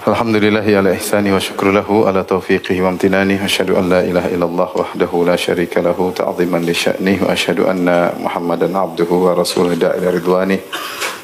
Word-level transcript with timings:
Alhamdulillahi 0.00 0.80
ala 0.80 0.96
ihsani 0.96 1.28
wa 1.28 1.36
syukru 1.36 1.76
lahu 1.76 2.08
ala 2.08 2.24
taufiqihi 2.24 2.80
wa 2.80 2.88
amtinani 2.88 3.36
wa 3.36 3.44
asyhadu 3.44 3.76
an 3.76 3.92
la 3.92 4.00
ilaha 4.00 4.32
illallah 4.32 4.72
wahdahu 4.72 5.28
la 5.28 5.36
syarika 5.36 5.84
lahu 5.84 6.08
ta'ziman 6.16 6.64
li 6.64 6.72
sya'nih 6.72 7.20
wa 7.20 7.28
asyhadu 7.36 7.68
anna 7.68 8.08
Muhammadan 8.16 8.72
abduhu 8.72 9.28
wa 9.28 9.36
rasuluhu 9.36 9.76
da'ila 9.76 10.08
ridwani. 10.08 10.56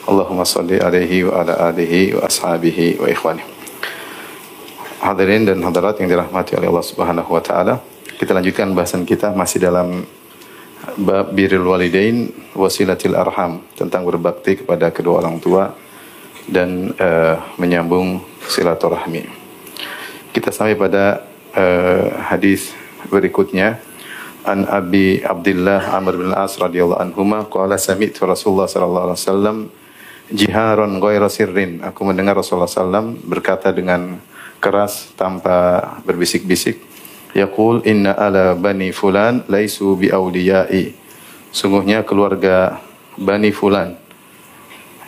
Allahumma 0.05 0.45
salli 0.45 0.77
alaihi 0.77 1.25
wa 1.25 1.41
ala 1.41 1.73
alihi 1.73 2.21
wa 2.21 2.29
ashabihi 2.29 3.01
wa 3.01 3.09
ikhwani. 3.09 3.41
Hadirin 5.01 5.49
dan 5.49 5.65
hadirat 5.65 5.97
yang 5.97 6.13
dirahmati 6.13 6.61
oleh 6.61 6.69
Allah 6.69 6.85
Subhanahu 6.85 7.33
wa 7.33 7.41
taala. 7.41 7.81
Kita 8.21 8.37
lanjutkan 8.37 8.77
bahasan 8.77 9.09
kita 9.09 9.33
masih 9.33 9.57
dalam 9.57 10.05
bab 11.01 11.33
birrul 11.33 11.65
walidain 11.65 12.29
wasilatil 12.53 13.17
arham 13.17 13.65
tentang 13.73 14.05
berbakti 14.05 14.61
kepada 14.61 14.93
kedua 14.93 15.25
orang 15.25 15.41
tua 15.41 15.86
dan 16.47 16.95
uh, 16.97 17.43
menyambung 17.59 18.23
silaturahmi. 18.47 19.27
Kita 20.31 20.55
sampai 20.55 20.79
pada 20.79 21.27
uh, 21.55 22.07
hadis 22.31 22.71
berikutnya 23.11 23.83
an 24.47 24.67
Abi 24.71 25.23
Abdullah 25.23 25.99
Amr 25.99 26.23
bin 26.23 26.31
As 26.31 26.55
radhiyallahu 26.55 27.03
anhuma 27.03 27.47
qala 27.51 27.75
sami'tu 27.75 28.23
Rasulullah 28.27 28.71
sallallahu 28.71 29.05
alaihi 29.11 29.21
wasallam 29.21 29.57
jiharon 30.31 31.03
ghaira 31.03 31.27
sirrin. 31.27 31.83
Aku 31.83 32.07
mendengar 32.07 32.39
Rasulullah 32.39 32.71
sallam 32.71 33.19
berkata 33.27 33.75
dengan 33.75 34.23
keras 34.63 35.13
tanpa 35.19 35.83
berbisik-bisik 36.07 36.79
Yaqul 37.37 37.85
inna 37.85 38.17
ala 38.17 38.57
bani 38.57 38.97
fulan 38.97 39.45
laisu 39.45 39.93
bi 39.99 40.09
awliyai. 40.09 40.97
Sungguhnya 41.53 42.01
keluarga 42.05 42.81
Bani 43.17 43.49
Fulan 43.49 43.97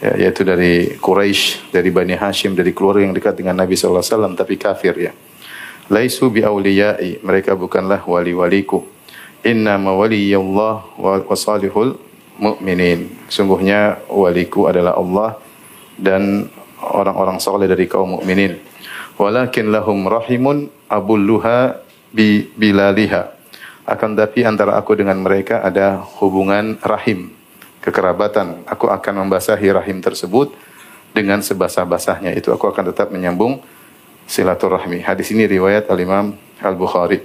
ya, 0.02 0.12
yaitu 0.28 0.42
dari 0.46 0.98
Quraisy, 0.98 1.72
dari 1.74 1.90
Bani 1.90 2.14
Hashim, 2.18 2.54
dari 2.54 2.74
keluarga 2.74 3.06
yang 3.06 3.14
dekat 3.14 3.38
dengan 3.38 3.58
Nabi 3.58 3.74
sallallahu 3.74 4.02
alaihi 4.02 4.14
wasallam 4.14 4.34
tapi 4.34 4.54
kafir 4.58 4.94
ya. 4.98 5.12
Laisu 5.88 6.28
bi 6.28 6.44
awliyai, 6.44 7.24
mereka 7.24 7.56
bukanlah 7.56 8.04
wali-waliku. 8.04 8.84
Inna 9.46 9.80
mawaliyallah 9.80 11.00
wa 11.00 11.36
salihul 11.38 11.96
mu'minin. 12.36 13.08
Sungguhnya 13.32 14.02
waliku 14.10 14.68
adalah 14.68 14.98
Allah 15.00 15.40
dan 15.96 16.46
orang-orang 16.82 17.42
saleh 17.42 17.66
dari 17.66 17.90
kaum 17.90 18.18
mukminin. 18.18 18.58
Walakin 19.18 19.74
lahum 19.74 20.06
rahimun 20.06 20.70
abulluha 20.86 21.82
bi 22.14 22.46
bilaliha. 22.54 23.34
Akan 23.88 24.14
tapi 24.14 24.44
antara 24.44 24.76
aku 24.76 24.94
dengan 24.94 25.18
mereka 25.18 25.64
ada 25.64 26.04
hubungan 26.20 26.76
rahim, 26.84 27.32
kekerabatan. 27.84 28.66
Aku 28.66 28.90
akan 28.90 29.26
membasahi 29.26 29.68
rahim 29.72 30.02
tersebut 30.02 30.54
dengan 31.14 31.40
sebasah-basahnya. 31.42 32.34
Itu 32.34 32.52
aku 32.54 32.68
akan 32.70 32.92
tetap 32.94 33.10
menyambung 33.10 33.62
silaturahmi. 34.28 35.02
Hadis 35.02 35.32
ini 35.32 35.48
riwayat 35.48 35.88
Al-Imam 35.88 36.36
Al-Bukhari. 36.60 37.24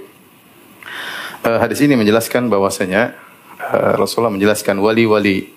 Uh, 1.44 1.60
hadis 1.60 1.84
ini 1.84 1.92
menjelaskan 1.92 2.48
bahwasanya 2.48 3.12
uh, 3.60 4.00
Rasulullah 4.00 4.32
menjelaskan 4.32 4.80
wali-wali 4.80 5.52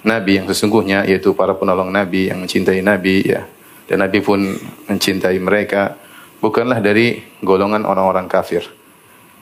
Nabi 0.00 0.40
yang 0.40 0.48
sesungguhnya 0.48 1.04
yaitu 1.04 1.36
para 1.36 1.52
penolong 1.52 1.92
Nabi 1.92 2.32
yang 2.32 2.40
mencintai 2.40 2.80
Nabi 2.80 3.20
ya 3.28 3.44
dan 3.84 4.00
Nabi 4.00 4.24
pun 4.24 4.40
mencintai 4.88 5.36
mereka 5.42 5.98
bukanlah 6.38 6.78
dari 6.78 7.20
golongan 7.42 7.82
orang-orang 7.82 8.30
kafir. 8.30 8.64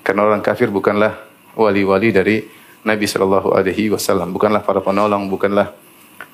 Karena 0.02 0.24
orang 0.24 0.40
kafir 0.40 0.72
bukanlah 0.72 1.14
wali-wali 1.52 2.10
dari 2.10 2.42
Nabi 2.86 3.04
Shallallahu 3.06 3.54
Alaihi 3.54 3.90
Wasallam, 3.90 4.30
bukanlah 4.30 4.62
para 4.62 4.78
penolong, 4.78 5.26
bukanlah 5.26 5.74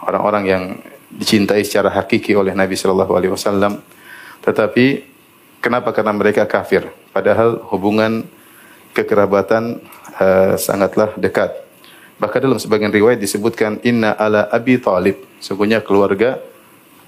orang-orang 0.05 0.45
yang 0.45 0.63
dicintai 1.09 1.63
secara 1.65 1.89
hakiki 1.93 2.37
oleh 2.37 2.53
Nabi 2.53 2.77
Shallallahu 2.77 3.13
Alaihi 3.17 3.33
Wasallam. 3.33 3.81
Tetapi 4.45 4.87
kenapa? 5.65 5.95
Karena 5.97 6.13
mereka 6.13 6.45
kafir. 6.45 6.89
Padahal 7.15 7.63
hubungan 7.73 8.29
kekerabatan 8.93 9.81
uh, 10.21 10.55
sangatlah 10.61 11.17
dekat. 11.17 11.51
Bahkan 12.21 12.41
dalam 12.45 12.61
sebagian 12.61 12.93
riwayat 12.95 13.19
disebutkan 13.19 13.83
Inna 13.83 14.15
ala 14.15 14.47
Abi 14.53 14.79
Talib. 14.79 15.19
Sungguhnya 15.43 15.81
keluarga 15.81 16.39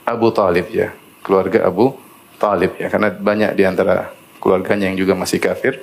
Abu 0.03 0.33
Talib 0.33 0.67
ya. 0.73 0.91
Keluarga 1.23 1.67
Abu 1.67 2.07
Talib 2.37 2.77
ya 2.77 2.93
karena 2.93 3.09
banyak 3.11 3.57
di 3.57 3.65
antara 3.65 4.13
keluarganya 4.41 4.93
yang 4.93 4.99
juga 5.01 5.17
masih 5.17 5.41
kafir 5.41 5.81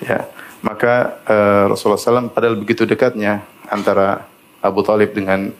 ya 0.00 0.24
maka 0.62 1.18
uh, 1.26 1.64
Rasulullah 1.70 1.98
SAW 1.98 2.30
padahal 2.30 2.58
begitu 2.58 2.86
dekatnya 2.86 3.42
antara 3.66 4.26
Abu 4.62 4.86
Talib 4.86 5.10
dengan 5.10 5.50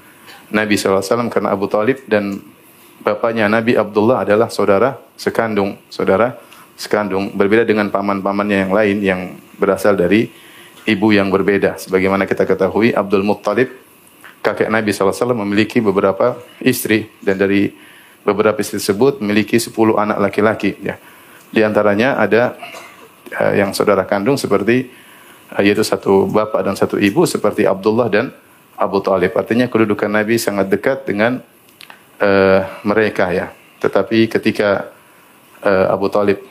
Nabi 0.54 0.78
SAW 0.78 1.02
karena 1.26 1.50
Abu 1.50 1.66
Talib 1.66 2.06
dan 2.06 2.38
bapaknya 3.02 3.50
Nabi 3.50 3.74
Abdullah 3.74 4.22
adalah 4.22 4.46
saudara 4.46 4.94
sekandung 5.18 5.74
saudara 5.90 6.38
sekandung. 6.76 7.34
Berbeda 7.34 7.66
dengan 7.66 7.90
paman-pamannya 7.90 8.68
yang 8.68 8.72
lain 8.72 8.96
yang 9.02 9.20
berasal 9.58 9.98
dari 9.98 10.30
ibu 10.86 11.14
yang 11.14 11.30
berbeda. 11.30 11.78
Sebagaimana 11.78 12.26
kita 12.26 12.46
ketahui 12.46 12.94
Abdul 12.94 13.22
Muttalib 13.26 13.70
kakek 14.42 14.66
Nabi 14.70 14.90
SAW 14.90 15.34
memiliki 15.38 15.78
beberapa 15.78 16.38
istri. 16.62 17.06
Dan 17.22 17.38
dari 17.38 17.70
beberapa 18.22 18.58
istri 18.58 18.82
tersebut 18.82 19.22
memiliki 19.22 19.58
10 19.58 19.74
anak 19.98 20.18
laki-laki 20.18 20.78
ya. 20.82 20.98
Di 21.52 21.60
antaranya 21.62 22.16
ada 22.16 22.56
uh, 23.38 23.52
yang 23.56 23.72
saudara 23.76 24.04
kandung 24.04 24.36
seperti 24.36 24.88
uh, 25.52 25.62
yaitu 25.62 25.84
satu 25.84 26.28
bapak 26.28 26.64
dan 26.64 26.74
satu 26.76 26.96
ibu 27.00 27.24
seperti 27.24 27.64
Abdullah 27.64 28.08
dan 28.12 28.32
Abu 28.76 28.98
Talib. 29.04 29.32
Artinya 29.36 29.68
kedudukan 29.68 30.10
Nabi 30.10 30.40
sangat 30.40 30.68
dekat 30.72 31.04
dengan 31.06 31.38
uh, 32.20 32.60
mereka 32.82 33.30
ya. 33.30 33.52
Tetapi 33.82 34.30
ketika 34.30 34.90
uh, 35.62 35.86
Abu 35.90 36.10
Talib 36.10 36.42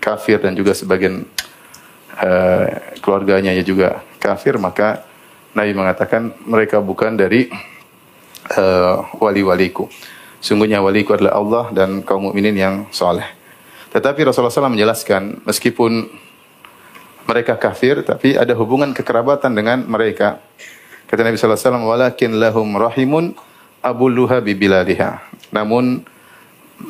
kafir 0.00 0.40
dan 0.40 0.56
juga 0.56 0.72
sebagian 0.72 1.24
uh, 2.20 2.64
keluarganya 3.04 3.52
ya 3.52 3.60
juga 3.60 4.00
kafir 4.16 4.56
maka 4.56 5.04
Nabi 5.52 5.72
mengatakan 5.74 6.30
mereka 6.46 6.78
bukan 6.78 7.18
dari 7.18 7.50
uh, 8.54 9.02
wali-waliku. 9.18 9.90
Sungguhnya 10.40 10.80
waliku 10.80 11.12
adalah 11.12 11.36
Allah 11.36 11.64
dan 11.74 12.00
kaum 12.00 12.30
mukminin 12.30 12.56
yang 12.56 12.74
soleh. 12.94 13.39
Tetapi 13.90 14.22
Rasulullah 14.22 14.54
SAW 14.54 14.70
menjelaskan, 14.70 15.42
meskipun 15.42 16.06
mereka 17.26 17.58
kafir, 17.58 18.06
tapi 18.06 18.38
ada 18.38 18.54
hubungan 18.54 18.94
kekerabatan 18.94 19.50
dengan 19.50 19.82
mereka. 19.82 20.38
Kata 21.10 21.26
Nabi 21.26 21.34
SAW, 21.34 21.82
walakin 21.82 22.38
lahum 22.38 22.78
rahimun 22.78 23.34
abulluha 23.82 24.38
bibiladiha. 24.38 25.26
Namun 25.50 26.06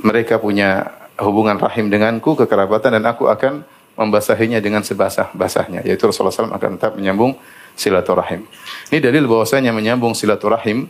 mereka 0.04 0.36
punya 0.36 0.92
hubungan 1.16 1.56
rahim 1.56 1.88
denganku, 1.88 2.36
kekerabatan, 2.36 3.00
dan 3.00 3.04
aku 3.08 3.32
akan 3.32 3.64
membasahinya 3.96 4.60
dengan 4.60 4.84
sebasah-basahnya. 4.84 5.88
Yaitu 5.88 6.04
Rasulullah 6.04 6.36
SAW 6.36 6.52
akan 6.52 6.76
tetap 6.76 7.00
menyambung 7.00 7.32
silaturahim. 7.80 8.44
Ini 8.92 9.00
dalil 9.00 9.24
bahwasanya 9.24 9.72
menyambung 9.72 10.12
silaturahim 10.12 10.84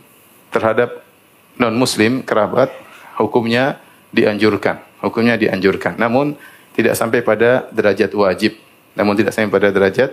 terhadap 0.51 1.07
non 1.55 1.75
muslim 1.79 2.19
kerabat 2.19 2.67
hukumnya 3.15 3.79
dianjurkan 4.11 4.90
hukumnya 5.01 5.35
dianjurkan. 5.35 5.97
Namun 5.97 6.37
tidak 6.77 6.95
sampai 6.95 7.25
pada 7.25 7.67
derajat 7.73 8.11
wajib. 8.15 8.55
Namun 8.95 9.13
tidak 9.17 9.35
sampai 9.35 9.51
pada 9.51 9.69
derajat 9.73 10.09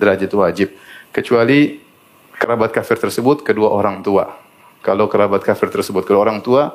derajat 0.00 0.30
wajib. 0.32 0.68
Kecuali 1.12 1.76
kerabat 2.40 2.72
kafir 2.72 2.96
tersebut 2.96 3.44
kedua 3.44 3.68
orang 3.68 4.00
tua. 4.00 4.32
Kalau 4.80 5.06
kerabat 5.12 5.44
kafir 5.44 5.68
tersebut 5.68 6.08
kedua 6.08 6.24
orang 6.24 6.40
tua 6.40 6.72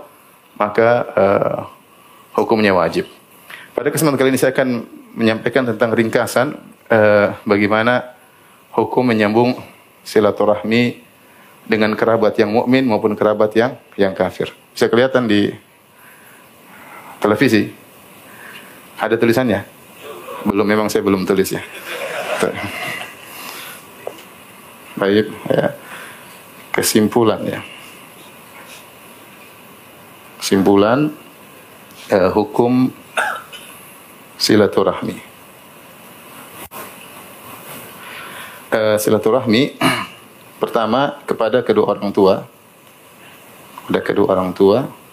maka 0.55 0.89
uh, 1.17 1.59
hukumnya 2.37 2.71
wajib. 2.71 3.09
Pada 3.75 3.91
kesempatan 3.91 4.15
kali 4.15 4.29
ini 4.31 4.39
saya 4.39 4.55
akan 4.55 4.87
menyampaikan 5.17 5.67
tentang 5.67 5.91
ringkasan 5.91 6.55
uh, 6.87 7.35
bagaimana 7.43 8.15
hukum 8.71 9.03
menyambung 9.03 9.57
silaturahmi 10.05 11.01
dengan 11.65 11.97
kerabat 11.97 12.37
yang 12.37 12.53
mukmin 12.53 12.85
maupun 12.85 13.17
kerabat 13.17 13.51
yang 13.57 13.75
yang 13.97 14.13
kafir. 14.13 14.53
Bisa 14.71 14.85
kelihatan 14.87 15.25
di 15.25 15.49
televisi. 17.25 17.73
Ada 19.01 19.17
tulisannya? 19.17 19.65
Belum 20.45 20.61
memang 20.61 20.87
saya 20.93 21.01
belum 21.01 21.25
tulis 21.25 21.49
ya. 21.57 21.61
Baik, 24.93 25.33
ya. 25.49 25.73
Kesimpulan 26.69 27.41
ya. 27.49 27.59
Kesimpulan 30.37 31.09
eh, 32.13 32.29
hukum 32.29 32.93
silaturahmi. 34.37 35.33
eh, 38.75 38.97
silaturahmi 38.99 39.79
pertama 40.61 41.23
kepada 41.23 41.63
kedua 41.63 41.95
orang 41.95 42.11
tua. 42.11 42.43
Kepada 43.81 43.99
kedua 44.03 44.27
orang 44.35 44.51
tua. 44.51 45.04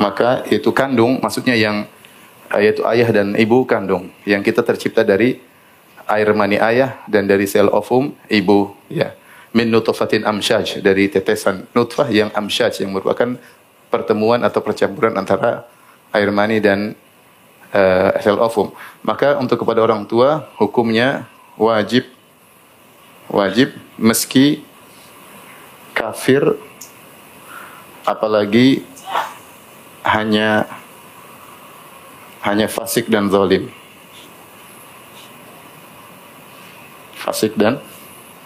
Maka 0.00 0.44
itu 0.48 0.72
kandung, 0.72 1.20
maksudnya 1.20 1.56
yang 1.56 1.84
eh, 2.52 2.60
yaitu 2.68 2.84
ayah 2.88 3.08
dan 3.12 3.36
ibu 3.36 3.64
kandung 3.68 4.08
yang 4.24 4.40
kita 4.40 4.64
tercipta 4.64 5.04
dari 5.04 5.40
air 6.08 6.28
mani 6.34 6.58
ayah 6.58 7.00
dan 7.06 7.28
dari 7.28 7.48
sel 7.48 7.68
ovum 7.72 8.12
ibu 8.28 8.72
ya. 8.92 9.14
Min 9.52 9.68
nutfatin 9.68 10.24
amsyaj 10.24 10.80
dari 10.80 11.12
tetesan 11.12 11.68
nutfah 11.76 12.08
yang 12.08 12.32
amsyaj 12.32 12.80
yang 12.80 12.96
merupakan 12.96 13.36
pertemuan 13.92 14.40
atau 14.40 14.64
percampuran 14.64 15.12
antara 15.12 15.68
air 16.08 16.32
mani 16.32 16.56
dan 16.56 16.96
uh, 17.76 18.16
sel 18.24 18.40
ovum. 18.40 18.72
Maka 19.04 19.36
untuk 19.36 19.60
kepada 19.60 19.84
orang 19.84 20.08
tua 20.08 20.48
hukumnya 20.56 21.28
wajib 21.60 22.08
wajib 23.28 23.76
meski 24.00 24.64
kafir 25.92 26.56
apalagi 28.08 28.82
hanya 30.02 30.66
hanya 32.42 32.66
fasik 32.66 33.06
dan 33.06 33.30
zalim. 33.30 33.70
Fasik 37.14 37.54
dan 37.54 37.78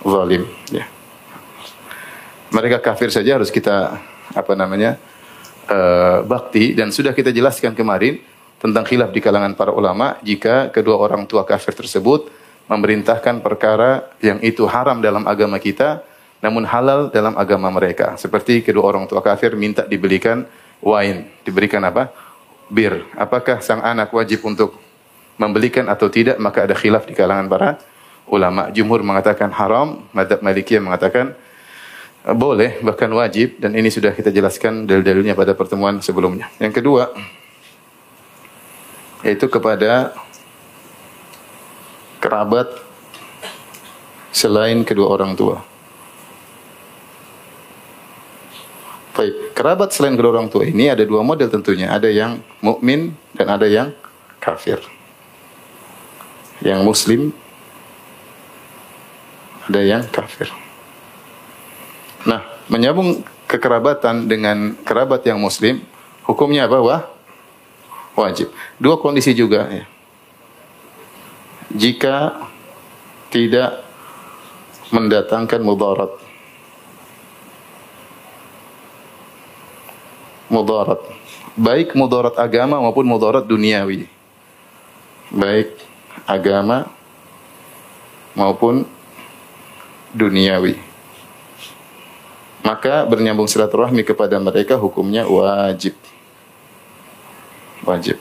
zalim, 0.04 0.44
ya. 0.68 0.84
Mereka 2.52 2.84
kafir 2.84 3.08
saja 3.08 3.40
harus 3.40 3.48
kita 3.48 3.96
apa 4.36 4.52
namanya? 4.52 5.00
Uh, 5.66 6.22
bakti 6.22 6.78
dan 6.78 6.94
sudah 6.94 7.10
kita 7.10 7.34
jelaskan 7.34 7.74
kemarin 7.74 8.22
tentang 8.62 8.86
khilaf 8.86 9.10
di 9.10 9.18
kalangan 9.18 9.58
para 9.58 9.74
ulama 9.74 10.14
jika 10.22 10.70
kedua 10.70 10.94
orang 10.94 11.26
tua 11.26 11.42
kafir 11.42 11.74
tersebut 11.74 12.30
memerintahkan 12.70 13.42
perkara 13.42 14.14
yang 14.22 14.38
itu 14.46 14.62
haram 14.70 15.02
dalam 15.02 15.26
agama 15.26 15.58
kita 15.58 16.06
namun 16.38 16.62
halal 16.62 17.10
dalam 17.10 17.34
agama 17.34 17.66
mereka. 17.74 18.14
Seperti 18.14 18.62
kedua 18.62 18.86
orang 18.86 19.10
tua 19.10 19.18
kafir 19.24 19.58
minta 19.58 19.82
dibelikan 19.82 20.46
wine, 20.82 21.30
diberikan 21.46 21.82
apa? 21.84 22.10
Bir. 22.66 23.06
Apakah 23.14 23.62
sang 23.62 23.82
anak 23.84 24.10
wajib 24.10 24.42
untuk 24.42 24.76
membelikan 25.38 25.86
atau 25.86 26.10
tidak? 26.10 26.36
Maka 26.42 26.66
ada 26.66 26.74
khilaf 26.74 27.06
di 27.06 27.14
kalangan 27.14 27.46
para 27.46 27.68
ulama. 28.26 28.68
Jumhur 28.74 29.06
mengatakan 29.06 29.54
haram, 29.54 30.02
madhab 30.10 30.42
Malikiyah 30.42 30.82
mengatakan 30.82 31.34
eh, 32.26 32.34
boleh, 32.34 32.82
bahkan 32.82 33.10
wajib 33.14 33.62
dan 33.62 33.72
ini 33.78 33.88
sudah 33.88 34.10
kita 34.10 34.34
jelaskan 34.34 34.84
dalil-dalilnya 34.84 35.38
pada 35.38 35.54
pertemuan 35.54 36.02
sebelumnya. 36.02 36.50
Yang 36.58 36.82
kedua 36.82 37.14
yaitu 39.24 39.50
kepada 39.50 40.14
kerabat 42.22 42.68
selain 44.30 44.84
kedua 44.84 45.18
orang 45.18 45.32
tua. 45.34 45.64
Baik, 49.16 49.56
kerabat 49.56 49.96
selain 49.96 50.12
kedua 50.12 50.36
orang 50.36 50.52
tua 50.52 50.68
ini 50.68 50.92
ada 50.92 51.00
dua 51.00 51.24
model 51.24 51.48
tentunya. 51.48 51.88
Ada 51.88 52.12
yang 52.12 52.36
mukmin 52.60 53.16
dan 53.32 53.48
ada 53.48 53.64
yang 53.64 53.96
kafir. 54.36 54.76
Yang 56.60 56.80
muslim 56.84 57.20
ada 59.66 59.80
yang 59.80 60.04
kafir. 60.12 60.52
Nah, 62.28 62.44
menyambung 62.68 63.24
kekerabatan 63.48 64.28
dengan 64.28 64.76
kerabat 64.84 65.24
yang 65.24 65.40
muslim, 65.40 65.80
hukumnya 66.28 66.68
apa? 66.68 66.78
Wah, 66.84 67.02
wajib. 68.20 68.52
Dua 68.76 69.00
kondisi 69.00 69.32
juga 69.32 69.64
ya. 69.72 69.84
Jika 71.72 72.36
tidak 73.32 73.80
mendatangkan 74.94 75.60
mudarat 75.64 76.25
mudarat. 80.50 81.00
Baik 81.56 81.96
mudarat 81.96 82.36
agama 82.36 82.78
maupun 82.80 83.06
mudarat 83.08 83.44
duniawi. 83.48 84.06
Baik 85.32 85.72
agama 86.28 86.90
maupun 88.36 88.84
duniawi. 90.12 90.76
Maka 92.66 93.06
bernyambung 93.06 93.46
silaturahmi 93.46 94.02
kepada 94.02 94.42
mereka 94.42 94.74
hukumnya 94.74 95.22
wajib. 95.24 95.94
Wajib. 97.86 98.18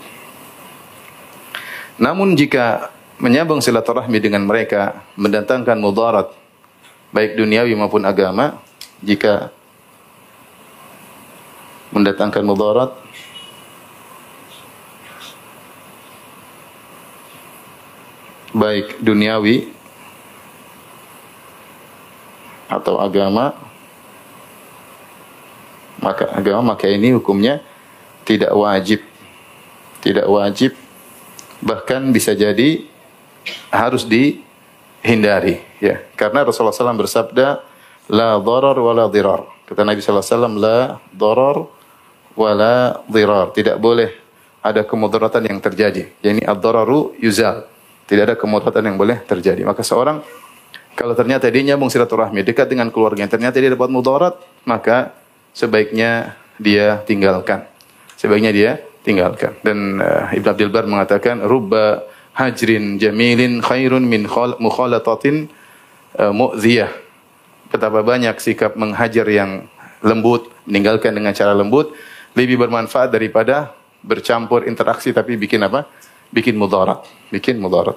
Namun 1.98 2.38
jika 2.38 2.94
menyambung 3.18 3.64
silaturahmi 3.64 4.20
dengan 4.20 4.44
mereka 4.46 5.02
mendatangkan 5.18 5.80
mudarat 5.80 6.30
baik 7.16 7.40
duniawi 7.40 7.74
maupun 7.74 8.04
agama, 8.04 8.60
jika 9.00 9.50
mendatangkan 11.96 12.44
mudarat. 12.44 12.92
Baik 18.52 19.00
duniawi 19.00 19.72
atau 22.68 23.00
agama. 23.00 23.56
Maka 26.04 26.36
agama 26.36 26.76
maka 26.76 26.92
ini 26.92 27.16
hukumnya 27.16 27.64
tidak 28.28 28.52
wajib. 28.52 29.00
Tidak 30.04 30.28
wajib. 30.28 30.76
Bahkan 31.64 32.12
bisa 32.12 32.36
jadi 32.36 32.84
harus 33.72 34.04
dihindari 34.04 35.64
ya. 35.80 36.04
Karena 36.20 36.44
Rasulullah 36.44 36.76
SAW 36.76 37.00
bersabda 37.00 37.64
la 38.12 38.38
darar 38.38 38.78
wa 38.78 38.92
la 38.92 39.08
dirar. 39.08 39.48
Kata 39.66 39.82
Nabi 39.82 40.00
SAW 40.04 40.62
la 40.62 41.02
darar 41.10 41.75
wala 42.36 43.02
dirar. 43.08 43.56
Tidak 43.56 43.80
boleh 43.80 44.12
ada 44.62 44.84
kemudaratan 44.84 45.48
yang 45.48 45.60
terjadi. 45.64 46.12
Yani 46.22 46.44
ad-dararu 46.44 47.16
yuzal. 47.18 47.66
Tidak 48.06 48.24
ada 48.32 48.36
kemudaratan 48.38 48.94
yang 48.94 48.98
boleh 49.00 49.24
terjadi. 49.26 49.66
Maka 49.66 49.82
seorang 49.82 50.22
kalau 50.96 51.12
ternyata 51.12 51.52
dia 51.52 51.64
nyambung 51.74 51.92
silaturahmi 51.92 52.40
dekat 52.48 52.72
dengan 52.72 52.88
keluarga, 52.88 53.28
ternyata 53.28 53.60
dia 53.60 53.68
dapat 53.68 53.92
mudarat, 53.92 54.40
maka 54.64 55.12
sebaiknya 55.52 56.40
dia 56.56 57.04
tinggalkan. 57.04 57.68
Sebaiknya 58.16 58.56
dia 58.56 58.72
tinggalkan. 59.04 59.60
Dan 59.60 60.00
uh, 60.00 60.32
Ibn 60.32 60.48
Abdul 60.56 60.72
Bar 60.72 60.88
mengatakan 60.88 61.44
rubba 61.44 62.08
hajrin 62.32 62.96
jamilin 62.96 63.60
khairun 63.60 64.08
min 64.08 64.24
mukhalatatin 64.60 65.52
uh, 66.16 66.32
mu'ziyah. 66.32 66.90
Betapa 67.68 68.00
banyak 68.00 68.40
sikap 68.40 68.80
menghajar 68.80 69.28
yang 69.28 69.68
lembut, 70.00 70.48
meninggalkan 70.64 71.12
dengan 71.12 71.36
cara 71.36 71.52
lembut 71.52 71.92
lebih 72.36 72.60
bermanfaat 72.60 73.10
daripada 73.10 73.72
bercampur 74.04 74.68
interaksi 74.68 75.16
tapi 75.16 75.40
bikin 75.40 75.64
apa? 75.66 75.88
Bikin 76.30 76.60
mudarat, 76.60 77.08
bikin 77.32 77.58
mudarat. 77.58 77.96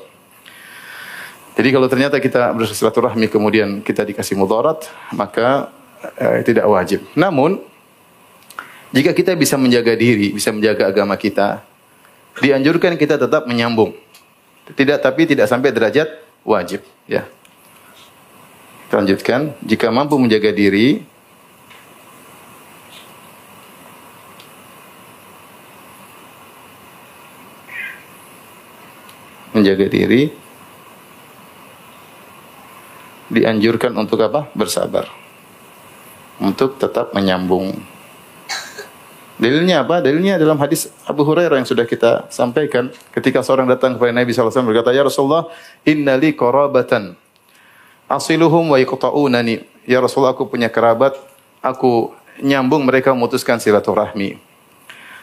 Jadi 1.58 1.68
kalau 1.74 1.90
ternyata 1.90 2.22
kita 2.22 2.54
bersilaturahmi 2.54 3.26
kemudian 3.26 3.82
kita 3.82 4.06
dikasih 4.06 4.38
mudarat, 4.38 4.86
maka 5.10 5.74
eh, 6.14 6.46
tidak 6.46 6.70
wajib. 6.70 7.02
Namun 7.18 7.58
jika 8.94 9.10
kita 9.10 9.34
bisa 9.34 9.58
menjaga 9.58 9.98
diri, 9.98 10.30
bisa 10.30 10.54
menjaga 10.54 10.86
agama 10.86 11.18
kita, 11.18 11.60
dianjurkan 12.38 12.94
kita 12.94 13.18
tetap 13.18 13.44
menyambung. 13.50 13.92
Tidak 14.70 15.02
tapi 15.02 15.26
tidak 15.26 15.50
sampai 15.50 15.74
derajat 15.74 16.08
wajib, 16.46 16.86
ya. 17.10 17.26
Lanjutkan, 18.88 19.52
jika 19.66 19.92
mampu 19.92 20.16
menjaga 20.16 20.48
diri, 20.54 21.04
menjaga 29.52 29.88
diri 29.88 30.28
dianjurkan 33.28 33.92
untuk 33.96 34.24
apa? 34.24 34.48
Bersabar. 34.56 35.08
Untuk 36.40 36.80
tetap 36.80 37.12
menyambung. 37.12 37.76
Dalilnya 39.38 39.86
apa? 39.86 40.02
Dalilnya 40.02 40.34
dalam 40.34 40.58
hadis 40.58 40.90
Abu 41.06 41.22
Hurairah 41.22 41.62
yang 41.62 41.68
sudah 41.68 41.86
kita 41.86 42.26
sampaikan 42.26 42.90
ketika 43.14 43.38
seorang 43.38 43.70
datang 43.70 43.94
kepada 43.94 44.10
Nabi 44.10 44.34
SAW 44.34 44.66
berkata, 44.66 44.90
"Ya 44.90 45.06
Rasulullah, 45.06 45.46
innali 45.86 46.34
qarabatan 46.34 47.14
asiluhum 48.10 48.74
wa 48.74 48.78
yaqta'unani." 48.82 49.62
Ya 49.86 50.02
Rasulullah, 50.02 50.34
aku 50.34 50.50
punya 50.50 50.66
kerabat, 50.66 51.14
aku 51.62 52.10
nyambung 52.42 52.82
mereka 52.82 53.14
memutuskan 53.14 53.62
silaturahmi. 53.62 54.47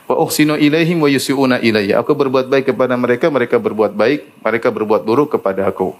Wa 0.05 0.15
uhsinu 0.21 0.53
ilaihim 0.53 1.01
wa 1.01 1.09
yusiuna 1.09 1.57
ilayya. 1.61 2.01
Aku 2.05 2.13
berbuat 2.13 2.45
baik 2.45 2.69
kepada 2.73 2.93
mereka, 2.93 3.29
mereka 3.33 3.57
berbuat 3.57 3.97
baik, 3.97 4.29
mereka 4.45 4.69
berbuat 4.69 5.01
buruk 5.01 5.33
kepada 5.37 5.65
aku. 5.65 5.97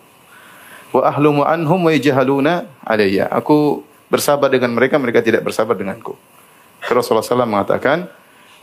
Wa 0.93 1.09
ahlumu 1.09 1.41
anhum 1.41 1.81
wa 1.81 1.91
yajhaluna 1.91 2.69
alayya. 2.85 3.25
Aku 3.33 3.81
bersabar 4.13 4.53
dengan 4.53 4.77
mereka, 4.77 5.01
mereka 5.01 5.25
tidak 5.25 5.41
bersabar 5.41 5.73
denganku. 5.73 6.13
Rasulullah 6.85 7.25
SAW 7.25 7.49
mengatakan, 7.49 8.05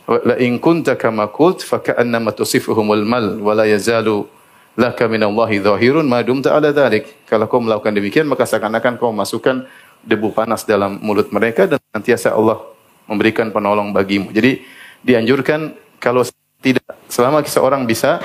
La 0.07 0.35
in 0.43 0.59
kunta 0.59 0.99
kama 0.99 1.31
kult 1.31 1.63
fa 1.63 1.79
ka'annama 1.79 2.35
tusifuhumul 2.35 3.07
mal 3.07 3.39
wa 3.39 3.55
la 3.55 3.71
yazalu 3.71 4.27
laka 4.75 5.07
minallahi 5.07 5.63
dhahirun 5.63 6.03
ma 6.03 6.27
dumta 6.27 6.51
ala 6.51 6.75
dhalik. 6.75 7.07
Kalau 7.31 7.47
kau 7.47 7.63
melakukan 7.63 7.95
demikian 7.95 8.27
maka 8.27 8.43
seakan-akan 8.43 8.99
kau 8.99 9.15
masukkan 9.15 9.63
debu 10.03 10.35
panas 10.35 10.67
dalam 10.67 10.99
mulut 10.99 11.31
mereka 11.31 11.71
dan 11.71 11.79
nantiasa 11.95 12.35
Allah 12.35 12.59
memberikan 13.07 13.55
penolong 13.55 13.95
bagimu. 13.95 14.35
Jadi 14.35 14.67
dianjurkan 15.03 15.75
kalau 15.99 16.23
tidak 16.63 16.87
selama 17.11 17.43
seorang 17.43 17.85
bisa 17.87 18.23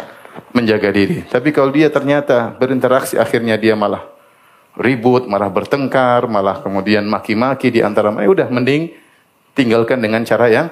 menjaga 0.53 0.93
diri. 0.93 1.25
Tapi 1.25 1.49
kalau 1.49 1.73
dia 1.73 1.89
ternyata 1.89 2.53
berinteraksi 2.55 3.17
akhirnya 3.17 3.57
dia 3.57 3.73
malah 3.73 4.05
ribut, 4.77 5.25
malah 5.25 5.49
bertengkar, 5.49 6.29
malah 6.29 6.61
kemudian 6.61 7.03
maki-maki 7.09 7.73
di 7.73 7.81
antara 7.81 8.13
mereka, 8.13 8.45
udah 8.45 8.47
mending 8.53 8.93
tinggalkan 9.57 9.97
dengan 9.97 10.21
cara 10.21 10.45
yang 10.47 10.67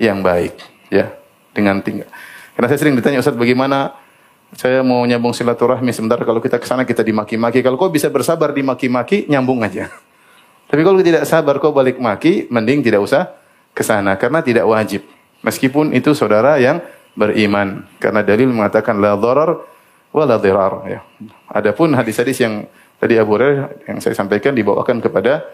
yang 0.00 0.24
baik, 0.24 0.56
ya. 0.88 1.12
Dengan 1.52 1.84
tinggal. 1.84 2.08
Karena 2.56 2.66
saya 2.72 2.80
sering 2.80 2.96
ditanya 2.96 3.20
Ustaz 3.20 3.36
bagaimana 3.36 3.92
saya 4.56 4.80
mau 4.80 5.04
nyambung 5.04 5.36
silaturahmi 5.36 5.92
sebentar 5.92 6.16
kalau 6.24 6.40
kita 6.40 6.56
ke 6.56 6.64
sana 6.64 6.88
kita 6.88 7.04
dimaki-maki. 7.04 7.60
Kalau 7.60 7.76
kau 7.76 7.92
bisa 7.92 8.08
bersabar 8.08 8.56
dimaki-maki, 8.56 9.28
nyambung 9.28 9.60
aja. 9.60 9.92
Tapi 10.72 10.80
kalau 10.80 11.04
tidak 11.04 11.28
sabar 11.28 11.60
kau 11.60 11.76
balik 11.76 12.00
maki, 12.00 12.48
mending 12.48 12.80
tidak 12.80 13.04
usah 13.04 13.36
ke 13.76 13.84
sana 13.84 14.16
karena 14.16 14.40
tidak 14.40 14.64
wajib. 14.64 15.04
Meskipun 15.42 15.90
itu 15.94 16.14
saudara 16.14 16.58
yang 16.58 16.82
beriman 17.12 17.84
karena 17.98 18.24
dalil 18.24 18.48
mengatakan 18.48 18.96
la 19.02 19.18
dharar 19.18 19.58
wa 20.14 20.24
la 20.24 20.36
dirar 20.38 20.72
ya. 20.86 21.00
Adapun 21.50 21.92
hadis-hadis 21.92 22.40
yang 22.40 22.64
tadi 23.02 23.18
Abu 23.18 23.36
Hurairah 23.36 23.90
yang 23.90 23.98
saya 23.98 24.14
sampaikan 24.14 24.54
dibawakan 24.54 25.02
kepada 25.02 25.44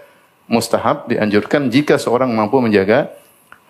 mustahab 0.49 1.09
dianjurkan 1.09 1.73
jika 1.73 1.97
seorang 1.97 2.31
mampu 2.33 2.61
menjaga 2.61 3.13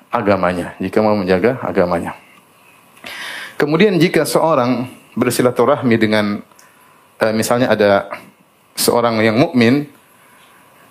agamanya, 0.08 0.74
jika 0.82 0.98
mau 1.04 1.14
menjaga 1.14 1.60
agamanya. 1.62 2.16
Kemudian 3.58 3.98
jika 3.98 4.22
seorang 4.22 4.86
bersilaturahmi 5.18 5.96
dengan 5.98 6.38
uh, 7.18 7.34
misalnya 7.34 7.74
ada 7.74 8.06
seorang 8.78 9.18
yang 9.18 9.34
mukmin 9.34 9.90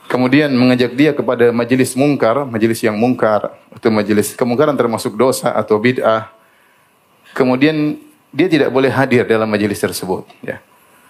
kemudian 0.08 0.50
mengajak 0.56 0.96
dia 0.96 1.12
kepada 1.12 1.52
majelis 1.52 1.94
mungkar, 1.94 2.48
majelis 2.48 2.80
yang 2.84 2.96
mungkar 2.96 3.54
atau 3.72 3.90
majelis 3.92 4.34
kemungkaran 4.34 4.74
termasuk 4.74 5.14
dosa 5.14 5.52
atau 5.54 5.78
bid'ah 5.78 6.32
kemudian 7.38 8.00
dia 8.34 8.48
tidak 8.50 8.74
boleh 8.74 8.90
hadir 8.92 9.24
dalam 9.30 9.48
majelis 9.48 9.78
tersebut. 9.78 10.26
Ya. 10.42 10.64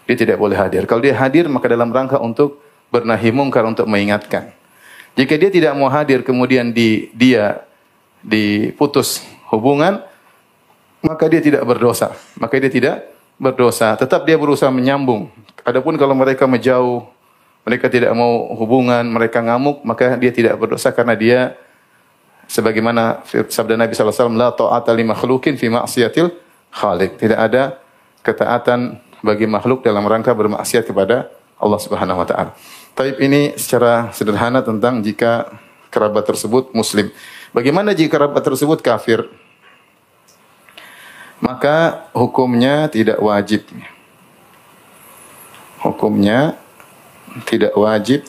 Dia 0.07 0.15
tidak 0.15 0.37
boleh 0.39 0.55
hadir. 0.55 0.83
Kalau 0.87 0.99
dia 1.03 1.15
hadir 1.15 1.47
maka 1.47 1.67
dalam 1.67 1.91
rangka 1.91 2.19
untuk 2.19 2.59
bernahi 2.91 3.31
mungkar 3.31 3.63
untuk 3.67 3.87
mengingatkan. 3.87 4.51
Jika 5.17 5.33
dia 5.35 5.49
tidak 5.49 5.73
mau 5.73 5.89
hadir 5.89 6.21
kemudian 6.21 6.69
di, 6.71 7.09
dia 7.11 7.65
diputus 8.21 9.25
hubungan, 9.49 10.05
maka 11.01 11.25
dia 11.25 11.41
tidak 11.41 11.65
berdosa. 11.65 12.13
Maka 12.37 12.61
dia 12.61 12.71
tidak 12.71 12.95
berdosa. 13.41 13.97
Tetap 13.97 14.23
dia 14.23 14.37
berusaha 14.37 14.69
menyambung. 14.69 15.27
Adapun 15.65 15.97
kalau 15.99 16.13
mereka 16.13 16.45
menjauh, 16.45 17.09
mereka 17.67 17.91
tidak 17.91 18.15
mau 18.15 18.47
hubungan, 18.55 19.03
mereka 19.03 19.43
ngamuk, 19.43 19.83
maka 19.83 20.15
dia 20.15 20.31
tidak 20.31 20.55
berdosa 20.55 20.95
karena 20.95 21.19
dia 21.19 21.59
sebagaimana 22.47 23.27
sabda 23.27 23.75
Nabi 23.75 23.91
sallallahu 23.91 24.15
alaihi 24.15 24.23
wasallam 24.23 24.39
la 24.39 24.49
ta'ata 24.55 24.95
fi 25.59 25.67
ma'siyatil 25.67 26.31
khaliq. 26.71 27.19
Tidak 27.19 27.35
ada 27.35 27.75
ketaatan 28.23 29.03
bagi 29.19 29.51
makhluk 29.51 29.83
dalam 29.83 30.07
rangka 30.07 30.31
bermaksiat 30.31 30.87
kepada 30.87 31.27
Allah 31.59 31.79
Subhanahu 31.83 32.23
wa 32.23 32.27
taala. 32.27 32.55
Taib 32.95 33.19
ini 33.19 33.59
secara 33.59 34.15
sederhana 34.15 34.63
tentang 34.63 35.03
jika 35.03 35.51
kerabat 35.91 36.23
tersebut 36.23 36.71
muslim. 36.71 37.11
Bagaimana 37.51 37.91
jika 37.91 38.15
kerabat 38.15 38.47
tersebut 38.47 38.79
kafir? 38.79 39.27
Maka 41.43 42.07
hukumnya 42.15 42.87
tidak 42.87 43.19
wajib. 43.19 43.67
Hukumnya 45.83 46.57
tidak 47.45 47.73
wajib 47.77 48.25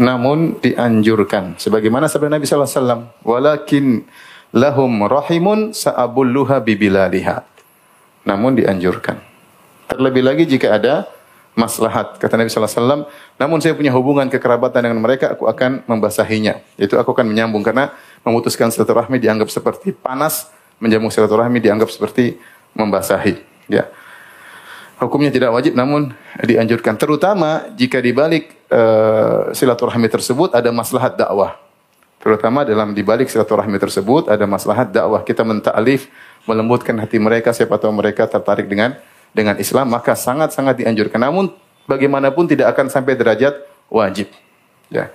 namun 0.00 0.56
dianjurkan. 0.64 1.60
Sebagaimana 1.60 2.08
sabda 2.08 2.32
Nabi 2.32 2.48
sallallahu 2.48 2.70
alaihi 2.72 2.80
wasallam 2.80 3.00
walakin 3.20 3.86
lahum 4.56 4.92
rahimun 5.04 5.76
sa'abulluha 5.76 6.64
bibilaliha. 6.64 7.44
Namun 8.24 8.56
dianjurkan. 8.56 9.20
Terlebih 9.92 10.24
lagi 10.24 10.48
jika 10.48 10.80
ada 10.80 11.04
maslahat 11.52 12.16
kata 12.16 12.40
Nabi 12.40 12.48
sallallahu 12.48 12.72
alaihi 12.72 12.80
wasallam 12.80 13.02
namun 13.36 13.58
saya 13.60 13.76
punya 13.76 13.92
hubungan 13.92 14.30
kekerabatan 14.32 14.88
dengan 14.88 15.04
mereka 15.04 15.36
aku 15.36 15.44
akan 15.44 15.84
membasahinya. 15.84 16.64
Itu 16.80 16.96
aku 16.96 17.12
akan 17.12 17.28
menyambung 17.28 17.60
karena 17.60 17.92
memutuskan 18.24 18.72
silaturahmi 18.72 19.20
dianggap 19.20 19.52
seperti 19.52 19.92
panas 19.92 20.48
menjamu 20.80 21.12
silaturahmi 21.12 21.60
dianggap 21.60 21.92
seperti 21.92 22.40
membasahi. 22.72 23.36
Ya 23.68 23.92
hukumnya 25.00 25.32
tidak 25.32 25.50
wajib 25.50 25.72
namun 25.72 26.12
dianjurkan. 26.44 26.94
Terutama 27.00 27.72
jika 27.74 27.98
di 28.04 28.12
balik 28.12 28.52
uh, 28.68 29.50
silaturahmi 29.56 30.06
tersebut 30.12 30.52
ada 30.52 30.68
maslahat 30.70 31.16
dakwah. 31.16 31.56
Terutama 32.20 32.68
dalam 32.68 32.92
di 32.92 33.00
balik 33.00 33.32
silaturahmi 33.32 33.80
tersebut 33.80 34.28
ada 34.28 34.44
maslahat 34.44 34.92
dakwah. 34.92 35.24
Kita 35.24 35.40
mentaklif 35.40 36.12
melembutkan 36.44 36.94
hati 37.00 37.16
mereka 37.16 37.56
siapa 37.56 37.80
tahu 37.80 37.96
mereka 37.96 38.28
tertarik 38.28 38.68
dengan 38.68 39.00
dengan 39.32 39.56
Islam 39.56 39.88
maka 39.88 40.12
sangat-sangat 40.12 40.84
dianjurkan. 40.84 41.16
Namun 41.16 41.48
bagaimanapun 41.88 42.44
tidak 42.44 42.76
akan 42.76 42.92
sampai 42.92 43.16
derajat 43.16 43.56
wajib. 43.88 44.28
Ya. 44.92 45.08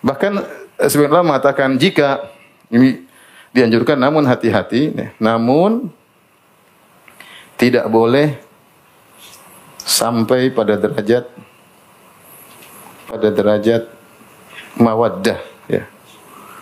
Bahkan 0.00 0.32
eh, 0.80 0.88
sebenarnya 0.88 1.24
mengatakan 1.28 1.76
jika 1.76 2.24
ini 2.72 3.04
dianjurkan 3.52 3.98
namun 4.00 4.24
hati-hati 4.24 4.94
ya. 4.94 5.08
namun 5.18 5.90
tidak 7.60 7.84
boleh 7.92 8.49
sampai 9.84 10.52
pada 10.52 10.76
derajat 10.76 11.28
pada 13.10 13.28
derajat 13.32 13.82
mawaddah 14.78 15.40
ya 15.66 15.84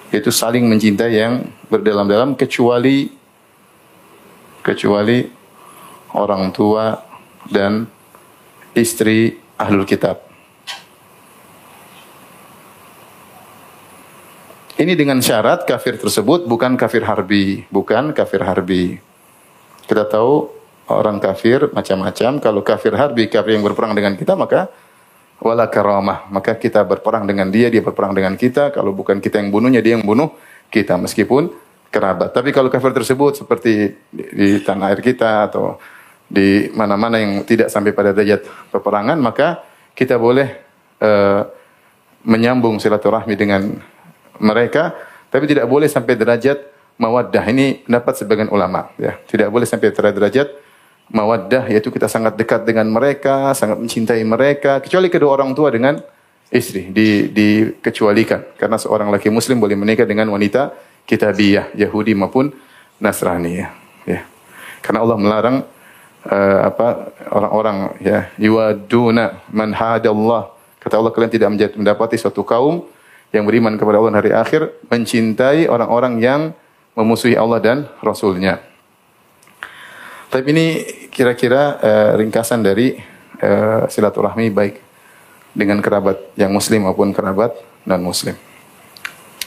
yaitu 0.08 0.32
saling 0.32 0.64
mencintai 0.64 1.12
yang 1.12 1.34
berdalam-dalam 1.68 2.32
kecuali 2.32 3.12
kecuali 4.64 5.24
orang 6.16 6.48
tua 6.52 6.96
dan 7.48 7.88
istri 8.72 9.36
ahlul 9.56 9.88
kitab. 9.88 10.24
Ini 14.78 14.94
dengan 14.94 15.18
syarat 15.18 15.66
kafir 15.66 15.98
tersebut 15.98 16.46
bukan 16.46 16.78
kafir 16.78 17.02
harbi, 17.02 17.66
bukan 17.66 18.14
kafir 18.14 18.46
harbi. 18.46 19.02
Kita 19.90 20.06
tahu 20.06 20.46
orang 20.88 21.20
kafir 21.20 21.68
macam-macam. 21.70 22.40
Kalau 22.40 22.60
kafir 22.64 22.92
harbi, 22.96 23.28
kafir 23.28 23.56
yang 23.56 23.64
berperang 23.64 23.92
dengan 23.92 24.16
kita, 24.16 24.34
maka 24.34 24.72
wala 25.38 25.68
karamah. 25.68 26.26
Maka 26.32 26.56
kita 26.56 26.82
berperang 26.82 27.28
dengan 27.28 27.52
dia, 27.52 27.68
dia 27.68 27.84
berperang 27.84 28.16
dengan 28.16 28.34
kita. 28.34 28.72
Kalau 28.72 28.96
bukan 28.96 29.20
kita 29.20 29.38
yang 29.38 29.52
bunuhnya, 29.52 29.84
dia 29.84 29.96
yang 29.96 30.04
bunuh 30.04 30.32
kita. 30.72 30.96
Meskipun 30.96 31.52
kerabat. 31.88 32.36
Tapi 32.36 32.52
kalau 32.52 32.68
kafir 32.68 32.92
tersebut 32.92 33.44
seperti 33.44 33.96
di, 34.12 34.24
di 34.28 34.48
tanah 34.60 34.92
air 34.92 35.00
kita 35.00 35.48
atau 35.48 35.80
di 36.28 36.68
mana-mana 36.76 37.16
yang 37.16 37.40
tidak 37.48 37.72
sampai 37.72 37.96
pada 37.96 38.12
derajat 38.12 38.44
peperangan, 38.68 39.16
maka 39.16 39.64
kita 39.96 40.20
boleh 40.20 40.48
uh, 41.00 41.42
menyambung 42.28 42.76
silaturahmi 42.76 43.32
dengan 43.32 43.72
mereka, 44.36 44.92
tapi 45.32 45.48
tidak 45.48 45.64
boleh 45.64 45.88
sampai 45.88 46.14
derajat 46.14 46.58
mawaddah. 47.00 47.44
Ini 47.48 47.88
pendapat 47.88 48.14
sebagian 48.20 48.52
ulama, 48.52 48.92
ya. 49.00 49.16
Tidak 49.24 49.48
boleh 49.48 49.64
sampai 49.64 49.88
derajat 49.88 50.67
mawaddah 51.12 51.68
yaitu 51.72 51.88
kita 51.88 52.06
sangat 52.06 52.36
dekat 52.36 52.64
dengan 52.68 52.88
mereka, 52.88 53.52
sangat 53.56 53.80
mencintai 53.80 54.20
mereka 54.24 54.80
kecuali 54.84 55.08
kedua 55.08 55.40
orang 55.40 55.56
tua 55.56 55.72
dengan 55.72 56.00
istri 56.48 56.88
di 56.88 57.28
dikecualikan 57.28 58.56
karena 58.56 58.80
seorang 58.80 59.12
laki 59.12 59.28
muslim 59.28 59.60
boleh 59.60 59.76
menikah 59.76 60.08
dengan 60.08 60.32
wanita 60.32 60.72
kitabiyah 61.04 61.76
Yahudi 61.76 62.12
maupun 62.16 62.52
Nasrani 63.00 63.52
ya. 63.62 63.68
ya. 64.04 64.20
Karena 64.84 65.04
Allah 65.04 65.16
melarang 65.16 65.56
uh, 66.28 66.60
apa 66.66 67.14
orang-orang 67.32 67.76
ya 68.04 68.28
yuwaduna 68.36 69.40
man 69.52 69.72
hadallah. 69.72 70.52
Kata 70.78 71.00
Allah 71.00 71.12
kalian 71.12 71.32
tidak 71.32 71.48
mendapati 71.74 72.16
suatu 72.16 72.44
kaum 72.46 72.86
yang 73.34 73.44
beriman 73.44 73.76
kepada 73.76 74.00
Allah 74.00 74.14
hari 74.14 74.32
akhir 74.32 74.72
mencintai 74.88 75.68
orang-orang 75.68 76.20
yang 76.22 76.40
memusuhi 76.96 77.36
Allah 77.36 77.60
dan 77.60 77.78
Rasulnya. 78.00 78.67
Tapi 80.28 80.44
ini 80.52 80.84
kira-kira 81.08 81.80
uh, 81.80 82.12
ringkasan 82.20 82.60
dari 82.60 83.00
uh, 83.40 83.88
silaturahmi 83.88 84.52
baik 84.52 84.76
dengan 85.56 85.80
kerabat 85.80 86.20
yang 86.36 86.52
muslim 86.52 86.84
maupun 86.84 87.16
kerabat 87.16 87.56
non 87.88 88.04
muslim. 88.04 88.36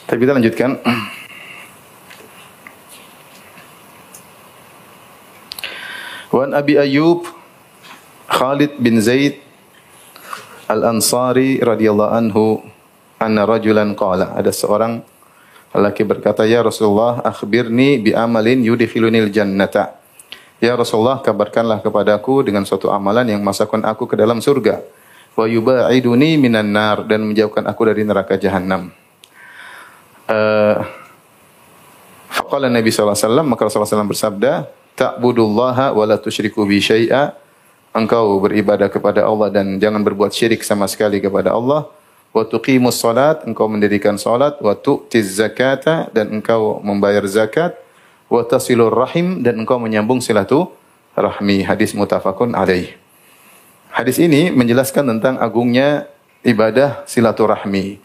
Tapi 0.09 0.17
kita 0.17 0.33
lanjutkan. 0.33 0.81
Wan 6.33 6.57
Abi 6.57 6.81
Ayyub 6.81 7.29
Khalid 8.25 8.81
bin 8.81 8.97
Zaid 9.03 9.37
Al-Ansari 10.65 11.61
radhiyallahu 11.61 12.09
anhu 12.09 12.63
anna 13.21 13.45
rajulan 13.45 13.93
qala 13.93 14.33
ada 14.33 14.49
seorang 14.49 15.05
lelaki 15.77 16.01
berkata 16.07 16.47
ya 16.49 16.65
Rasulullah 16.65 17.21
akhbirni 17.21 18.01
bi 18.01 18.17
amalin 18.17 18.65
yudkhilunil 18.65 19.29
jannata 19.29 20.00
Ya 20.61 20.77
Rasulullah, 20.77 21.17
kabarkanlah 21.25 21.81
kepadaku 21.81 22.45
dengan 22.45 22.61
suatu 22.69 22.93
amalan 22.93 23.25
yang 23.25 23.41
masukkan 23.41 23.81
aku 23.81 24.05
ke 24.05 24.13
dalam 24.13 24.37
surga. 24.37 24.77
Wa 25.33 25.49
yubaiduni 25.49 26.37
minan 26.37 26.69
nar 26.69 27.01
dan 27.09 27.25
menjauhkan 27.25 27.65
aku 27.65 27.81
dari 27.89 28.05
neraka 28.05 28.37
jahanam. 28.37 28.93
Uh, 30.29 30.85
Faqala 32.29 32.69
Nabi 32.69 32.93
sallallahu 32.93 33.17
alaihi 33.17 33.25
wasallam 33.25 33.47
maka 33.49 33.61
Rasulullah 33.65 34.05
SAW 34.05 34.13
bersabda, 34.13 34.51
"Ta'budullaha 34.93 35.97
wa 35.97 36.03
la 36.05 36.21
tusyriku 36.21 36.61
bi 36.61 36.77
syai'a." 36.77 37.33
Engkau 37.91 38.37
beribadah 38.39 38.87
kepada 38.87 39.25
Allah 39.25 39.49
dan 39.49 39.81
jangan 39.81 39.99
berbuat 39.99 40.29
syirik 40.31 40.61
sama 40.61 40.85
sekali 40.85 41.19
kepada 41.19 41.57
Allah. 41.57 41.89
Wa 42.31 42.45
tuqimus 42.47 43.01
salat, 43.01 43.43
engkau 43.43 43.67
mendirikan 43.67 44.15
salat, 44.15 44.55
wa 44.63 44.71
tu'tiz 44.71 45.41
zakata 45.41 46.07
dan 46.15 46.31
engkau 46.31 46.79
membayar 46.79 47.25
zakat, 47.27 47.75
wa 48.31 48.47
tasilur 48.47 48.95
rahim 48.95 49.43
dan 49.43 49.59
engkau 49.59 49.75
menyambung 49.75 50.23
silatu 50.23 50.71
rahmi. 51.19 51.67
Hadis 51.67 51.91
mutafakun 51.91 52.55
alaih. 52.55 52.95
Hadis 53.91 54.23
ini 54.23 54.47
menjelaskan 54.55 55.03
tentang 55.03 55.35
agungnya 55.43 56.07
ibadah 56.47 57.03
silaturahmi. 57.03 57.99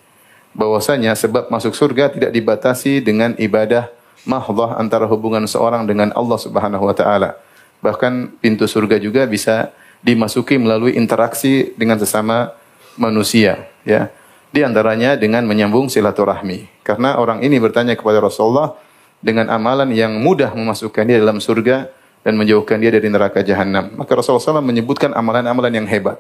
Bahwasanya 0.50 1.14
sebab 1.14 1.47
masuk 1.47 1.78
surga 1.78 2.11
tidak 2.11 2.35
dibatasi 2.35 2.99
dengan 2.99 3.38
ibadah 3.38 3.87
mahdhah 4.26 4.83
antara 4.83 5.06
hubungan 5.06 5.47
seorang 5.47 5.87
dengan 5.87 6.11
Allah 6.18 6.38
Subhanahu 6.42 6.90
wa 6.90 6.97
taala. 6.97 7.38
Bahkan 7.78 8.42
pintu 8.42 8.66
surga 8.66 8.99
juga 8.99 9.30
bisa 9.30 9.71
dimasuki 10.02 10.59
melalui 10.59 10.99
interaksi 10.99 11.71
dengan 11.78 12.02
sesama 12.02 12.50
manusia, 12.99 13.71
ya. 13.87 14.11
Di 14.50 14.64
antaranya 14.64 15.14
dengan 15.14 15.45
menyambung 15.45 15.87
silaturahmi. 15.87 16.83
Karena 16.83 17.21
orang 17.21 17.45
ini 17.45 17.61
bertanya 17.61 17.95
kepada 17.95 18.18
Rasulullah 18.18 18.75
dengan 19.20 19.49
amalan 19.52 19.90
yang 19.92 20.16
mudah 20.20 20.52
memasukkan 20.52 21.04
dia 21.06 21.18
dalam 21.20 21.40
surga 21.40 21.88
dan 22.23 22.35
menjauhkan 22.35 22.80
dia 22.80 22.90
dari 22.90 23.06
neraka 23.06 23.40
jahanam. 23.40 23.94
Maka 23.96 24.12
Rasulullah 24.18 24.61
SAW 24.61 24.64
menyebutkan 24.64 25.14
amalan-amalan 25.14 25.82
yang 25.82 25.87
hebat. 25.87 26.18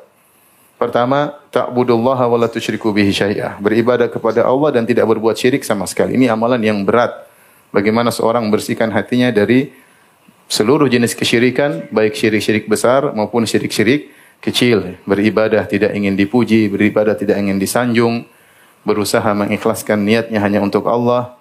Pertama, 0.76 1.32
ta'budullaha 1.50 2.28
wa 2.28 2.36
la 2.36 2.48
tusyriku 2.52 2.92
bihi 2.92 3.10
syai'ah. 3.10 3.56
Beribadah 3.58 4.12
kepada 4.12 4.44
Allah 4.44 4.76
dan 4.76 4.84
tidak 4.84 5.08
berbuat 5.08 5.34
syirik 5.34 5.64
sama 5.64 5.88
sekali. 5.88 6.20
Ini 6.20 6.30
amalan 6.30 6.60
yang 6.60 6.84
berat 6.84 7.26
Bagaimana 7.76 8.08
seorang 8.08 8.46
membersihkan 8.48 8.88
hatinya 8.94 9.28
dari 9.28 9.68
seluruh 10.48 10.86
jenis 10.86 11.12
kesyirikan, 11.12 11.90
baik 11.90 12.16
syirik-syirik 12.16 12.70
besar 12.70 13.12
maupun 13.12 13.44
syirik-syirik 13.44 14.08
kecil. 14.40 14.96
Beribadah 15.04 15.66
tidak 15.66 15.92
ingin 15.92 16.14
dipuji, 16.14 16.72
beribadah 16.72 17.18
tidak 17.18 17.36
ingin 17.36 17.60
disanjung, 17.60 18.24
berusaha 18.86 19.28
mengikhlaskan 19.34 20.06
niatnya 20.06 20.38
hanya 20.40 20.62
untuk 20.62 20.86
Allah, 20.86 21.36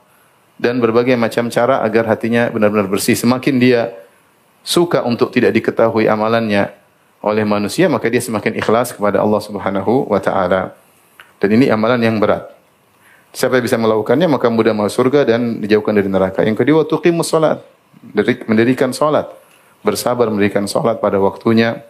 dan 0.56 0.80
berbagai 0.80 1.20
macam 1.20 1.52
cara 1.52 1.84
agar 1.84 2.08
hatinya 2.08 2.48
benar-benar 2.52 2.88
bersih. 2.88 3.16
Semakin 3.16 3.60
dia 3.60 3.92
suka 4.64 5.04
untuk 5.04 5.30
tidak 5.36 5.54
diketahui 5.56 6.08
amalannya 6.08 6.72
oleh 7.26 7.44
manusia, 7.44 7.90
maka 7.90 8.08
dia 8.08 8.22
semakin 8.22 8.56
ikhlas 8.58 8.96
kepada 8.96 9.20
Allah 9.20 9.42
Subhanahu 9.42 10.10
wa 10.10 10.20
taala. 10.22 10.78
Dan 11.42 11.60
ini 11.60 11.68
amalan 11.68 12.00
yang 12.00 12.18
berat. 12.22 12.54
Siapa 13.36 13.60
yang 13.60 13.68
bisa 13.68 13.76
melakukannya 13.76 14.32
maka 14.32 14.48
mudah 14.48 14.72
masuk 14.72 15.06
surga 15.06 15.36
dan 15.36 15.60
dijauhkan 15.60 15.92
dari 15.92 16.08
neraka. 16.08 16.40
Yang 16.48 16.64
kedua 16.64 16.88
tuqimus 16.88 17.28
salat, 17.28 17.60
mendirikan 18.48 18.96
salat, 18.96 19.28
bersabar 19.84 20.32
mendirikan 20.32 20.64
salat 20.72 21.04
pada 21.04 21.20
waktunya, 21.20 21.84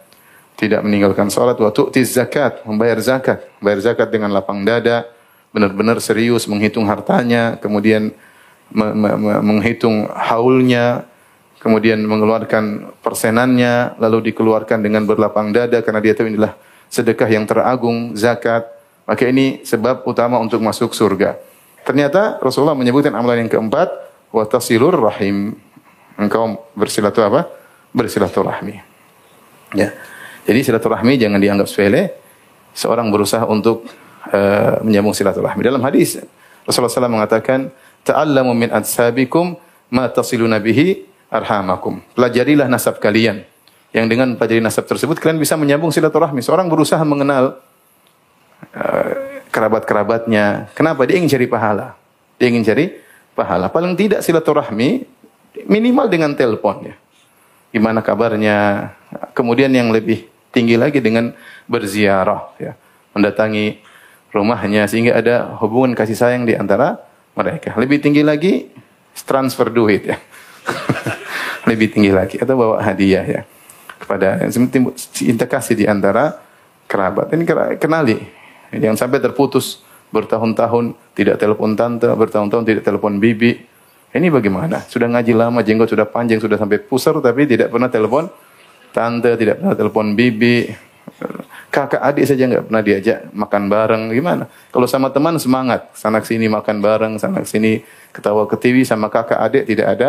tidak 0.58 0.82
meninggalkan 0.82 1.30
salat 1.30 1.54
wa 1.62 1.70
tu'tiz 1.70 2.18
zakat, 2.18 2.66
membayar 2.66 2.98
zakat, 2.98 3.46
membayar 3.62 3.78
zakat 3.92 4.08
dengan 4.10 4.34
lapang 4.34 4.66
dada, 4.66 5.06
benar-benar 5.54 6.02
serius 6.02 6.50
menghitung 6.50 6.88
hartanya, 6.90 7.54
kemudian 7.62 8.10
me 8.74 8.90
me 8.94 9.10
me 9.14 9.32
menghitung 9.42 10.10
haulnya, 10.10 11.06
kemudian 11.60 12.02
mengeluarkan 12.02 12.94
persenannya, 13.02 13.98
lalu 13.98 14.30
dikeluarkan 14.32 14.82
dengan 14.82 15.06
berlapang 15.06 15.50
dada 15.50 15.82
karena 15.82 16.00
dia 16.02 16.14
tahu 16.14 16.30
inilah 16.30 16.54
sedekah 16.90 17.28
yang 17.30 17.44
teragung, 17.46 18.14
zakat. 18.14 18.66
Maka 19.06 19.22
ini 19.30 19.62
sebab 19.62 20.02
utama 20.06 20.38
untuk 20.42 20.58
masuk 20.58 20.90
surga. 20.90 21.38
Ternyata 21.86 22.42
Rasulullah 22.42 22.74
menyebutkan 22.74 23.14
amalan 23.14 23.46
yang 23.46 23.50
keempat, 23.50 23.86
wa 24.34 24.42
tasilur 24.42 24.98
rahim. 24.98 25.54
Engkau 26.18 26.66
bersilatu 26.74 27.22
apa? 27.22 27.46
Bersilaturahmi. 27.94 28.82
Ya. 29.78 29.94
Jadi 30.46 30.58
silaturahmi 30.66 31.18
jangan 31.18 31.38
dianggap 31.38 31.70
sepele. 31.70 32.18
Seorang 32.74 33.08
berusaha 33.14 33.46
untuk 33.46 33.86
uh, 34.30 34.82
menyambung 34.82 35.14
silaturahmi. 35.14 35.62
Dalam 35.62 35.82
hadis 35.86 36.18
Rasulullah 36.66 37.06
SAW 37.06 37.14
mengatakan, 37.14 37.70
"Ta'allamu 38.06 38.54
min 38.54 38.70
adsabikum 38.70 39.58
ma 39.90 40.06
tasiluna 40.06 40.62
bihi 40.62 41.02
arhamakum." 41.28 41.98
Pelajarilah 42.14 42.70
nasab 42.70 43.02
kalian. 43.02 43.42
Yang 43.90 44.06
dengan 44.12 44.28
pelajari 44.38 44.62
nasab 44.62 44.86
tersebut 44.86 45.18
kalian 45.18 45.42
bisa 45.42 45.58
menyambung 45.58 45.90
silaturahmi. 45.90 46.38
Seorang 46.44 46.70
berusaha 46.70 47.02
mengenal 47.02 47.58
Eh, 48.76 49.40
kerabat-kerabatnya. 49.52 50.72
Kenapa? 50.76 51.04
Dia 51.08 51.16
ingin 51.20 51.32
cari 51.32 51.46
pahala. 51.48 51.96
Dia 52.36 52.52
ingin 52.52 52.64
cari 52.64 52.92
pahala. 53.32 53.72
Paling 53.72 53.96
tidak 53.96 54.20
silaturahmi 54.20 55.04
minimal 55.64 56.06
dengan 56.12 56.36
telepon 56.36 56.92
ya. 56.92 56.94
Gimana 57.72 58.00
kabarnya? 58.00 58.92
Kemudian 59.32 59.72
yang 59.72 59.92
lebih 59.92 60.28
tinggi 60.52 60.76
lagi 60.76 61.00
dengan 61.00 61.32
berziarah 61.68 62.52
ya. 62.60 62.72
Mendatangi 63.16 63.80
rumahnya 64.32 64.84
sehingga 64.84 65.16
ada 65.16 65.56
hubungan 65.64 65.96
kasih 65.96 66.16
sayang 66.16 66.44
di 66.44 66.52
antara 66.52 67.00
mereka. 67.36 67.76
Lebih 67.76 68.00
tinggi 68.00 68.24
lagi 68.24 68.66
transfer 69.28 69.68
duit 69.68 70.02
ya. 70.08 70.16
lebih 71.70 71.94
tinggi 71.94 72.10
lagi 72.10 72.36
atau 72.42 72.58
bawa 72.58 72.82
hadiah 72.82 73.22
ya 73.22 73.42
kepada 74.00 74.42
cinta 75.14 75.46
kasih 75.46 75.78
di 75.78 75.84
antara 75.86 76.42
kerabat. 76.90 77.30
Ini 77.30 77.44
kenali 77.78 78.18
Jangan 78.74 78.98
sampai 78.98 79.22
terputus 79.22 79.82
bertahun-tahun 80.10 80.94
tidak 81.14 81.38
telepon 81.38 81.78
tante, 81.78 82.10
bertahun-tahun 82.10 82.64
tidak 82.66 82.82
telepon 82.82 83.22
bibi. 83.22 83.62
Ini 84.16 84.32
bagaimana? 84.32 84.80
Sudah 84.88 85.12
ngaji 85.12 85.32
lama, 85.36 85.60
jenggot 85.60 85.92
sudah 85.92 86.08
panjang, 86.08 86.40
sudah 86.40 86.56
sampai 86.56 86.80
pusar, 86.80 87.14
tapi 87.20 87.44
tidak 87.44 87.68
pernah 87.68 87.90
telepon 87.92 88.26
tante, 88.90 89.36
tidak 89.36 89.60
pernah 89.60 89.76
telepon 89.76 90.16
bibi. 90.16 90.72
Kakak 91.70 92.00
adik 92.00 92.24
saja 92.24 92.48
nggak 92.48 92.64
pernah 92.72 92.82
diajak 92.82 93.18
makan 93.36 93.62
bareng. 93.68 94.02
Gimana? 94.12 94.48
Kalau 94.72 94.88
sama 94.88 95.12
teman 95.12 95.36
semangat, 95.36 95.92
sana 95.92 96.24
sini 96.24 96.48
makan 96.48 96.80
bareng, 96.80 97.14
sana 97.20 97.44
sini 97.44 97.84
ketawa 98.16 98.48
ke 98.48 98.56
TV 98.56 98.80
sama 98.82 99.12
kakak 99.12 99.36
adik 99.36 99.64
tidak 99.68 99.86
ada 99.92 100.08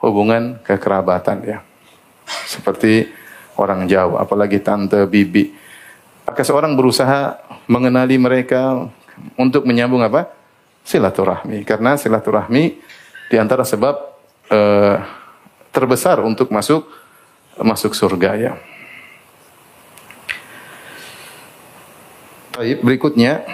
hubungan 0.00 0.56
kekerabatan 0.64 1.44
ya. 1.44 1.58
Seperti 2.48 3.06
orang 3.60 3.84
Jawa, 3.88 4.24
apalagi 4.24 4.60
tante, 4.60 5.04
bibi. 5.04 5.52
Maka 6.26 6.42
seorang 6.42 6.74
berusaha 6.74 7.38
mengenali 7.70 8.18
mereka 8.18 8.88
untuk 9.38 9.64
menyambung 9.64 10.02
apa? 10.02 10.28
Silaturahmi. 10.86 11.62
Karena 11.62 11.94
silaturahmi 11.94 12.64
di 13.30 13.36
antara 13.38 13.66
sebab 13.66 13.94
uh, 14.50 14.96
terbesar 15.70 16.22
untuk 16.22 16.50
masuk 16.50 16.86
masuk 17.60 17.92
surga 17.96 18.30
ya. 18.36 18.52
Baik, 22.56 22.80
berikutnya 22.80 23.44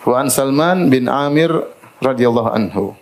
Wa 0.00 0.24
Salman 0.32 0.88
bin 0.88 1.12
Amir 1.12 1.52
radhiyallahu 2.00 2.48
anhu. 2.56 2.96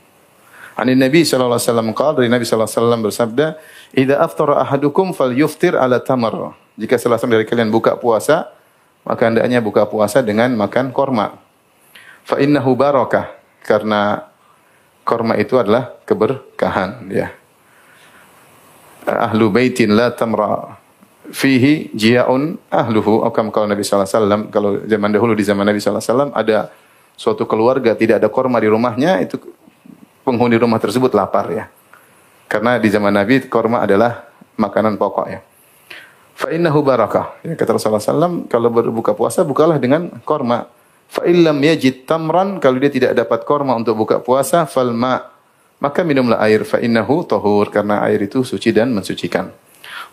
Ani 0.74 0.98
Nabi 0.98 1.22
sallallahu 1.22 1.61
alaihi 1.61 1.68
wasallam 1.70 1.90
qala 1.94 2.12
dari 2.18 2.26
Nabi 2.26 2.42
sallallahu 2.42 2.66
alaihi 2.66 2.80
wasallam 2.83 3.02
bersabda, 3.07 3.46
"Idza 3.94 4.16
aftara 4.18 4.66
ahadukum 4.66 5.14
falyuftir 5.14 5.78
ala 5.78 6.02
tamar." 6.02 6.59
Jika 6.74 6.98
salah 6.98 7.22
seorang 7.22 7.38
dari 7.38 7.46
kalian 7.46 7.70
buka 7.70 7.94
puasa, 7.94 8.50
maka 9.07 9.30
hendaknya 9.30 9.62
buka 9.62 9.87
puasa 9.87 10.26
dengan 10.26 10.50
makan 10.59 10.90
korma. 10.90 11.38
Fa 12.26 12.42
innahu 12.42 12.74
barakah 12.74 13.30
karena 13.62 14.26
korma 15.07 15.38
itu 15.38 15.54
adalah 15.54 15.94
keberkahan 16.02 17.14
ya. 17.14 17.30
Ahlu 19.07 19.54
baitin 19.54 19.94
la 19.94 20.11
tamra 20.11 20.83
fihi 21.33 21.89
jiaun 21.97 22.61
ahluhu 22.69 23.25
atau 23.25 23.49
kalau 23.49 23.65
Nabi 23.65 23.81
sallallahu 23.81 24.05
alaihi 24.05 24.17
wasallam 24.21 24.43
kalau 24.53 24.71
zaman 24.85 25.11
dahulu 25.13 25.33
di 25.33 25.45
zaman 25.45 25.65
Nabi 25.65 25.81
sallallahu 25.81 26.05
alaihi 26.05 26.13
wasallam 26.13 26.31
ada 26.37 26.59
suatu 27.17 27.45
keluarga 27.49 27.97
tidak 27.97 28.21
ada 28.21 28.29
korma 28.29 28.61
di 28.61 28.69
rumahnya 28.69 29.23
itu 29.25 29.41
penghuni 30.25 30.57
rumah 30.57 30.81
tersebut 30.81 31.13
lapar 31.13 31.53
ya. 31.53 31.65
Karena 32.49 32.81
di 32.81 32.89
zaman 32.89 33.13
Nabi 33.13 33.45
korma 33.49 33.85
adalah 33.85 34.25
makanan 34.57 34.97
pokok 34.97 35.27
ya. 35.29 35.41
Fa 36.35 36.51
innahu 36.51 36.83
barakah. 36.83 37.39
Ya, 37.47 37.55
kata 37.55 37.79
Rasulullah 37.79 38.03
SAW, 38.03 38.51
kalau 38.51 38.69
berbuka 38.69 39.15
puasa, 39.15 39.47
bukalah 39.47 39.79
dengan 39.79 40.11
korma. 40.27 40.67
Fa 41.07 41.23
illam 41.31 41.63
yajid 41.63 42.11
tamran, 42.11 42.59
kalau 42.59 42.83
dia 42.83 42.91
tidak 42.91 43.15
dapat 43.15 43.47
korma 43.47 43.79
untuk 43.79 43.95
buka 43.95 44.19
puasa, 44.19 44.67
fal 44.67 44.91
ma. 44.91 45.31
Maka 45.79 46.03
minumlah 46.03 46.43
air. 46.43 46.67
Fa 46.67 46.83
innahu 46.83 47.23
tahur, 47.23 47.71
karena 47.71 48.03
air 48.11 48.27
itu 48.27 48.43
suci 48.43 48.75
dan 48.75 48.91
mensucikan. 48.91 49.55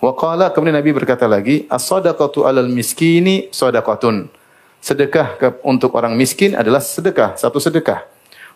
Wa 0.01 0.17
qala, 0.17 0.49
kemudian 0.49 0.73
Nabi 0.73 0.91
berkata 0.97 1.29
lagi, 1.29 1.69
as-sadaqatu 1.69 2.43
alal 2.49 2.67
miskini 2.67 3.53
sadaqatun. 3.53 4.27
Sedekah 4.81 5.37
ke, 5.37 5.47
untuk 5.61 5.93
orang 5.93 6.17
miskin 6.17 6.57
adalah 6.57 6.81
sedekah, 6.81 7.37
satu 7.37 7.61
sedekah. 7.61 8.01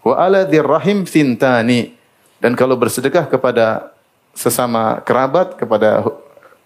Wa 0.02 0.26
ala 0.26 0.42
dirrahim 0.50 1.06
thintani. 1.06 1.94
Dan 2.42 2.58
kalau 2.58 2.74
bersedekah 2.74 3.30
kepada 3.30 3.94
sesama 4.34 5.00
kerabat 5.06 5.56
kepada 5.56 6.04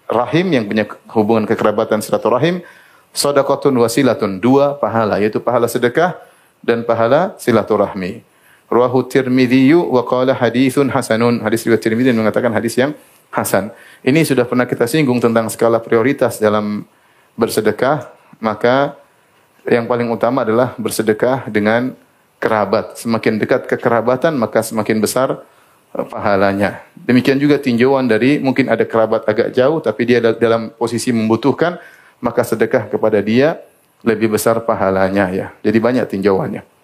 rahim 0.09 0.47
yang 0.49 0.65
punya 0.65 0.89
hubungan 1.13 1.45
kekerabatan 1.45 2.01
silaturahim 2.01 2.65
sedekatun 3.13 3.77
wasilatun 3.77 4.41
dua 4.41 4.73
pahala 4.73 5.21
yaitu 5.21 5.37
pahala 5.37 5.69
sedekah 5.69 6.17
dan 6.65 6.81
pahala 6.81 7.37
silaturahmi 7.37 8.25
Ruahu 8.69 9.09
Tirmidzi 9.09 9.73
wa 9.73 10.05
qala 10.05 10.37
haditsun 10.37 10.93
hasanun. 10.93 11.41
Hadis 11.41 11.65
riwayat 11.65 11.81
Tirmidzi 11.81 12.13
mengatakan 12.13 12.53
hadis 12.53 12.77
yang 12.77 12.93
hasan. 13.29 13.73
Ini 14.01 14.25
sudah 14.25 14.45
pernah 14.45 14.65
kita 14.65 14.89
singgung 14.89 15.21
tentang 15.21 15.47
skala 15.49 15.77
prioritas 15.81 16.41
dalam 16.41 16.85
bersedekah, 17.37 18.09
maka 18.41 18.97
yang 19.67 19.85
paling 19.85 20.09
utama 20.09 20.41
adalah 20.41 20.73
bersedekah 20.75 21.45
dengan 21.47 21.93
kerabat. 22.41 22.97
Semakin 22.97 23.37
dekat 23.37 23.67
kekerabatan 23.67 24.33
maka 24.39 24.63
semakin 24.63 24.97
besar 25.03 25.43
eh, 25.93 26.05
pahalanya. 26.07 26.81
Demikian 26.95 27.37
juga 27.37 27.59
tinjauan 27.59 28.07
dari 28.07 28.39
mungkin 28.39 28.71
ada 28.71 28.87
kerabat 28.87 29.27
agak 29.27 29.53
jauh 29.53 29.83
tapi 29.83 30.07
dia 30.07 30.23
dal- 30.23 30.39
dalam 30.39 30.61
posisi 30.73 31.11
membutuhkan, 31.11 31.77
maka 32.23 32.41
sedekah 32.41 32.87
kepada 32.87 33.19
dia 33.19 33.59
lebih 34.01 34.31
besar 34.31 34.63
pahalanya 34.63 35.27
ya. 35.29 35.47
Jadi 35.59 35.77
banyak 35.77 36.05
tinjauannya. 36.07 36.78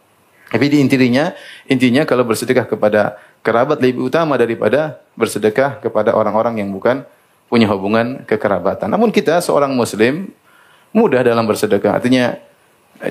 Tapi 0.50 0.66
di 0.70 0.78
intinya, 0.78 1.34
intinya 1.66 2.06
kalau 2.06 2.22
bersedekah 2.24 2.70
kepada 2.70 3.18
kerabat 3.42 3.82
lebih 3.82 4.10
utama 4.10 4.38
daripada 4.38 5.02
bersedekah 5.18 5.82
kepada 5.82 6.14
orang-orang 6.14 6.62
yang 6.62 6.70
bukan 6.74 7.06
punya 7.50 7.70
hubungan 7.70 8.26
kekerabatan. 8.26 8.90
Namun 8.90 9.14
kita 9.14 9.42
seorang 9.42 9.74
muslim 9.74 10.34
mudah 10.94 11.22
dalam 11.22 11.46
bersedekah. 11.46 12.02
Artinya 12.02 12.38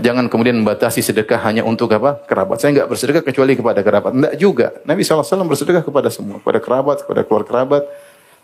jangan 0.01 0.27
kemudian 0.33 0.57
membatasi 0.59 1.05
sedekah 1.05 1.39
hanya 1.45 1.63
untuk 1.63 1.93
apa? 1.93 2.25
kerabat. 2.25 2.59
Saya 2.59 2.75
enggak 2.75 2.89
bersedekah 2.91 3.23
kecuali 3.23 3.53
kepada 3.55 3.81
kerabat. 3.85 4.13
Enggak 4.17 4.35
juga. 4.41 4.67
Nabi 4.89 5.05
SAW 5.05 5.45
bersedekah 5.47 5.85
kepada 5.85 6.09
semua, 6.09 6.41
kepada 6.41 6.59
kerabat, 6.59 6.97
kepada 7.05 7.23
keluarga 7.23 7.49
kerabat. 7.51 7.83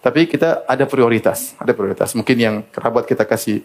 Tapi 0.00 0.24
kita 0.24 0.64
ada 0.64 0.84
prioritas, 0.88 1.52
ada 1.60 1.76
prioritas. 1.76 2.16
Mungkin 2.16 2.36
yang 2.36 2.54
kerabat 2.72 3.04
kita 3.04 3.28
kasih 3.28 3.60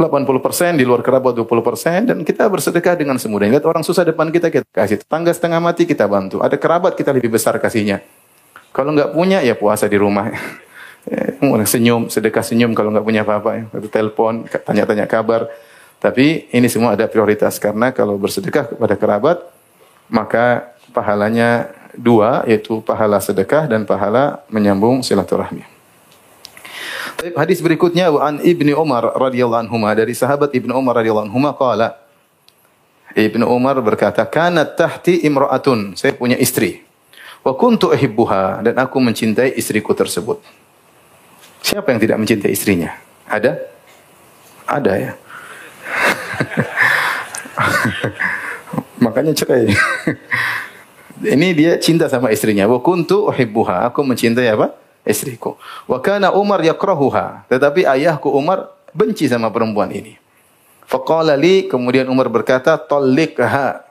80% 0.00 0.80
di 0.80 0.88
luar 0.88 1.04
kerabat 1.04 1.36
20% 1.36 2.08
dan 2.08 2.18
kita 2.24 2.48
bersedekah 2.48 2.96
dengan 2.96 3.20
semudah. 3.20 3.52
Lihat 3.52 3.68
orang 3.68 3.84
susah 3.84 4.08
depan 4.08 4.32
kita 4.32 4.48
kita 4.48 4.64
kasih. 4.72 5.04
Tetangga 5.04 5.28
setengah 5.36 5.60
mati 5.60 5.84
kita 5.84 6.08
bantu. 6.08 6.40
Ada 6.40 6.56
kerabat 6.56 6.96
kita 6.96 7.12
lebih 7.12 7.36
besar 7.36 7.60
kasihnya. 7.60 8.00
Kalau 8.72 8.96
nggak 8.96 9.12
punya 9.12 9.44
ya 9.44 9.52
puasa 9.52 9.84
di 9.84 10.00
rumah. 10.00 10.32
Eh, 11.00 11.64
senyum, 11.64 12.12
sedekah 12.12 12.44
senyum 12.44 12.76
kalau 12.76 12.92
nggak 12.92 13.00
punya 13.08 13.24
apa-apa. 13.24 13.56
ya. 13.56 13.64
Telepon, 13.88 14.44
tanya-tanya 14.44 15.08
kabar. 15.08 15.48
Tapi 15.96 16.52
ini 16.52 16.68
semua 16.68 16.92
ada 16.92 17.08
prioritas 17.08 17.56
karena 17.56 17.88
kalau 17.88 18.20
bersedekah 18.20 18.76
kepada 18.76 19.00
kerabat 19.00 19.40
maka 20.12 20.76
pahalanya 20.92 21.72
dua 21.96 22.44
yaitu 22.44 22.84
pahala 22.84 23.16
sedekah 23.16 23.64
dan 23.64 23.88
pahala 23.88 24.44
menyambung 24.52 25.00
silaturahmi. 25.00 25.79
Hadis 27.36 27.60
berikutnya 27.60 28.08
an 28.16 28.40
Ibnu 28.40 28.72
Umar 28.76 29.12
radhiyallahu 29.16 29.68
anhu 29.68 29.76
dari 29.92 30.16
sahabat 30.16 30.56
Ibnu 30.56 30.72
Umar 30.72 31.00
radhiyallahu 31.00 31.28
anhu 31.28 31.40
qala 31.56 32.10
Ibnu 33.14 33.42
Umar 33.42 33.74
berkata, 33.82 34.22
"Kanat 34.22 34.78
tahti 34.78 35.26
imra'atun." 35.26 35.98
Saya 35.98 36.14
punya 36.14 36.38
istri. 36.38 36.86
Wa 37.42 37.56
kuntu 37.56 37.90
uhibbuha 37.90 38.62
dan 38.62 38.78
aku 38.78 39.00
mencintai 39.00 39.56
istriku 39.56 39.94
tersebut. 39.96 40.38
Siapa 41.64 41.90
yang 41.90 42.00
tidak 42.00 42.18
mencintai 42.20 42.52
istrinya? 42.52 42.92
Ada? 43.26 43.58
Ada 44.68 44.92
ya. 44.96 45.12
Makanya 49.04 49.32
cerai. 49.32 49.66
Ini 51.36 51.48
dia 51.52 51.76
cinta 51.80 52.08
sama 52.08 52.32
istrinya. 52.32 52.68
Wa 52.68 52.80
kuntu 52.80 53.28
uhibbuha. 53.28 53.92
Aku 53.92 54.04
mencintai 54.04 54.48
apa? 54.52 54.72
Istriku. 55.04 55.56
Wa 55.88 55.98
kana 56.00 56.32
Umar 56.36 56.60
yakrahuha. 56.60 57.48
Tetapi 57.48 57.88
ayahku 57.88 58.28
Umar 58.28 58.72
benci 58.92 59.26
sama 59.26 59.48
perempuan 59.48 59.88
ini. 59.90 60.20
Faqala 60.90 61.38
li, 61.38 61.70
kemudian 61.70 62.10
Umar 62.10 62.26
berkata, 62.26 62.74
"Talliqha." 62.74 63.86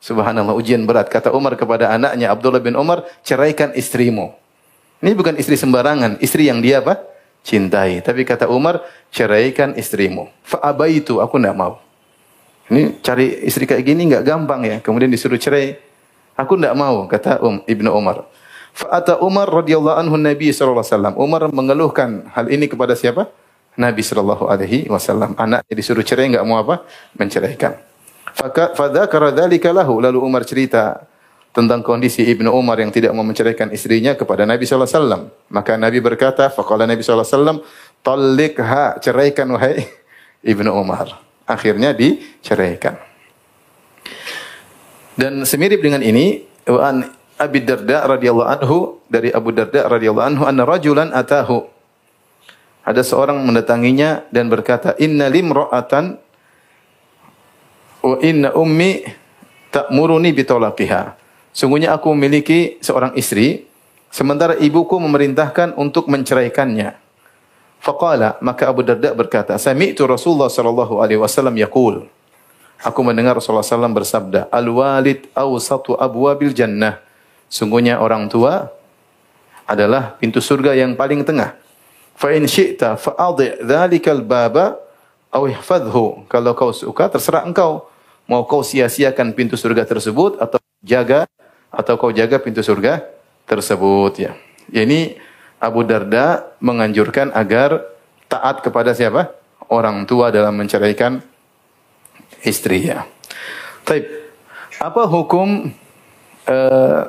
Subhanallah, 0.00 0.56
ujian 0.56 0.82
berat. 0.88 1.06
Kata 1.06 1.30
Umar 1.30 1.54
kepada 1.54 1.92
anaknya 1.92 2.32
Abdullah 2.32 2.58
bin 2.58 2.74
Umar, 2.74 3.06
"Ceraikan 3.22 3.70
istrimu." 3.76 4.32
Ini 5.00 5.16
bukan 5.16 5.36
istri 5.40 5.56
sembarangan, 5.56 6.20
istri 6.20 6.48
yang 6.48 6.60
dia 6.60 6.84
apa? 6.84 7.00
Cintai. 7.40 8.04
Tapi 8.04 8.26
kata 8.26 8.48
Umar, 8.52 8.84
"Ceraikan 9.12 9.76
istrimu." 9.76 10.28
Fa 10.44 10.60
abaitu, 10.60 11.22
aku 11.24 11.40
tidak 11.40 11.56
mau. 11.56 11.80
Ini 12.70 13.02
cari 13.02 13.44
istri 13.46 13.66
kayak 13.66 13.82
gini 13.82 14.06
nggak 14.10 14.22
gampang 14.22 14.60
ya. 14.62 14.76
Kemudian 14.78 15.10
disuruh 15.10 15.40
cerai. 15.40 15.74
Aku 16.38 16.54
tidak 16.56 16.78
mau, 16.78 17.04
kata 17.10 17.42
um, 17.42 17.60
Ibnu 17.66 17.90
Umar. 17.90 18.29
Fa'ata 18.74 19.20
Umar 19.20 19.50
radhiyallahu 19.50 19.96
anhu 19.98 20.16
Nabi 20.16 20.54
sallallahu 20.54 20.80
alaihi 20.80 20.94
wasallam. 20.94 21.14
Umar 21.18 21.42
mengeluhkan 21.50 22.10
hal 22.32 22.46
ini 22.48 22.70
kepada 22.70 22.94
siapa? 22.94 23.28
Nabi 23.78 24.02
sallallahu 24.02 24.46
alaihi 24.50 24.86
wasallam. 24.90 25.34
Anaknya 25.38 25.74
disuruh 25.74 26.02
cerai 26.02 26.30
enggak 26.30 26.46
mau 26.46 26.58
apa? 26.58 26.82
Menceraikan. 27.18 27.78
Fadzakara 28.76 29.34
dzalika 29.34 29.74
lahu. 29.74 29.98
Lalu 29.98 30.18
Umar 30.22 30.46
cerita 30.46 31.10
tentang 31.50 31.82
kondisi 31.82 32.22
Ibnu 32.22 32.50
Umar 32.54 32.78
yang 32.78 32.94
tidak 32.94 33.10
mau 33.10 33.26
menceraikan 33.26 33.74
istrinya 33.74 34.14
kepada 34.14 34.46
Nabi 34.46 34.64
wasallam. 34.66 35.34
Maka 35.50 35.74
Nabi 35.74 35.98
berkata, 35.98 36.46
faqala 36.46 36.86
Nabi 36.86 37.02
sallallahu 37.02 37.26
alaihi 37.26 37.36
wasallam, 37.36 37.58
"Talliqha, 38.06 38.84
ceraikan 39.02 39.50
wahai 39.50 39.82
Ibnu 40.46 40.70
Umar." 40.70 41.18
Akhirnya 41.50 41.90
diceraikan. 41.90 42.94
Dan 45.18 45.42
semirip 45.42 45.82
dengan 45.82 46.00
ini, 46.06 46.46
Abi 47.40 47.64
Darda 47.64 48.04
radhiyallahu 48.04 48.50
anhu 48.60 49.00
dari 49.08 49.32
Abu 49.32 49.48
Darda 49.56 49.88
radhiyallahu 49.88 50.26
anhu 50.28 50.42
anna 50.44 50.68
rajulan 50.68 51.08
atahu. 51.08 51.64
Ada 52.84 53.00
seorang 53.00 53.40
mendatanginya 53.40 54.28
dan 54.28 54.52
berkata, 54.52 54.92
"Inna 55.00 55.32
limra'atan 55.32 56.20
wa 58.04 58.16
inna 58.20 58.52
ummi 58.52 59.08
ta'muruni 59.72 60.36
bitolaqiha." 60.36 61.16
Sungguhnya 61.56 61.96
aku 61.96 62.12
memiliki 62.12 62.76
seorang 62.84 63.16
istri, 63.16 63.64
sementara 64.12 64.60
ibuku 64.60 65.00
memerintahkan 65.00 65.80
untuk 65.80 66.12
menceraikannya. 66.12 66.92
Faqala, 67.80 68.36
maka 68.44 68.68
Abu 68.68 68.84
Darda 68.84 69.16
berkata, 69.16 69.56
"Sami'tu 69.56 70.04
Rasulullah 70.04 70.52
sallallahu 70.52 71.00
alaihi 71.00 71.16
wasallam 71.16 71.56
yaqul." 71.56 72.04
Aku 72.80 73.04
mendengar 73.04 73.36
Rasulullah 73.36 73.60
SAW 73.60 73.92
bersabda, 73.92 74.48
Al-walid 74.48 75.28
awsatu 75.36 76.00
abwabil 76.00 76.56
jannah. 76.56 77.09
Sungguhnya 77.50 77.98
orang 77.98 78.30
tua 78.30 78.70
adalah 79.66 80.14
pintu 80.16 80.38
surga 80.38 80.78
yang 80.78 80.94
paling 80.94 81.26
tengah. 81.26 81.58
Fa 82.14 82.30
in 82.30 82.46
syi'ta 82.46 82.94
fa'adhi 82.94 83.66
dhalikal 83.66 84.22
baba 84.22 84.78
aw 85.34 85.42
ihfadhu. 85.50 86.30
Kalau 86.30 86.54
kau 86.54 86.70
suka 86.70 87.10
terserah 87.10 87.42
engkau. 87.42 87.90
Mau 88.30 88.46
kau 88.46 88.62
sia-siakan 88.62 89.34
pintu 89.34 89.58
surga 89.58 89.82
tersebut 89.82 90.38
atau 90.38 90.62
jaga 90.86 91.26
atau 91.74 91.98
kau 91.98 92.14
jaga 92.14 92.38
pintu 92.38 92.62
surga 92.62 93.02
tersebut 93.42 94.12
ya. 94.14 94.32
Ini 94.70 95.18
Abu 95.58 95.82
Darda 95.82 96.54
menganjurkan 96.62 97.34
agar 97.34 97.82
taat 98.30 98.62
kepada 98.62 98.94
siapa? 98.94 99.34
Orang 99.66 100.06
tua 100.06 100.30
dalam 100.30 100.54
menceraikan 100.54 101.18
istri 102.46 102.86
ya. 102.86 103.02
Taib. 103.82 104.06
Apa 104.78 105.04
hukum 105.10 105.74
uh, 106.46 107.02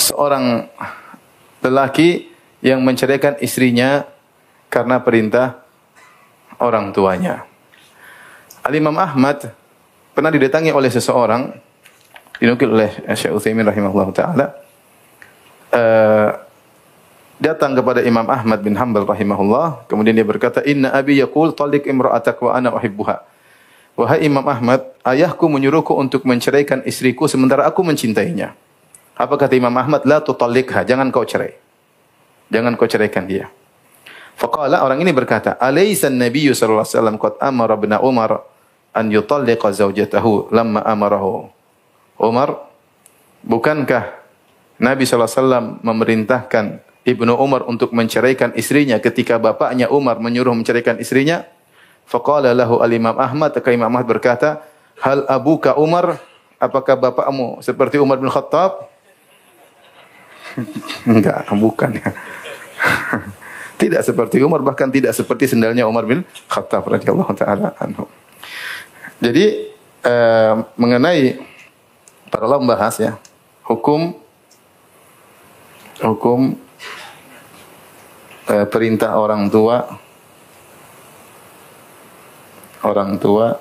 seorang 0.00 0.64
lelaki 1.60 2.32
yang 2.64 2.80
menceraikan 2.80 3.36
istrinya 3.44 4.08
karena 4.72 5.04
perintah 5.04 5.60
orang 6.56 6.96
tuanya? 6.96 7.44
Al 8.64 8.72
Imam 8.72 8.96
Ahmad 8.96 9.52
pernah 10.16 10.32
didatangi 10.32 10.72
oleh 10.72 10.88
seseorang 10.88 11.52
dinukil 12.40 12.72
oleh 12.72 12.90
Syekh 13.12 13.36
Utsaimin 13.36 13.68
rahimahullah 13.68 14.08
taala 14.16 14.46
uh, 15.76 16.30
datang 17.40 17.76
kepada 17.76 18.04
Imam 18.04 18.24
Ahmad 18.28 18.60
bin 18.64 18.76
Hanbal 18.76 19.04
rahimahullah 19.04 19.88
kemudian 19.88 20.16
dia 20.16 20.24
berkata 20.24 20.60
inna 20.64 20.92
abi 20.92 21.20
yaqul 21.20 21.52
talik 21.52 21.88
imra'atak 21.88 22.40
wa 22.40 22.56
ana 22.56 22.72
uhibbuha 22.72 23.30
Wahai 24.00 24.24
Imam 24.24 24.46
Ahmad, 24.48 24.96
ayahku 25.04 25.44
menyuruhku 25.44 25.92
untuk 25.92 26.24
menceraikan 26.24 26.80
istriku 26.88 27.28
sementara 27.28 27.68
aku 27.68 27.84
mencintainya. 27.84 28.56
Apa 29.20 29.36
kata 29.36 29.52
Imam 29.52 29.76
Ahmad? 29.76 30.08
La 30.08 30.24
tutallikha, 30.24 30.80
jangan 30.88 31.12
kau 31.12 31.28
cerai. 31.28 31.52
Jangan 32.48 32.72
kau 32.80 32.88
ceraikan 32.88 33.28
dia. 33.28 33.52
Faqala 34.40 34.80
orang 34.80 35.04
ini 35.04 35.12
berkata, 35.12 35.60
"Alaysa 35.60 36.08
an-nabiy 36.08 36.48
sallallahu 36.56 36.88
alaihi 36.88 36.96
wasallam 36.96 37.16
qad 37.20 37.34
amara 37.44 37.76
ibn 37.76 37.92
Umar 38.00 38.48
an 38.96 39.12
yutalliqa 39.12 39.68
zawjatahu 39.76 40.48
lamma 40.48 40.80
amarahu?" 40.88 41.52
Umar, 42.16 42.64
bukankah 43.44 44.08
Nabi 44.80 45.04
sallallahu 45.04 45.28
alaihi 45.28 45.40
wasallam 45.44 45.66
memerintahkan 45.84 46.64
Ibnu 47.04 47.32
Umar 47.36 47.68
untuk 47.68 47.92
menceraikan 47.92 48.56
istrinya 48.56 48.96
ketika 49.00 49.36
bapaknya 49.36 49.92
Umar 49.92 50.16
menyuruh 50.16 50.56
menceraikan 50.56 50.96
istrinya? 50.96 51.44
Faqala 52.08 52.56
lahu 52.56 52.80
al-Imam 52.80 53.20
Ahmad, 53.20 53.52
maka 53.52 53.68
Imam 53.68 53.92
Ahmad 53.92 54.08
berkata, 54.08 54.64
"Hal 55.04 55.28
abuka 55.28 55.76
Umar? 55.76 56.16
Apakah 56.56 56.96
bapakmu 56.96 57.60
seperti 57.60 58.00
Umar 58.00 58.16
bin 58.16 58.32
Khattab?" 58.32 58.89
Enggak, 61.10 61.46
bukan 61.54 61.90
ya. 61.98 62.10
tidak 63.80 64.04
seperti 64.04 64.44
Umar 64.44 64.60
bahkan 64.60 64.92
tidak 64.92 65.16
seperti 65.16 65.48
sendalnya 65.48 65.88
Umar 65.88 66.04
bin 66.04 66.20
Khattab 66.48 66.84
radhiyallahu 66.84 67.32
taala 67.32 67.72
anhu. 67.80 68.04
Jadi 69.20 69.72
eh, 70.04 70.54
mengenai 70.76 71.40
para 72.28 72.44
ulama 72.44 72.72
membahas 72.72 72.94
ya 73.00 73.12
hukum 73.64 74.16
hukum 76.00 76.56
eh, 78.48 78.66
perintah 78.68 79.16
orang 79.16 79.48
tua 79.48 79.84
orang 82.84 83.20
tua 83.20 83.60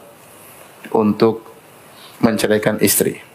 untuk 0.96 1.44
menceraikan 2.24 2.80
istri. 2.80 3.29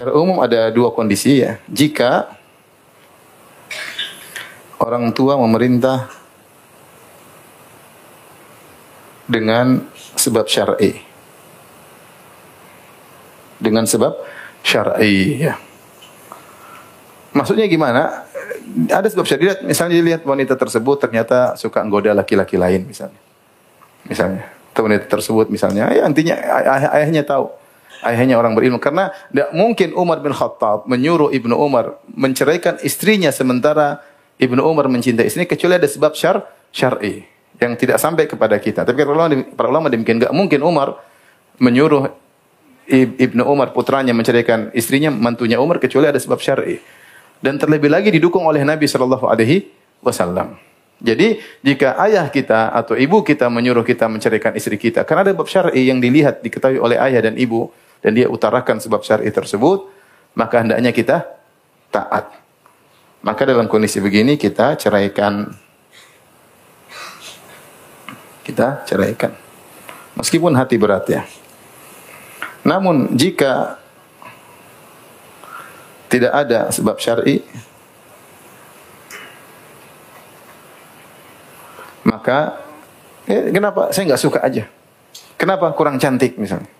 Secara 0.00 0.16
umum 0.16 0.40
ada 0.40 0.72
dua 0.72 0.96
kondisi 0.96 1.44
ya. 1.44 1.60
Jika 1.68 2.32
orang 4.80 5.12
tua 5.12 5.36
memerintah 5.36 6.08
dengan 9.28 9.84
sebab 10.16 10.48
syar'i. 10.48 11.04
Dengan 13.60 13.84
sebab 13.84 14.16
syar'i 14.64 15.44
ya. 15.44 15.60
Maksudnya 17.36 17.68
gimana? 17.68 18.24
Ada 18.88 19.12
sebab 19.12 19.28
syar'i. 19.28 19.52
Misalnya 19.68 20.00
dilihat 20.00 20.24
wanita 20.24 20.56
tersebut 20.56 20.96
ternyata 20.96 21.60
suka 21.60 21.84
nggoda 21.84 22.16
laki-laki 22.16 22.56
lain 22.56 22.88
misalnya. 22.88 23.20
Misalnya. 24.08 24.48
Wanita 24.80 25.12
tersebut 25.12 25.52
misalnya, 25.52 25.92
ya 25.92 26.08
intinya 26.08 26.40
ayah, 26.40 26.88
ayahnya 26.96 27.20
tahu. 27.20 27.52
Ayahnya 28.00 28.40
orang 28.40 28.56
berilmu. 28.56 28.80
Karena 28.80 29.12
tidak 29.28 29.50
mungkin 29.52 29.92
Umar 29.92 30.24
bin 30.24 30.32
Khattab 30.32 30.88
menyuruh 30.88 31.32
Ibnu 31.32 31.52
Umar 31.52 32.00
menceraikan 32.08 32.80
istrinya 32.80 33.28
sementara 33.28 34.00
Ibnu 34.40 34.60
Umar 34.64 34.88
mencintai 34.88 35.28
istrinya 35.28 35.48
kecuali 35.48 35.76
ada 35.76 35.84
sebab 35.84 36.16
syar 36.16 36.40
syar'i 36.72 37.28
yang 37.60 37.76
tidak 37.76 38.00
sampai 38.00 38.24
kepada 38.24 38.56
kita. 38.56 38.88
Tapi 38.88 39.04
para 39.04 39.12
ulama, 39.12 39.34
para 39.52 39.68
ulama 39.68 39.86
demikian 39.92 40.16
enggak 40.16 40.32
mungkin 40.32 40.64
Umar 40.64 40.96
menyuruh 41.60 42.08
Ibnu 42.90 43.44
Umar 43.46 43.70
putranya 43.76 44.16
menceraikan 44.16 44.72
istrinya 44.74 45.12
mantunya 45.12 45.60
Umar 45.60 45.78
kecuali 45.78 46.08
ada 46.08 46.18
sebab 46.18 46.40
syar'i. 46.40 46.80
Dan 47.40 47.56
terlebih 47.56 47.92
lagi 47.92 48.08
didukung 48.08 48.44
oleh 48.48 48.64
Nabi 48.64 48.88
sallallahu 48.88 49.28
alaihi 49.28 49.68
wasallam. 50.00 50.56
Jadi 51.00 51.40
jika 51.64 51.96
ayah 52.04 52.28
kita 52.28 52.76
atau 52.76 52.92
ibu 52.92 53.24
kita 53.24 53.48
menyuruh 53.48 53.84
kita 53.84 54.04
menceraikan 54.04 54.52
istri 54.52 54.76
kita 54.76 55.00
karena 55.08 55.24
ada 55.24 55.32
bab 55.32 55.48
syar'i 55.48 55.88
yang 55.88 55.96
dilihat 55.96 56.44
diketahui 56.44 56.76
oleh 56.76 57.00
ayah 57.00 57.24
dan 57.24 57.40
ibu 57.40 57.72
dan 58.00 58.16
dia 58.16 58.26
utarakan 58.28 58.80
sebab 58.80 59.04
syar'i 59.04 59.28
tersebut, 59.28 59.88
maka 60.36 60.64
hendaknya 60.64 60.90
kita 60.92 61.28
taat. 61.92 62.32
Maka 63.20 63.44
dalam 63.44 63.68
kondisi 63.68 64.00
begini 64.00 64.40
kita 64.40 64.80
ceraikan 64.80 65.52
kita 68.40 68.82
ceraikan. 68.88 69.36
Meskipun 70.16 70.56
hati 70.56 70.80
berat 70.80 71.04
ya. 71.06 71.22
Namun 72.64 73.12
jika 73.14 73.76
tidak 76.10 76.32
ada 76.34 76.72
sebab 76.74 76.98
syar'i 76.98 77.44
maka 82.02 82.58
eh, 83.30 83.54
kenapa 83.54 83.94
saya 83.94 84.10
nggak 84.10 84.22
suka 84.24 84.38
aja? 84.42 84.66
Kenapa 85.38 85.70
kurang 85.76 86.00
cantik 86.02 86.36
misalnya? 86.36 86.79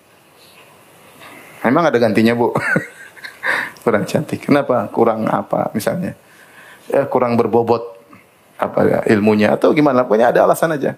Memang 1.60 1.92
ada 1.92 1.98
gantinya 2.00 2.32
bu, 2.32 2.52
kurang 3.84 4.08
cantik. 4.08 4.44
Kenapa 4.44 4.88
kurang 4.88 5.28
apa 5.28 5.68
misalnya? 5.76 6.16
Ya, 6.88 7.06
kurang 7.06 7.36
berbobot 7.36 8.00
apa 8.56 8.80
ya, 8.84 8.98
ilmunya 9.12 9.54
atau 9.56 9.72
gimana? 9.76 10.04
Pokoknya 10.04 10.32
ada 10.32 10.48
alasan 10.48 10.76
aja. 10.76 10.96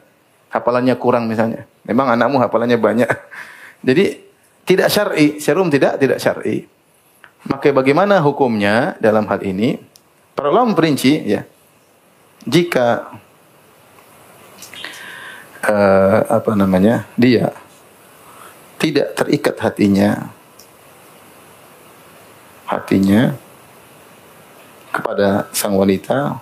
Hafalannya 0.53 0.94
kurang 0.98 1.27
misalnya. 1.27 1.66
Memang 1.83 2.14
anakmu 2.14 2.38
hafalannya 2.38 2.79
banyak. 2.79 3.11
Jadi 3.87 4.22
tidak 4.62 4.88
syar'i, 4.88 5.42
serum 5.42 5.66
tidak 5.72 5.98
tidak 5.98 6.22
syar'i. 6.22 6.66
Maka 7.42 7.75
bagaimana 7.75 8.22
hukumnya 8.22 8.94
dalam 9.03 9.27
hal 9.27 9.42
ini? 9.42 9.75
Para 10.38 10.55
ulama 10.55 10.75
memperinci 10.75 11.27
ya. 11.27 11.42
Jika 12.46 13.18
uh, 15.66 16.20
apa 16.27 16.53
namanya 16.55 17.07
dia 17.14 17.55
tidak 18.83 19.14
terikat 19.14 19.55
hatinya 19.62 20.31
hatinya 22.73 23.37
kepada 24.93 25.49
sang 25.53 25.77
wanita 25.77 26.41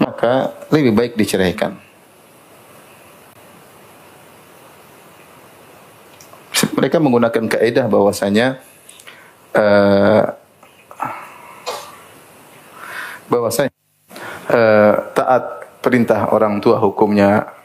maka 0.00 0.52
lebih 0.72 0.92
baik 0.96 1.12
diceraikan. 1.16 1.76
Mereka 6.76 6.96
menggunakan 6.96 7.44
kaidah 7.44 7.84
bahwasanya 7.88 8.56
uh, 9.52 10.24
bahwasanya 13.28 13.72
uh, 14.48 14.94
taat 15.12 15.44
perintah 15.84 16.32
orang 16.32 16.60
tua 16.64 16.80
hukumnya 16.80 17.59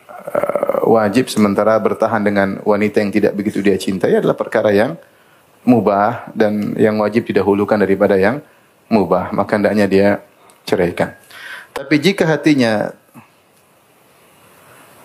wajib 0.86 1.28
sementara 1.28 1.78
bertahan 1.82 2.22
dengan 2.22 2.62
wanita 2.62 3.02
yang 3.02 3.12
tidak 3.12 3.34
begitu 3.34 3.60
dia 3.60 3.76
cintai 3.76 4.22
adalah 4.22 4.38
perkara 4.38 4.70
yang 4.70 4.98
mubah 5.66 6.30
dan 6.38 6.78
yang 6.78 7.02
wajib 7.02 7.26
didahulukan 7.26 7.82
daripada 7.82 8.16
yang 8.16 8.40
mubah. 8.88 9.34
Maka 9.34 9.58
hendaknya 9.58 9.86
dia 9.90 10.10
ceraikan. 10.64 11.18
Tapi 11.74 12.00
jika 12.00 12.24
hatinya 12.30 12.94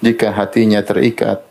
jika 0.01 0.33
hatinya 0.33 0.81
terikat 0.81 1.45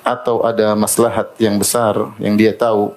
atau 0.00 0.40
ada 0.40 0.72
maslahat 0.72 1.36
yang 1.36 1.60
besar 1.60 2.16
yang 2.16 2.32
dia 2.32 2.56
tahu 2.56 2.96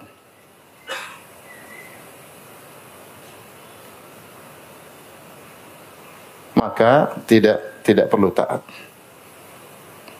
maka 6.55 7.11
tidak 7.27 7.70
tidak 7.81 8.07
perlu 8.09 8.29
taat. 8.33 8.61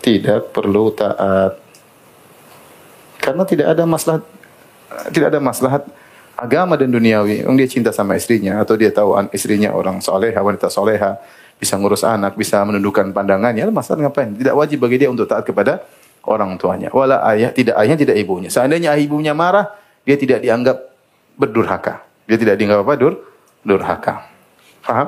Tidak 0.02 0.50
perlu 0.50 0.90
taat. 0.94 1.54
Karena 3.22 3.44
tidak 3.46 3.68
ada 3.78 3.86
maslahat 3.86 4.26
tidak 5.10 5.32
ada 5.32 5.40
maslahat 5.40 5.84
agama 6.36 6.76
dan 6.76 6.92
duniawi. 6.92 7.46
Yang 7.46 7.56
dia 7.58 7.70
cinta 7.80 7.92
sama 7.96 8.18
istrinya 8.18 8.60
atau 8.60 8.76
dia 8.76 8.92
tahu 8.92 9.16
istrinya 9.32 9.72
orang 9.72 10.04
soleha, 10.04 10.38
wanita 10.42 10.68
soleha, 10.68 11.18
bisa 11.62 11.78
ngurus 11.78 12.04
anak, 12.04 12.36
bisa 12.36 12.62
menundukkan 12.66 13.14
pandangannya, 13.14 13.70
masalah 13.70 14.10
ngapain? 14.10 14.36
Tidak 14.36 14.56
wajib 14.58 14.84
bagi 14.84 15.06
dia 15.06 15.10
untuk 15.10 15.30
taat 15.30 15.46
kepada 15.46 15.86
orang 16.28 16.58
tuanya. 16.60 16.90
Wala 16.92 17.24
ayah, 17.32 17.54
tidak 17.54 17.78
ayahnya, 17.80 17.98
tidak 18.02 18.18
ibunya. 18.20 18.50
Seandainya 18.50 18.98
ibunya 18.98 19.32
marah, 19.32 19.70
dia 20.04 20.18
tidak 20.18 20.42
dianggap 20.42 20.78
berdurhaka. 21.38 22.02
Dia 22.26 22.38
tidak 22.38 22.58
dianggap 22.58 22.84
apa? 22.84 22.94
Dur, 22.98 23.14
durhaka. 23.62 24.14
Faham? 24.82 25.08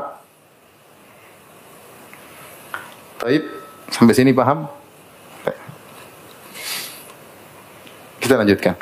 Baik, 3.23 3.47
sampai 3.87 4.11
sini 4.19 4.35
paham? 4.35 4.67
Kita 8.19 8.35
lanjutkan. 8.35 8.75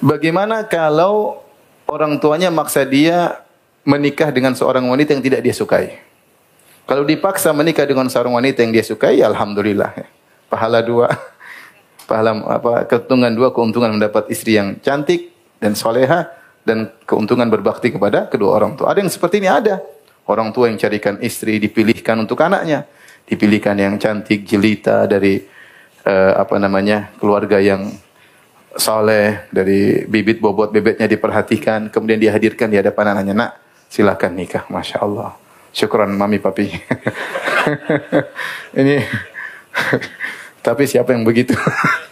Bagaimana 0.00 0.64
kalau 0.64 1.44
orang 1.84 2.16
tuanya 2.16 2.48
maksa 2.48 2.88
dia 2.88 3.44
menikah 3.84 4.32
dengan 4.32 4.56
seorang 4.56 4.88
wanita 4.88 5.12
yang 5.12 5.20
tidak 5.20 5.44
dia 5.44 5.52
sukai? 5.52 6.00
Kalau 6.88 7.04
dipaksa 7.04 7.52
menikah 7.52 7.84
dengan 7.84 8.08
seorang 8.08 8.32
wanita 8.32 8.64
yang 8.64 8.72
dia 8.72 8.80
sukai, 8.80 9.20
ya 9.20 9.28
alhamdulillah. 9.28 9.92
Pahala 10.48 10.80
dua. 10.80 11.12
Pahala 12.08 12.40
apa? 12.48 12.88
Keuntungan 12.88 13.36
dua, 13.36 13.52
keuntungan 13.52 13.92
mendapat 13.92 14.32
istri 14.32 14.56
yang 14.56 14.80
cantik 14.80 15.28
dan 15.60 15.76
soleha 15.76 16.32
dan 16.64 16.88
keuntungan 17.04 17.52
berbakti 17.52 17.92
kepada 17.92 18.32
kedua 18.32 18.56
orang 18.56 18.80
tua. 18.80 18.96
Ada 18.96 19.04
yang 19.04 19.12
seperti 19.12 19.44
ini 19.44 19.48
ada. 19.52 19.76
Orang 20.28 20.52
tua 20.52 20.68
yang 20.68 20.76
carikan 20.76 21.16
istri 21.24 21.56
dipilihkan 21.56 22.20
untuk 22.20 22.44
anaknya, 22.44 22.84
dipilihkan 23.24 23.80
yang 23.80 23.96
cantik, 23.96 24.44
jelita 24.44 25.08
dari 25.08 25.40
uh, 26.04 26.36
apa 26.36 26.60
namanya 26.60 27.16
keluarga 27.16 27.56
yang 27.56 27.88
soleh, 28.76 29.48
dari 29.48 30.04
bibit 30.04 30.36
bobot 30.36 30.68
bebeknya 30.68 31.08
diperhatikan, 31.08 31.88
kemudian 31.88 32.20
dihadirkan 32.20 32.68
di 32.68 32.76
hadapan 32.76 33.16
anaknya, 33.16 33.32
nak 33.32 33.52
silakan 33.88 34.36
nikah, 34.36 34.68
masya 34.68 35.00
Allah. 35.00 35.32
Syukuran 35.72 36.12
mami 36.12 36.36
papi. 36.36 36.68
Ini 38.84 38.96
tapi 40.66 40.84
siapa 40.84 41.16
yang 41.16 41.24
begitu? 41.24 41.56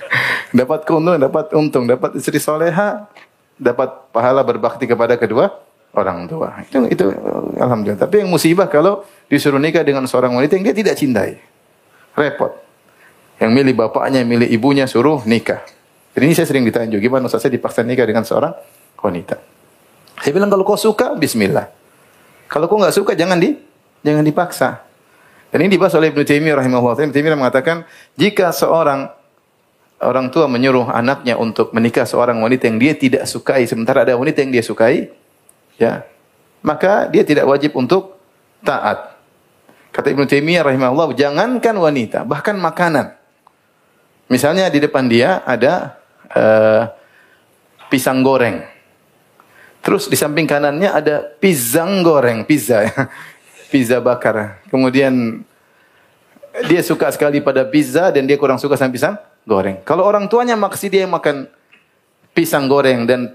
dapat 0.56 0.88
keuntungan, 0.88 1.20
dapat 1.20 1.52
untung, 1.52 1.84
dapat 1.84 2.16
istri 2.16 2.40
soleha, 2.40 3.12
dapat 3.60 4.08
pahala 4.08 4.40
berbakti 4.40 4.88
kepada 4.88 5.20
kedua 5.20 5.65
orang 5.96 6.28
tua. 6.28 6.60
Itu 6.62 6.84
itu 6.86 7.08
alhamdulillah. 7.56 8.00
Tapi 8.04 8.22
yang 8.22 8.30
musibah 8.30 8.68
kalau 8.68 9.02
disuruh 9.32 9.58
nikah 9.58 9.82
dengan 9.82 10.04
seorang 10.04 10.36
wanita 10.36 10.60
yang 10.60 10.68
dia 10.70 10.76
tidak 10.76 10.94
cintai. 11.00 11.40
Repot. 12.12 12.52
Yang 13.36 13.50
milih 13.52 13.74
bapaknya, 13.76 14.24
milih 14.24 14.48
ibunya 14.48 14.84
suruh 14.88 15.24
nikah. 15.24 15.60
Dan 16.16 16.24
ini 16.24 16.32
saya 16.32 16.48
sering 16.48 16.64
ditanya 16.64 16.88
juga, 16.96 17.02
gimana 17.04 17.28
Ustaz 17.28 17.44
saya 17.44 17.52
dipaksa 17.52 17.84
nikah 17.84 18.08
dengan 18.08 18.24
seorang 18.24 18.56
wanita. 19.04 19.36
Saya 20.24 20.32
bilang 20.32 20.48
kalau 20.48 20.64
kau 20.64 20.80
suka, 20.80 21.12
bismillah. 21.12 21.68
Kalau 22.48 22.64
kau 22.72 22.80
nggak 22.80 22.96
suka, 22.96 23.12
jangan 23.12 23.36
di, 23.36 23.52
jangan 24.00 24.24
dipaksa. 24.24 24.80
Dan 25.52 25.68
ini 25.68 25.76
dibahas 25.76 25.92
oleh 26.00 26.08
Ibnu 26.08 26.24
Taimiyah 26.24 26.56
rahimahullah. 26.56 27.04
Ibnu 27.04 27.12
Taimiyah 27.12 27.36
mengatakan, 27.36 27.84
jika 28.16 28.48
seorang 28.48 29.12
orang 30.00 30.32
tua 30.32 30.48
menyuruh 30.48 30.88
anaknya 30.88 31.36
untuk 31.36 31.76
menikah 31.76 32.08
seorang 32.08 32.40
wanita 32.40 32.64
yang 32.64 32.80
dia 32.80 32.92
tidak 32.96 33.28
sukai, 33.28 33.68
sementara 33.68 34.08
ada 34.08 34.16
wanita 34.16 34.40
yang 34.40 34.56
dia 34.56 34.64
sukai, 34.64 35.12
ya, 35.76 36.04
maka 36.64 37.08
dia 37.08 37.22
tidak 37.22 37.46
wajib 37.48 37.76
untuk 37.76 38.16
taat. 38.64 39.16
Kata 39.94 40.12
Ibnu 40.12 40.28
Taimiyah 40.28 40.66
rahimahullah, 40.66 41.16
jangankan 41.16 41.76
wanita, 41.78 42.28
bahkan 42.28 42.58
makanan. 42.60 43.16
Misalnya 44.28 44.68
di 44.68 44.82
depan 44.82 45.06
dia 45.06 45.40
ada 45.46 45.96
uh, 46.34 46.90
pisang 47.88 48.20
goreng. 48.20 48.60
Terus 49.86 50.10
di 50.10 50.18
samping 50.18 50.50
kanannya 50.50 50.90
ada 50.90 51.22
pisang 51.38 52.02
goreng, 52.02 52.42
pizza. 52.42 52.82
Pizza 53.70 53.98
bakar. 53.98 54.62
Kemudian 54.70 55.42
dia 56.66 56.80
suka 56.86 57.10
sekali 57.10 57.42
pada 57.42 57.66
pizza 57.66 58.14
dan 58.14 58.24
dia 58.24 58.38
kurang 58.38 58.56
suka 58.62 58.78
sama 58.78 58.94
pisang 58.94 59.14
goreng. 59.46 59.82
Kalau 59.82 60.06
orang 60.06 60.30
tuanya 60.30 60.54
maksud 60.58 60.90
dia 60.90 61.04
makan 61.06 61.50
pisang 62.30 62.70
goreng 62.70 63.04
dan 63.04 63.34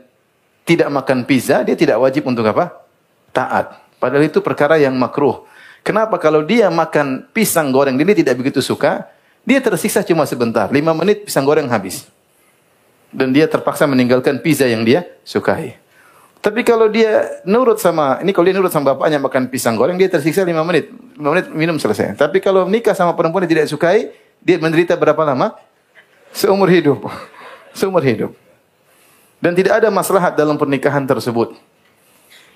tidak 0.65 0.87
makan 0.93 1.25
pizza, 1.25 1.65
dia 1.65 1.73
tidak 1.73 1.97
wajib 1.99 2.27
untuk 2.29 2.45
apa? 2.45 2.85
Taat. 3.33 3.81
Padahal 3.97 4.25
itu 4.25 4.41
perkara 4.41 4.77
yang 4.81 4.93
makruh. 4.97 5.45
Kenapa 5.81 6.21
kalau 6.21 6.45
dia 6.45 6.69
makan 6.69 7.25
pisang 7.33 7.73
goreng 7.73 7.97
dia 7.97 8.13
tidak 8.13 8.37
begitu 8.37 8.61
suka, 8.61 9.09
dia 9.41 9.57
tersiksa 9.57 10.05
cuma 10.05 10.29
sebentar. 10.29 10.69
Lima 10.69 10.93
menit 10.93 11.25
pisang 11.25 11.45
goreng 11.45 11.65
habis. 11.69 12.05
Dan 13.09 13.33
dia 13.33 13.49
terpaksa 13.49 13.89
meninggalkan 13.89 14.39
pizza 14.39 14.69
yang 14.69 14.85
dia 14.85 15.03
sukai. 15.25 15.81
Tapi 16.41 16.65
kalau 16.65 16.89
dia 16.89 17.41
nurut 17.45 17.77
sama, 17.77 18.17
ini 18.25 18.33
kalau 18.33 18.49
dia 18.49 18.55
nurut 18.57 18.73
sama 18.73 18.97
bapaknya 18.97 19.21
makan 19.21 19.45
pisang 19.53 19.77
goreng, 19.77 19.93
dia 19.93 20.09
tersiksa 20.09 20.41
lima 20.41 20.65
menit. 20.65 20.89
lima 21.17 21.37
menit 21.37 21.53
minum 21.53 21.77
selesai. 21.77 22.17
Tapi 22.17 22.41
kalau 22.41 22.65
nikah 22.65 22.97
sama 22.97 23.13
perempuan 23.13 23.45
yang 23.45 23.61
tidak 23.61 23.69
sukai, 23.69 24.09
dia 24.41 24.57
menderita 24.57 24.97
berapa 24.97 25.21
lama? 25.21 25.53
Seumur 26.33 26.65
hidup. 26.73 27.05
Seumur 27.77 28.01
hidup. 28.01 28.33
Dan 29.41 29.57
tidak 29.57 29.81
ada 29.81 29.89
masalah 29.89 30.29
dalam 30.37 30.55
pernikahan 30.55 31.01
tersebut. 31.09 31.57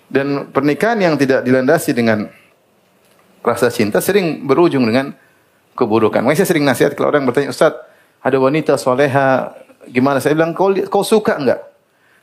Dan 0.06 0.54
pernikahan 0.54 1.02
yang 1.02 1.17
tidak 1.17 1.41
dilandasi 1.41 1.98
dengan 1.98 2.30
rasa 3.41 3.74
cinta 3.74 3.98
sering 3.98 4.45
berujung 4.45 4.86
dengan 4.86 5.17
keburukan. 5.74 6.21
Makanya 6.21 6.45
saya 6.45 6.50
sering 6.54 6.65
nasihat 6.65 6.93
kalau 6.93 7.10
orang 7.10 7.26
bertanya, 7.26 7.50
Ustaz, 7.50 7.74
ada 8.21 8.38
wanita 8.38 8.78
soleha, 8.78 9.58
gimana? 9.89 10.21
Saya 10.21 10.38
bilang, 10.38 10.54
kau, 10.54 10.69
kau 10.89 11.02
suka 11.02 11.41
enggak? 11.41 11.62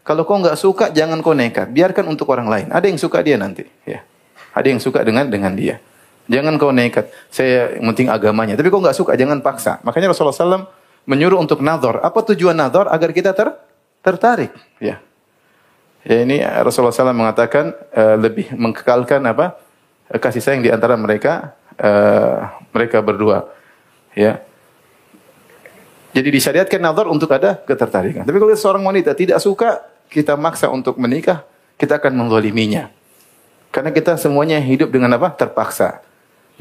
Kalau 0.03 0.27
kau 0.27 0.39
nggak 0.39 0.59
suka, 0.59 0.91
jangan 0.91 1.23
kau 1.23 1.35
nekat. 1.35 1.71
Biarkan 1.71 2.11
untuk 2.11 2.27
orang 2.31 2.51
lain. 2.51 2.67
Ada 2.75 2.91
yang 2.91 2.99
suka 2.99 3.23
dia 3.23 3.39
nanti. 3.39 3.63
Ya. 3.87 4.03
Ada 4.51 4.67
yang 4.67 4.83
suka 4.83 5.07
dengan 5.07 5.31
dengan 5.31 5.55
dia. 5.55 5.79
Jangan 6.27 6.59
kau 6.59 6.75
nekat. 6.75 7.11
Saya 7.31 7.79
penting 7.79 8.11
agamanya. 8.11 8.59
Tapi 8.59 8.67
kau 8.67 8.83
nggak 8.83 8.99
suka, 8.99 9.15
jangan 9.15 9.39
paksa. 9.43 9.79
Makanya 9.87 10.11
Rasulullah 10.11 10.35
SAW 10.35 10.67
menyuruh 11.07 11.39
untuk 11.39 11.63
nador. 11.63 12.03
Apa 12.03 12.23
tujuan 12.35 12.59
nador? 12.59 12.91
Agar 12.91 13.15
kita 13.15 13.31
ter 13.31 13.55
tertarik. 14.03 14.53
Ya. 14.83 15.01
Ya 16.03 16.17
ini 16.27 16.43
Rasulullah 16.43 16.91
SAW 16.91 17.15
mengatakan 17.15 17.71
uh, 17.95 18.19
lebih 18.19 18.51
mengkekalkan 18.59 19.23
apa 19.23 19.55
kasih 20.19 20.43
sayang 20.43 20.61
di 20.67 20.71
antara 20.75 20.99
mereka 20.99 21.55
uh, 21.79 22.51
mereka 22.75 22.99
berdua. 22.99 23.47
Ya. 24.19 24.43
Jadi 26.13 26.29
disyariatkan 26.29 26.83
nador 26.83 27.09
untuk 27.09 27.31
ada 27.33 27.57
ketertarikan. 27.57 28.29
Tapi 28.29 28.37
kalau 28.37 28.53
seorang 28.53 28.85
wanita 28.85 29.17
tidak 29.17 29.41
suka, 29.41 29.81
kita 30.13 30.37
maksa 30.37 30.69
untuk 30.69 31.01
menikah, 31.01 31.41
kita 31.81 31.97
akan 31.97 32.13
menzaliminya. 32.13 32.93
Karena 33.73 33.89
kita 33.89 34.21
semuanya 34.21 34.61
hidup 34.61 34.93
dengan 34.93 35.17
apa? 35.17 35.33
Terpaksa. 35.33 36.05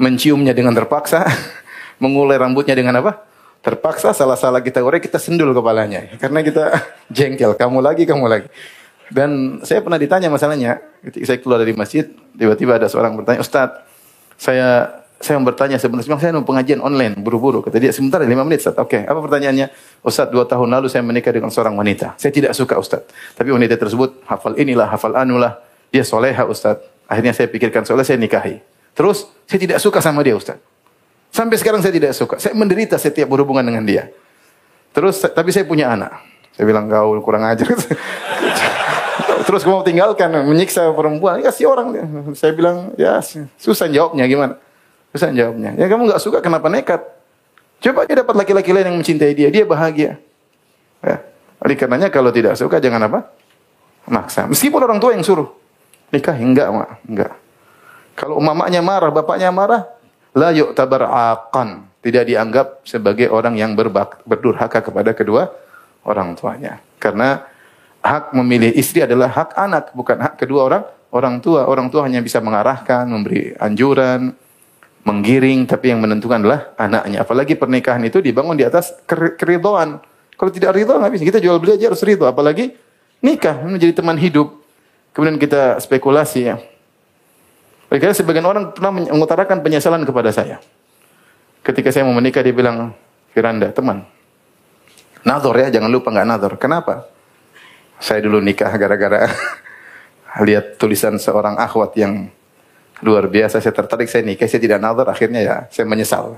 Menciumnya 0.00 0.56
dengan 0.56 0.72
terpaksa, 0.72 1.28
mengulai 2.02 2.40
rambutnya 2.40 2.72
dengan 2.72 2.96
apa? 3.04 3.28
Terpaksa 3.62 4.10
salah-salah 4.10 4.58
kita 4.58 4.82
goreng, 4.82 4.98
kita 4.98 5.22
sendul 5.22 5.54
kepalanya. 5.54 6.18
Karena 6.18 6.42
kita 6.42 6.64
jengkel, 7.16 7.54
kamu 7.54 7.78
lagi, 7.78 8.02
kamu 8.02 8.26
lagi. 8.26 8.50
Dan 9.06 9.62
saya 9.62 9.78
pernah 9.84 10.02
ditanya 10.02 10.26
masalahnya, 10.32 10.82
ketika 11.06 11.24
saya 11.30 11.38
keluar 11.38 11.62
dari 11.62 11.70
masjid, 11.78 12.10
tiba-tiba 12.34 12.80
ada 12.80 12.90
seorang 12.90 13.14
bertanya, 13.14 13.38
Ustadz, 13.44 13.86
saya 14.34 14.98
saya 15.22 15.38
mau 15.38 15.46
bertanya 15.46 15.78
sebenarnya 15.78 16.18
saya 16.18 16.34
mau 16.34 16.42
pengajian 16.42 16.82
online 16.82 17.14
buru-buru 17.22 17.62
kata 17.62 17.78
dia 17.78 17.94
sebentar 17.94 18.18
lima 18.26 18.42
menit 18.42 18.66
Ustaz. 18.66 18.74
Oke, 18.74 19.06
apa 19.06 19.22
pertanyaannya? 19.22 19.70
Ustaz 20.02 20.26
dua 20.34 20.50
tahun 20.50 20.66
lalu 20.66 20.90
saya 20.90 21.06
menikah 21.06 21.30
dengan 21.30 21.46
seorang 21.46 21.78
wanita. 21.78 22.18
Saya 22.18 22.34
tidak 22.34 22.58
suka 22.58 22.74
Ustaz. 22.74 23.06
Tapi 23.38 23.54
wanita 23.54 23.78
tersebut 23.78 24.26
hafal 24.26 24.58
inilah, 24.58 24.90
hafal 24.90 25.14
anulah. 25.14 25.62
Dia 25.94 26.02
soleha 26.02 26.42
Ustaz. 26.42 26.82
Akhirnya 27.06 27.30
saya 27.30 27.46
pikirkan 27.46 27.86
soleh 27.86 28.02
saya 28.02 28.18
nikahi. 28.18 28.58
Terus 28.98 29.30
saya 29.46 29.62
tidak 29.62 29.78
suka 29.78 30.02
sama 30.02 30.26
dia 30.26 30.34
Ustaz. 30.34 30.58
Sampai 31.32 31.56
sekarang 31.56 31.80
saya 31.80 31.96
tidak 31.96 32.12
suka. 32.12 32.36
Saya 32.36 32.52
menderita 32.52 33.00
setiap 33.00 33.32
berhubungan 33.32 33.64
dengan 33.64 33.82
dia. 33.88 34.12
Terus 34.92 35.16
tapi 35.32 35.48
saya 35.48 35.64
punya 35.64 35.88
anak. 35.88 36.20
Saya 36.52 36.68
bilang 36.68 36.92
kau 36.92 37.16
kurang 37.24 37.48
ajar. 37.48 37.72
Terus 39.48 39.64
mau 39.64 39.80
tinggalkan 39.80 40.28
menyiksa 40.44 40.92
perempuan. 40.92 41.40
Kasih 41.40 41.72
orang. 41.72 41.96
Saya 42.36 42.52
bilang 42.52 42.92
ya 43.00 43.16
susah 43.56 43.88
jawabnya 43.88 44.28
gimana. 44.28 44.60
Bisa 45.08 45.32
jawabnya. 45.32 45.72
Ya 45.80 45.88
kamu 45.88 46.12
nggak 46.12 46.20
suka 46.20 46.44
kenapa 46.44 46.68
nekat? 46.68 47.00
Coba 47.82 48.04
dia 48.04 48.20
dapat 48.20 48.36
laki-laki 48.36 48.70
lain 48.70 48.92
yang 48.92 48.96
mencintai 49.00 49.32
dia, 49.32 49.48
dia 49.48 49.64
bahagia. 49.64 50.20
Ya. 51.02 51.16
Oleh 51.64 51.74
karenanya 51.74 52.12
kalau 52.12 52.28
tidak 52.30 52.54
suka 52.54 52.78
jangan 52.78 53.08
apa? 53.08 53.32
Maksa. 54.06 54.46
Meskipun 54.46 54.84
orang 54.84 55.00
tua 55.00 55.16
yang 55.16 55.24
suruh. 55.24 55.50
Nikah 56.12 56.36
enggak, 56.36 56.68
mak. 56.70 57.00
Enggak. 57.08 57.32
Kalau 58.12 58.36
mamanya 58.38 58.84
marah, 58.84 59.08
bapaknya 59.08 59.48
marah, 59.48 59.88
la 60.36 60.50
yu'tabar 60.52 61.08
aqan. 61.08 61.88
Tidak 62.02 62.26
dianggap 62.26 62.82
sebagai 62.82 63.30
orang 63.30 63.54
yang 63.54 63.78
berbak, 63.78 64.26
berdurhaka 64.26 64.82
kepada 64.82 65.14
kedua 65.14 65.54
orang 66.02 66.34
tuanya. 66.34 66.82
Karena 66.98 67.46
hak 68.02 68.34
memilih 68.34 68.74
istri 68.74 69.06
adalah 69.06 69.30
hak 69.30 69.54
anak, 69.54 69.94
bukan 69.94 70.18
hak 70.18 70.34
kedua 70.34 70.60
orang 70.66 70.82
orang 71.14 71.38
tua. 71.38 71.70
Orang 71.70 71.92
tua 71.94 72.10
hanya 72.10 72.18
bisa 72.18 72.42
mengarahkan, 72.42 73.06
memberi 73.06 73.54
anjuran, 73.54 74.34
menggiring, 75.06 75.68
tapi 75.68 75.94
yang 75.94 76.02
menentukan 76.02 76.42
adalah 76.42 76.74
anaknya. 76.74 77.22
Apalagi 77.22 77.54
pernikahan 77.54 78.02
itu 78.02 78.18
dibangun 78.18 78.58
di 78.58 78.66
atas 78.66 78.90
keridoan. 79.38 80.02
Kalau 80.34 80.50
tidak 80.50 80.74
ridho 80.74 80.98
nggak 80.98 81.12
bisa. 81.14 81.22
Kita 81.22 81.38
jual 81.38 81.62
beli 81.62 81.78
aja 81.78 81.94
harus 81.94 82.02
ridho. 82.02 82.26
Apalagi 82.26 82.74
nikah 83.22 83.62
menjadi 83.62 84.02
teman 84.02 84.18
hidup. 84.18 84.58
Kemudian 85.14 85.38
kita 85.38 85.78
spekulasi 85.78 86.50
ya. 86.50 86.56
Karena 88.00 88.16
sebagian 88.16 88.46
orang 88.48 88.72
pernah 88.72 89.04
mengutarakan 89.04 89.60
penyesalan 89.60 90.08
kepada 90.08 90.32
saya. 90.32 90.56
Ketika 91.60 91.92
saya 91.92 92.08
mau 92.08 92.16
menikah 92.16 92.40
dia 92.40 92.56
bilang, 92.56 92.96
Firanda, 93.36 93.68
teman, 93.68 94.08
nador 95.28 95.60
ya, 95.60 95.68
jangan 95.68 95.92
lupa 95.92 96.08
nggak 96.08 96.24
nador. 96.24 96.52
Kenapa? 96.56 97.04
Saya 98.00 98.24
dulu 98.24 98.40
nikah 98.40 98.72
gara-gara 98.80 99.28
lihat 100.48 100.80
tulisan 100.80 101.20
seorang 101.20 101.60
akhwat 101.60 101.92
yang 102.00 102.32
luar 103.04 103.28
biasa. 103.28 103.60
Saya 103.60 103.76
tertarik 103.76 104.08
saya 104.08 104.24
nikah 104.24 104.48
saya 104.48 104.62
tidak 104.64 104.80
nazar 104.80 105.06
akhirnya 105.12 105.40
ya 105.44 105.54
saya 105.68 105.84
menyesal. 105.84 106.32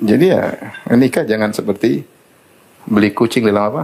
Jadi 0.00 0.24
ya 0.32 0.50
nikah 0.96 1.28
jangan 1.28 1.52
seperti 1.52 2.02
beli 2.88 3.12
kucing 3.12 3.44
dalam 3.44 3.68
apa? 3.68 3.82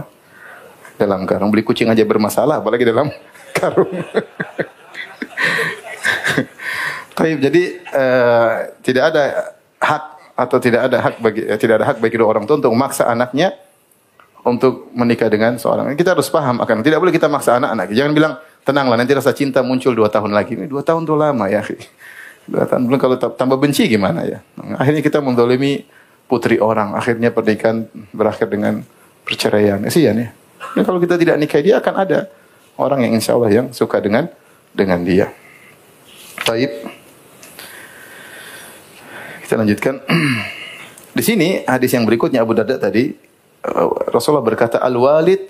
Dalam 0.97 1.29
karung. 1.29 1.53
Beli 1.53 1.61
kucing 1.61 1.93
aja 1.93 2.01
bermasalah 2.03 2.59
apalagi 2.59 2.89
dalam 2.89 3.07
karung 3.57 3.93
Tapi 7.15 7.37
jadi 7.37 7.63
uh, 7.91 8.53
tidak 8.81 9.03
ada 9.13 9.23
hak 9.81 10.03
atau 10.37 10.57
tidak 10.57 10.81
ada 10.89 10.97
hak 11.03 11.15
bagi 11.21 11.41
eh, 11.45 11.59
tidak 11.59 11.83
ada 11.83 11.85
hak 11.93 11.97
bagi 12.01 12.17
orang 12.17 12.47
tua 12.47 12.57
untuk 12.57 12.73
memaksa 12.73 13.05
anaknya 13.05 13.53
untuk 14.41 14.89
menikah 14.97 15.29
dengan 15.29 15.57
seorang. 15.57 15.93
Kita 15.93 16.17
harus 16.17 16.29
paham 16.33 16.61
akan 16.63 16.81
tidak 16.81 16.97
boleh 16.97 17.13
kita 17.13 17.29
maksa 17.29 17.61
anak-anak. 17.61 17.93
Jangan 17.93 18.13
bilang 18.15 18.33
tenanglah 18.65 18.97
nanti 18.97 19.13
rasa 19.13 19.33
cinta 19.37 19.61
muncul 19.61 19.93
dua 19.93 20.09
tahun 20.09 20.33
lagi. 20.33 20.57
Ini 20.57 20.65
dua 20.65 20.81
tahun 20.81 21.05
tuh 21.05 21.17
lama 21.17 21.45
ya. 21.49 21.61
Dua 22.41 22.65
tahun 22.65 22.89
belum 22.89 22.97
kalau 22.97 23.15
tambah 23.21 23.53
benci 23.61 23.85
gimana 23.85 24.25
ya. 24.25 24.41
Akhirnya 24.81 25.05
kita 25.05 25.21
mendolimi 25.21 25.85
putri 26.25 26.57
orang. 26.57 26.97
Akhirnya 26.97 27.29
pernikahan 27.29 27.85
berakhir 28.09 28.49
dengan 28.49 28.81
perceraian. 29.21 29.77
Kesian 29.77 30.17
ya. 30.17 30.33
Dan 30.73 30.81
kalau 30.81 30.97
kita 30.97 31.21
tidak 31.21 31.37
nikah 31.37 31.61
dia 31.61 31.77
akan 31.77 31.93
ada 32.01 32.33
orang 32.81 33.05
yang 33.05 33.13
insya 33.13 33.37
Allah 33.37 33.53
yang 33.53 33.69
suka 33.69 34.01
dengan 34.01 34.25
dengan 34.73 35.05
dia. 35.05 35.29
Taib. 36.45 36.71
Kita 39.45 39.53
lanjutkan. 39.59 40.01
Di 41.17 41.23
sini 41.23 41.67
hadis 41.67 41.91
yang 41.91 42.07
berikutnya 42.07 42.39
Abu 42.39 42.55
Darda 42.55 42.79
tadi 42.79 43.11
Rasulullah 44.09 44.45
berkata 44.45 44.79
al 44.79 44.95
walid 44.95 45.43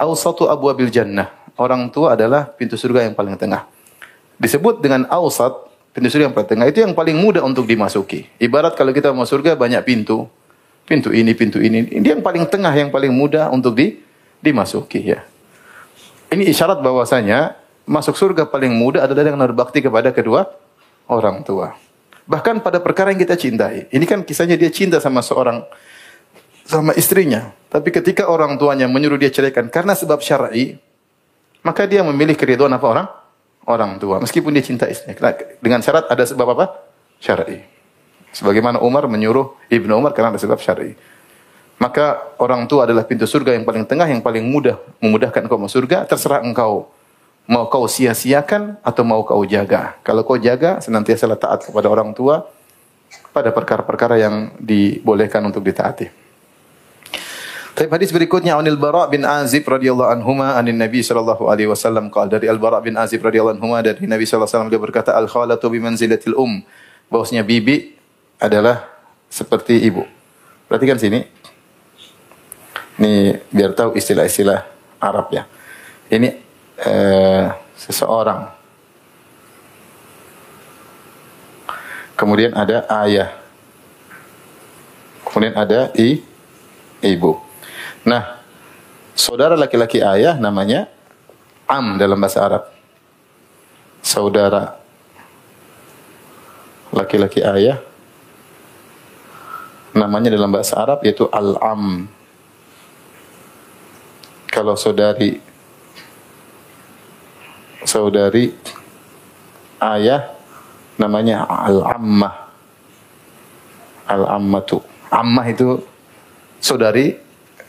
awsatu 0.00 0.48
abwabil 0.48 0.88
jannah 0.88 1.44
orang 1.60 1.92
tua 1.92 2.18
adalah 2.18 2.50
pintu 2.50 2.74
surga 2.74 3.06
yang 3.06 3.14
paling 3.14 3.38
tengah. 3.38 3.68
Disebut 4.40 4.82
dengan 4.82 5.06
awsat, 5.06 5.54
pintu 5.94 6.10
surga 6.10 6.30
yang 6.30 6.34
paling 6.34 6.50
tengah 6.50 6.66
itu 6.66 6.78
yang 6.82 6.94
paling 6.96 7.14
mudah 7.14 7.46
untuk 7.46 7.68
dimasuki. 7.68 8.26
Ibarat 8.42 8.74
kalau 8.74 8.90
kita 8.90 9.14
mau 9.14 9.28
surga 9.28 9.54
banyak 9.54 9.82
pintu, 9.86 10.26
pintu 10.88 11.14
ini, 11.14 11.30
pintu 11.36 11.62
ini. 11.62 11.86
Dia 12.02 12.18
yang 12.18 12.24
paling 12.24 12.48
tengah, 12.50 12.74
yang 12.74 12.90
paling 12.90 13.14
mudah 13.14 13.52
untuk 13.54 13.78
di, 13.78 14.02
dimasuki 14.42 15.14
ya. 15.14 15.22
Ini 16.34 16.50
isyarat 16.50 16.82
bahwasanya 16.82 17.54
masuk 17.84 18.16
surga 18.16 18.48
paling 18.48 18.72
mudah 18.72 19.04
adalah 19.04 19.24
dengan 19.24 19.44
berbakti 19.44 19.84
kepada 19.84 20.12
kedua 20.12 20.48
orang 21.08 21.44
tua. 21.44 21.76
Bahkan 22.24 22.64
pada 22.64 22.80
perkara 22.80 23.12
yang 23.12 23.20
kita 23.20 23.36
cintai. 23.36 23.92
Ini 23.92 24.04
kan 24.08 24.24
kisahnya 24.24 24.56
dia 24.56 24.72
cinta 24.72 24.96
sama 24.96 25.20
seorang 25.20 25.60
sama 26.64 26.96
istrinya. 26.96 27.52
Tapi 27.68 27.92
ketika 27.92 28.32
orang 28.32 28.56
tuanya 28.56 28.88
menyuruh 28.88 29.20
dia 29.20 29.28
ceraikan 29.28 29.68
karena 29.68 29.92
sebab 29.92 30.24
syar'i, 30.24 30.80
maka 31.60 31.84
dia 31.84 32.00
memilih 32.00 32.32
keridhaan 32.32 32.72
apa 32.72 32.86
orang? 32.88 33.06
Orang 33.64 33.96
tua. 34.00 34.20
Meskipun 34.20 34.52
dia 34.56 34.64
cinta 34.64 34.88
istrinya. 34.88 35.36
Dengan 35.60 35.84
syarat 35.84 36.08
ada 36.08 36.24
sebab 36.24 36.56
apa? 36.56 36.80
Syar'i. 37.20 37.60
Sebagaimana 38.32 38.80
Umar 38.80 39.04
menyuruh 39.06 39.56
Ibnu 39.68 39.92
Umar 39.92 40.16
karena 40.16 40.32
ada 40.32 40.40
sebab 40.40 40.56
syar'i. 40.60 40.96
Maka 41.76 42.32
orang 42.40 42.64
tua 42.64 42.88
adalah 42.88 43.04
pintu 43.04 43.28
surga 43.28 43.52
yang 43.52 43.68
paling 43.68 43.84
tengah, 43.84 44.08
yang 44.08 44.24
paling 44.24 44.46
mudah 44.48 44.80
memudahkan 45.04 45.44
kau 45.44 45.60
masuk 45.60 45.84
surga. 45.84 46.08
Terserah 46.08 46.40
engkau 46.40 46.88
mau 47.44 47.68
kau 47.68 47.84
sia-siakan 47.84 48.80
atau 48.80 49.02
mau 49.04 49.20
kau 49.24 49.44
jaga. 49.44 50.00
Kalau 50.00 50.24
kau 50.24 50.40
jaga, 50.40 50.80
senantiasa 50.80 51.28
taat 51.36 51.68
kepada 51.68 51.92
orang 51.92 52.16
tua 52.16 52.48
pada 53.34 53.52
perkara-perkara 53.52 54.16
yang 54.16 54.54
dibolehkan 54.56 55.44
untuk 55.44 55.60
ditaati. 55.60 56.08
Tapi 57.74 57.90
hadis 57.90 58.14
berikutnya 58.14 58.54
Anil 58.54 58.78
Bara 58.78 59.10
bin 59.10 59.26
Azib 59.26 59.66
radhiyallahu 59.66 60.06
anhuma 60.06 60.54
anin 60.54 60.78
Nabi 60.78 61.02
sallallahu 61.02 61.50
alaihi 61.50 61.66
wasallam 61.66 62.06
qala 62.06 62.38
dari 62.38 62.46
Al 62.46 62.62
Bara 62.62 62.78
bin 62.78 62.94
Azib 62.94 63.18
radhiyallahu 63.18 63.58
anhuma 63.58 63.82
dari 63.82 64.06
Nabi 64.06 64.22
sallallahu 64.22 64.46
alaihi 64.46 64.54
wasallam 64.54 64.70
dia 64.70 64.78
berkata 64.78 65.10
al 65.10 65.26
khalatu 65.26 65.66
bi 65.66 65.82
manzilatil 65.82 66.38
um. 66.38 66.62
Bahwasanya 67.10 67.42
bibi 67.42 67.98
adalah 68.38 68.86
seperti 69.26 69.82
ibu. 69.82 70.06
Perhatikan 70.70 71.02
sini. 71.02 71.26
Ini 72.94 73.42
biar 73.50 73.74
tahu 73.74 73.98
istilah-istilah 73.98 74.62
Arab 75.02 75.34
ya. 75.34 75.42
Ini 76.14 76.43
eh, 76.86 77.44
seseorang. 77.76 78.48
Kemudian 82.14 82.54
ada 82.54 82.86
ayah. 83.04 83.34
Kemudian 85.26 85.56
ada 85.58 85.90
i, 85.98 86.22
ibu. 87.02 87.42
Nah, 88.06 88.38
saudara 89.18 89.58
laki-laki 89.58 89.98
ayah 89.98 90.38
namanya 90.38 90.86
am 91.66 91.98
dalam 91.98 92.20
bahasa 92.22 92.38
Arab. 92.46 92.64
Saudara 94.04 94.78
laki-laki 96.94 97.42
ayah 97.42 97.82
namanya 99.94 100.30
dalam 100.30 100.50
bahasa 100.54 100.78
Arab 100.78 101.02
yaitu 101.02 101.26
al-am. 101.34 102.06
Kalau 104.50 104.78
saudari 104.78 105.42
saudari 107.84 108.52
ayah 109.80 110.32
namanya 110.96 111.44
al-ammah. 111.46 112.34
Al-ammatu. 114.04 114.84
Ammah 115.08 115.46
itu 115.48 115.80
saudari 116.60 117.16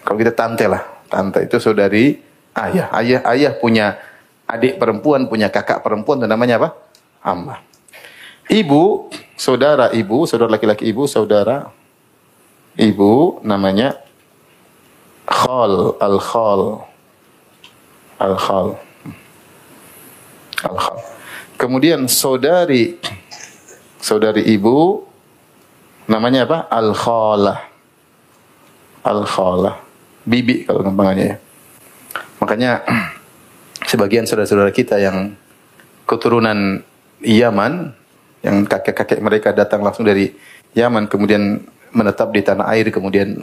kalau 0.04 0.18
kita 0.20 0.34
tante 0.36 0.66
lah, 0.68 0.84
tante 1.08 1.48
itu 1.48 1.58
saudari 1.58 2.20
ayah. 2.56 2.92
Ayah 2.92 3.20
ayah 3.34 3.52
punya 3.56 3.98
adik 4.46 4.78
perempuan, 4.78 5.26
punya 5.26 5.50
kakak 5.50 5.82
perempuan, 5.82 6.22
itu 6.22 6.28
namanya 6.30 6.62
apa? 6.62 6.70
Amma. 7.26 7.58
Ibu, 8.46 9.10
saudara 9.34 9.90
ibu, 9.90 10.30
saudara 10.30 10.54
laki-laki 10.54 10.86
ibu, 10.86 11.10
saudara 11.10 11.74
ibu 12.78 13.42
namanya 13.42 13.98
khal, 15.26 15.98
al-khal. 15.98 16.86
Al-khal. 18.16 18.85
Al-khal. 20.66 20.98
Kemudian 21.56 22.10
saudari 22.10 22.98
saudari 24.02 24.44
ibu 24.50 25.06
namanya 26.10 26.50
apa? 26.50 26.58
Al-khalah. 26.74 27.60
Al-khalah 29.06 29.86
bibi 30.26 30.66
kalau 30.66 30.82
gampangannya 30.82 31.26
ya. 31.26 31.38
Makanya 32.42 32.72
sebagian 33.90 34.26
saudara-saudara 34.26 34.74
kita 34.74 34.98
yang 34.98 35.38
keturunan 36.10 36.82
Yaman 37.26 37.94
yang 38.46 38.66
kakek-kakek 38.70 39.22
mereka 39.22 39.50
datang 39.54 39.82
langsung 39.82 40.06
dari 40.06 40.30
Yaman 40.78 41.10
kemudian 41.10 41.66
menetap 41.96 42.30
di 42.30 42.46
tanah 42.46 42.70
air 42.76 42.94
kemudian 42.94 43.42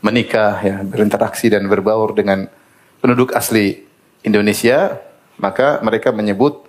menikah 0.00 0.56
ya 0.64 0.80
berinteraksi 0.80 1.52
dan 1.52 1.68
berbaur 1.68 2.16
dengan 2.16 2.48
penduduk 3.04 3.36
asli 3.36 3.84
Indonesia 4.24 4.96
maka 5.40 5.80
mereka 5.80 6.12
menyebut 6.12 6.68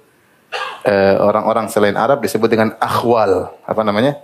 eh, 0.87 1.15
orang-orang 1.19 1.67
uh, 1.67 1.71
selain 1.71 1.99
Arab 1.99 2.23
disebut 2.23 2.47
dengan 2.47 2.73
akhwal 2.79 3.51
apa 3.67 3.81
namanya 3.83 4.17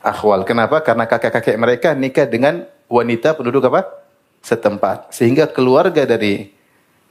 akhwal 0.00 0.46
kenapa 0.46 0.80
karena 0.80 1.04
kakek-kakek 1.10 1.58
mereka 1.58 1.92
nikah 1.92 2.24
dengan 2.30 2.64
wanita 2.90 3.38
penduduk 3.38 3.66
apa 3.70 4.00
setempat. 4.40 5.12
Sehingga 5.14 5.46
keluarga 5.48 6.08
dari 6.08 6.50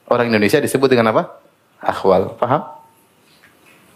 orang 0.10 0.34
Indonesia 0.34 0.60
disebut 0.60 0.90
dengan 0.90 1.14
apa? 1.14 1.40
Akhwal. 1.80 2.36
Paham? 2.36 2.62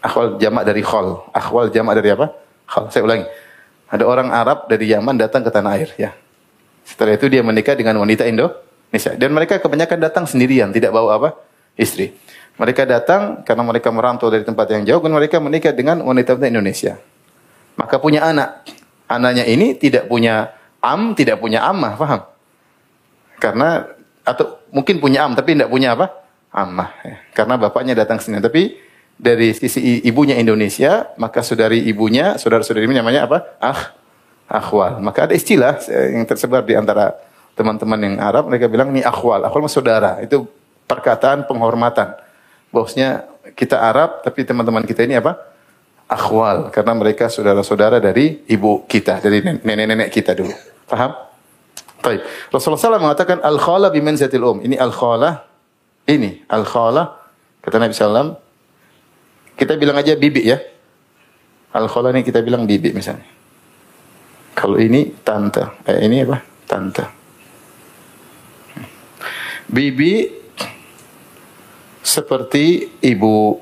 Akhwal 0.00 0.38
jamak 0.40 0.64
dari 0.64 0.80
khol. 0.80 1.28
Akhwal 1.34 1.68
jamak 1.74 1.94
dari 1.98 2.14
apa? 2.14 2.32
Khol. 2.70 2.88
Saya 2.88 3.02
ulangi. 3.04 3.26
Ada 3.92 4.04
orang 4.08 4.32
Arab 4.32 4.66
dari 4.66 4.90
Yaman 4.90 5.20
datang 5.20 5.44
ke 5.44 5.50
tanah 5.52 5.76
air. 5.76 5.92
ya. 6.00 6.16
Setelah 6.82 7.14
itu 7.14 7.28
dia 7.28 7.44
menikah 7.44 7.76
dengan 7.76 8.00
wanita 8.00 8.24
Indonesia. 8.26 9.12
Dan 9.14 9.30
mereka 9.36 9.60
kebanyakan 9.60 9.98
datang 10.00 10.24
sendirian. 10.24 10.72
Tidak 10.72 10.90
bawa 10.90 11.20
apa? 11.20 11.28
Istri. 11.76 12.16
Mereka 12.54 12.86
datang 12.86 13.42
karena 13.42 13.62
mereka 13.66 13.90
merantau 13.90 14.30
dari 14.30 14.46
tempat 14.46 14.70
yang 14.70 14.82
jauh. 14.86 15.02
Dan 15.02 15.12
mereka 15.14 15.42
menikah 15.42 15.74
dengan 15.74 16.02
wanita-wanita 16.06 16.46
Indonesia. 16.46 16.94
Maka 17.74 17.98
punya 17.98 18.22
anak. 18.22 18.62
Anaknya 19.10 19.44
ini 19.44 19.74
tidak 19.74 20.06
punya 20.06 20.54
am, 20.78 21.18
tidak 21.18 21.42
punya 21.42 21.66
ammah. 21.66 21.98
Paham? 21.98 22.20
Karena 23.42 23.90
atau 24.24 24.62
mungkin 24.72 25.02
punya 25.02 25.26
am 25.26 25.36
tapi 25.36 25.58
tidak 25.58 25.68
punya 25.68 25.98
apa? 25.98 26.14
Ammah. 26.54 26.90
Ya. 27.02 27.16
Karena 27.34 27.58
bapaknya 27.58 27.98
datang 27.98 28.22
sini. 28.22 28.38
Tapi 28.38 28.78
dari 29.18 29.54
sisi 29.54 30.02
ibunya 30.06 30.38
Indonesia, 30.38 31.10
maka 31.18 31.42
saudari 31.42 31.82
ibunya, 31.86 32.38
saudara-saudari 32.38 32.86
ini 32.86 32.98
namanya 32.98 33.26
apa? 33.26 33.38
Ah, 33.58 33.80
akhwal. 34.46 35.02
Maka 35.02 35.30
ada 35.30 35.34
istilah 35.34 35.78
yang 35.90 36.26
tersebar 36.26 36.62
di 36.62 36.74
antara 36.78 37.14
teman-teman 37.54 37.98
yang 38.02 38.16
Arab, 38.18 38.50
mereka 38.50 38.66
bilang 38.66 38.90
ini 38.90 39.02
akhwal. 39.02 39.42
Akhwal 39.46 39.66
saudara. 39.70 40.18
Itu 40.22 40.46
perkataan 40.86 41.46
penghormatan. 41.46 42.23
Bosnya 42.74 43.30
kita 43.54 43.78
Arab, 43.78 44.26
tapi 44.26 44.42
teman-teman 44.42 44.82
kita 44.82 45.06
ini 45.06 45.14
apa? 45.14 45.38
Akhwal. 46.10 46.74
Karena 46.74 46.92
mereka 46.98 47.30
saudara-saudara 47.30 48.02
dari 48.02 48.42
ibu 48.50 48.82
kita, 48.90 49.22
dari 49.22 49.40
nenek-nenek 49.40 50.10
kita 50.10 50.34
dulu. 50.34 50.50
Paham? 50.90 51.14
Baik. 52.04 52.20
Rasulullah 52.52 52.98
SAW 52.98 53.00
mengatakan 53.00 53.40
al-khala 53.40 53.88
bi 53.88 54.04
manzatil 54.04 54.44
um. 54.44 54.58
Ini 54.60 54.76
al-khala. 54.76 55.48
Ini 56.04 56.44
al-khala. 56.52 57.16
Kata 57.64 57.80
Nabi 57.80 57.96
SAW. 57.96 58.36
Kita 59.56 59.78
bilang 59.80 59.96
aja 59.96 60.12
bibi 60.12 60.44
ya. 60.44 60.60
Al-khala 61.72 62.12
ini 62.12 62.20
kita 62.20 62.44
bilang 62.44 62.68
bibi 62.68 62.92
misalnya. 62.92 63.24
Kalau 64.52 64.76
ini 64.76 65.16
tante. 65.24 65.64
Eh, 65.88 66.04
ini 66.04 66.20
apa? 66.28 66.38
Tante. 66.68 67.04
Bibi 69.64 70.43
seperti 72.04 72.92
ibu. 73.00 73.56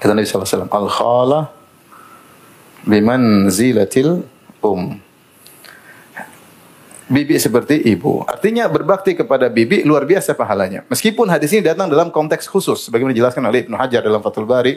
Kata 0.00 0.16
Nabi 0.16 0.24
SAW. 0.24 0.72
Al-khala 0.72 1.52
bimanzilatil 2.88 4.24
um 4.64 4.96
bibi 7.08 7.36
seperti 7.40 7.84
ibu. 7.88 8.24
Artinya 8.24 8.68
berbakti 8.68 9.16
kepada 9.16 9.48
bibi 9.52 9.84
luar 9.84 10.08
biasa 10.08 10.36
pahalanya. 10.36 10.84
Meskipun 10.88 11.28
hadis 11.28 11.52
ini 11.52 11.64
datang 11.64 11.88
dalam 11.88 12.12
konteks 12.12 12.48
khusus, 12.48 12.88
sebagaimana 12.88 13.16
dijelaskan 13.16 13.44
oleh 13.48 13.64
Ibnu 13.68 13.76
Hajar 13.76 14.04
dalam 14.04 14.20
Fathul 14.20 14.44
Bari, 14.44 14.76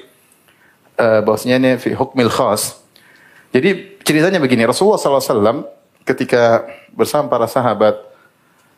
uh, 0.95 1.19
bahwasanya 1.23 1.59
ini 1.59 1.71
fi 1.75 1.91
hukmil 1.91 2.31
khas. 2.31 2.79
Jadi 3.51 3.99
ceritanya 4.07 4.39
begini, 4.39 4.63
Rasulullah 4.63 4.95
SAW 4.95 5.67
ketika 6.07 6.63
bersama 6.95 7.27
para 7.27 7.51
sahabat 7.51 7.99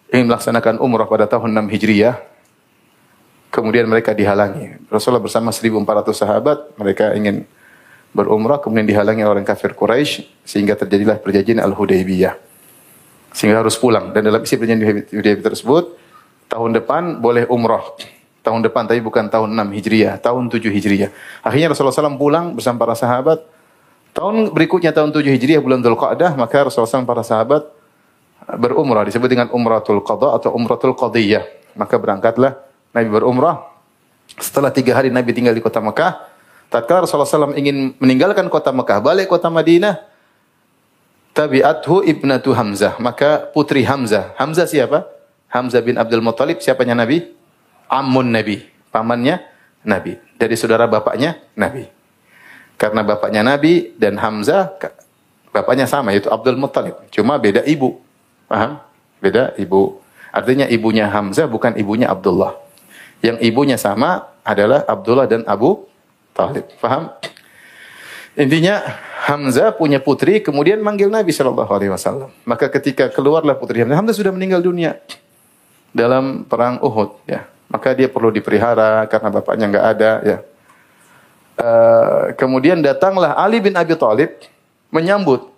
ingin 0.10 0.34
melaksanakan 0.34 0.82
umrah 0.82 1.06
pada 1.06 1.30
tahun 1.30 1.54
6 1.54 1.74
Hijriah, 1.78 2.33
kemudian 3.54 3.86
mereka 3.86 4.18
dihalangi. 4.18 4.90
Rasulullah 4.90 5.22
bersama 5.22 5.54
1.400 5.54 5.86
sahabat, 6.18 6.58
mereka 6.82 7.14
ingin 7.14 7.46
berumrah, 8.10 8.58
kemudian 8.58 8.90
dihalangi 8.90 9.22
orang 9.22 9.46
kafir 9.46 9.78
Quraisy 9.78 10.42
sehingga 10.42 10.74
terjadilah 10.74 11.22
perjanjian 11.22 11.62
Al-Hudaybiyah 11.62 12.34
sehingga 13.34 13.62
harus 13.62 13.78
pulang. 13.78 14.10
Dan 14.10 14.26
dalam 14.26 14.42
isi 14.42 14.58
perjanjian 14.58 15.06
Hudaybiyah 15.06 15.54
tersebut, 15.54 15.94
tahun 16.50 16.74
depan 16.82 17.22
boleh 17.22 17.46
umrah. 17.46 17.94
Tahun 18.44 18.60
depan, 18.60 18.90
tapi 18.90 19.00
bukan 19.00 19.32
tahun 19.32 19.56
6 19.56 19.72
Hijriah, 19.72 20.20
tahun 20.20 20.52
7 20.52 20.68
Hijriah. 20.68 21.16
Akhirnya 21.40 21.72
Rasulullah 21.72 21.96
SAW 21.96 22.20
pulang 22.20 22.52
bersama 22.52 22.76
para 22.76 22.92
sahabat, 22.92 23.40
Tahun 24.14 24.54
berikutnya 24.54 24.94
tahun 24.94 25.10
7 25.10 25.26
Hijriah 25.26 25.58
bulan 25.58 25.82
Dzulqa'dah 25.82 26.38
maka 26.38 26.70
Rasulullah 26.70 27.02
SAW 27.02 27.10
para 27.10 27.26
sahabat 27.26 27.66
berumrah 28.62 29.10
disebut 29.10 29.26
dengan 29.26 29.50
umratul 29.50 30.06
qada 30.06 30.38
atau 30.38 30.54
umratul 30.54 30.94
qadiyah. 30.94 31.42
Maka 31.74 31.98
berangkatlah 31.98 32.62
Nabi 32.94 33.08
berumrah. 33.10 33.74
Setelah 34.38 34.70
tiga 34.70 34.96
hari 34.98 35.10
Nabi 35.10 35.34
tinggal 35.34 35.54
di 35.54 35.62
kota 35.62 35.82
Mekah, 35.84 36.30
tatkala 36.70 37.06
Rasulullah 37.06 37.50
SAW 37.50 37.58
ingin 37.58 37.98
meninggalkan 38.00 38.48
kota 38.48 38.74
Mekah, 38.74 39.02
balik 39.04 39.30
kota 39.30 39.50
Madinah, 39.50 40.00
tabi'athu 41.34 42.06
ibnatu 42.06 42.54
Hamzah. 42.54 42.98
Maka 43.02 43.50
putri 43.52 43.84
Hamzah. 43.84 44.38
Hamzah 44.38 44.70
siapa? 44.70 45.10
Hamzah 45.50 45.82
bin 45.82 45.98
Abdul 45.98 46.22
Muttalib. 46.22 46.62
Siapanya 46.62 46.98
Nabi? 46.98 47.30
Ammun 47.90 48.30
Nabi. 48.30 48.64
Pamannya 48.94 49.42
Nabi. 49.86 50.18
Dari 50.38 50.56
saudara 50.58 50.90
bapaknya 50.90 51.38
Nabi. 51.58 51.86
Karena 52.78 53.06
bapaknya 53.06 53.42
Nabi 53.46 53.94
dan 53.98 54.18
Hamzah 54.18 54.74
bapaknya 55.54 55.86
sama 55.86 56.14
yaitu 56.14 56.30
Abdul 56.30 56.58
Muttalib. 56.58 56.98
Cuma 57.14 57.38
beda 57.38 57.62
ibu. 57.66 58.02
Paham? 58.50 58.82
Beda 59.22 59.54
ibu. 59.62 60.02
Artinya 60.34 60.66
ibunya 60.66 61.06
Hamzah 61.06 61.46
bukan 61.46 61.78
ibunya 61.78 62.10
Abdullah. 62.10 62.63
Yang 63.24 63.38
ibunya 63.40 63.80
sama 63.80 64.36
adalah 64.44 64.84
Abdullah 64.84 65.26
dan 65.26 65.48
Abu 65.48 65.88
Talib. 66.36 66.68
Paham? 66.84 67.16
Intinya 68.36 68.84
Hamzah 69.24 69.72
punya 69.72 70.04
putri 70.04 70.44
kemudian 70.44 70.84
manggil 70.84 71.08
Nabi 71.08 71.32
Shallallahu 71.32 71.72
Alaihi 71.72 71.92
Wasallam. 71.96 72.36
Maka 72.44 72.68
ketika 72.68 73.08
keluarlah 73.08 73.56
putri 73.56 73.80
Hamzah, 73.80 73.96
Hamzah 73.96 74.16
sudah 74.20 74.36
meninggal 74.36 74.60
dunia 74.60 75.00
dalam 75.96 76.44
perang 76.44 76.84
Uhud. 76.84 77.24
Ya, 77.24 77.48
maka 77.72 77.96
dia 77.96 78.12
perlu 78.12 78.28
dipelihara 78.28 79.08
karena 79.08 79.30
bapaknya 79.32 79.66
nggak 79.72 79.88
ada. 79.96 80.12
Ya, 80.28 80.38
Uh, 81.54 82.34
kemudian 82.34 82.82
datanglah 82.82 83.38
Ali 83.38 83.62
bin 83.62 83.78
Abi 83.78 83.94
Thalib 83.94 84.42
menyambut. 84.90 85.54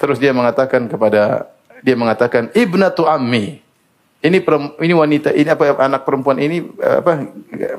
Terus 0.00 0.16
dia 0.16 0.32
mengatakan 0.32 0.88
kepada 0.88 1.52
dia 1.84 1.92
mengatakan 1.92 2.48
ibnatu 2.56 3.04
ammi. 3.04 3.60
Ini 4.22 4.38
ini 4.78 4.94
wanita 4.94 5.34
ini 5.34 5.50
apa 5.50 5.74
anak 5.82 6.06
perempuan 6.06 6.38
ini 6.38 6.62
apa 6.78 7.26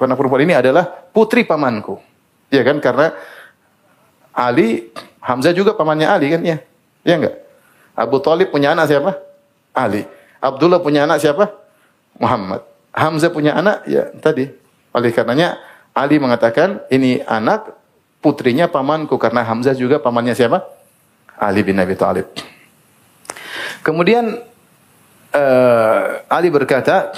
anak 0.04 0.18
perempuan 0.20 0.44
ini 0.44 0.52
adalah 0.52 0.84
putri 1.16 1.48
pamanku. 1.48 2.04
Ya 2.52 2.68
kan 2.68 2.84
karena 2.84 3.16
Ali 4.36 4.92
Hamzah 5.24 5.56
juga 5.56 5.72
pamannya 5.72 6.12
Ali 6.12 6.28
kan 6.28 6.44
ya. 6.44 6.60
Ya 7.08 7.16
enggak? 7.16 7.40
Abu 7.96 8.20
Talib 8.20 8.52
punya 8.52 8.76
anak 8.76 8.92
siapa? 8.92 9.16
Ali. 9.72 10.04
Abdullah 10.44 10.84
punya 10.84 11.08
anak 11.08 11.24
siapa? 11.24 11.48
Muhammad. 12.20 12.68
Hamzah 12.92 13.32
punya 13.32 13.56
anak 13.56 13.88
ya 13.88 14.12
tadi. 14.20 14.52
Oleh 14.92 15.16
karenanya 15.16 15.58
Ali 15.96 16.20
mengatakan 16.20 16.84
ini 16.92 17.24
anak 17.24 17.72
putrinya 18.20 18.68
pamanku 18.68 19.16
karena 19.16 19.48
Hamzah 19.48 19.80
juga 19.80 20.04
pamannya 20.04 20.36
siapa? 20.36 20.60
Ali 21.40 21.64
bin 21.64 21.80
Abi 21.80 21.96
Thalib. 21.96 22.28
Kemudian 23.80 24.44
uh, 25.34 26.22
Ali 26.30 26.54
berkata, 26.54 27.12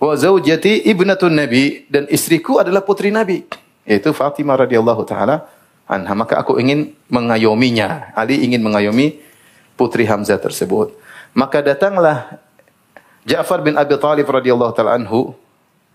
"Wa 0.00 0.16
zaujati 0.16 0.88
ibnatun 0.88 1.36
Nabi 1.36 1.86
dan 1.92 2.08
istriku 2.08 2.58
adalah 2.58 2.82
putri 2.82 3.12
Nabi." 3.12 3.44
Yaitu 3.84 4.16
Fatimah 4.16 4.64
radhiyallahu 4.64 5.04
taala 5.04 5.44
anha. 5.84 6.12
Maka 6.16 6.40
aku 6.40 6.56
ingin 6.56 6.96
mengayominya. 7.12 8.16
Ali 8.16 8.40
ingin 8.40 8.64
mengayomi 8.64 9.20
putri 9.76 10.08
Hamzah 10.08 10.40
tersebut. 10.40 10.96
Maka 11.36 11.60
datanglah 11.60 12.40
Ja'far 13.28 13.60
bin 13.60 13.76
Abi 13.76 13.96
Thalib 14.00 14.24
radhiyallahu 14.24 14.72
taala 14.72 14.96
anhu 14.96 15.36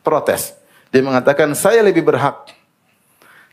protes. 0.05 0.53
Dia 0.89 1.05
mengatakan, 1.05 1.53
saya 1.53 1.85
lebih 1.85 2.01
berhak. 2.01 2.49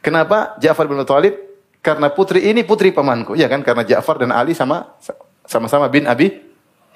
Kenapa? 0.00 0.57
Ja'far 0.61 0.88
bin 0.88 1.00
Thalib 1.04 1.36
karena 1.84 2.09
putri 2.09 2.48
ini 2.48 2.64
putri 2.64 2.92
pamanku. 2.92 3.36
Ya 3.36 3.48
kan? 3.48 3.61
Karena 3.61 3.84
Ja'far 3.84 4.20
dan 4.20 4.32
Ali 4.32 4.57
sama 4.57 4.96
sama-sama 5.46 5.86
bin 5.86 6.09
Abi 6.09 6.46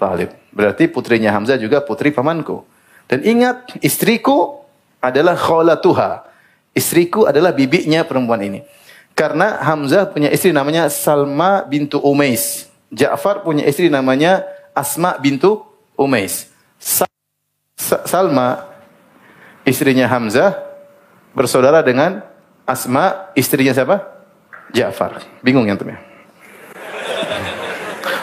Thalib. 0.01 0.33
Berarti 0.49 0.89
putrinya 0.89 1.37
Hamzah 1.37 1.61
juga 1.61 1.85
putri 1.85 2.09
pamanku. 2.09 2.65
Dan 3.05 3.21
ingat, 3.21 3.77
istriku 3.85 4.65
adalah 5.05 5.37
kholatuha. 5.37 6.25
Istriku 6.73 7.29
adalah 7.29 7.53
bibinya 7.53 8.01
perempuan 8.09 8.41
ini. 8.41 8.65
Karena 9.13 9.61
Hamzah 9.61 10.09
punya 10.09 10.33
istri 10.33 10.57
namanya 10.57 10.89
Salma 10.89 11.67
bintu 11.69 12.01
Umais. 12.01 12.73
Ja'far 12.89 13.45
punya 13.45 13.69
istri 13.69 13.93
namanya 13.93 14.43
Asma 14.73 15.21
bintu 15.21 15.61
Umais. 15.99 16.49
Salma 17.77 18.65
istrinya 19.67 20.09
Hamzah 20.09 20.57
bersaudara 21.37 21.85
dengan 21.85 22.25
Asma, 22.65 23.35
istrinya 23.35 23.75
siapa? 23.75 24.01
Ja'far. 24.71 25.21
Bingung 25.43 25.67
yang 25.67 25.77
temen. 25.77 26.10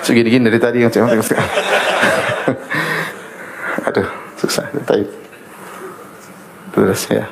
Segini-gini 0.07 0.47
dari 0.47 0.55
tadi 0.55 0.79
yang 0.79 0.87
Aduh, 3.91 4.07
susah. 4.39 4.71
Tapi 4.87 5.03
terus 6.71 7.11
ya. 7.11 7.27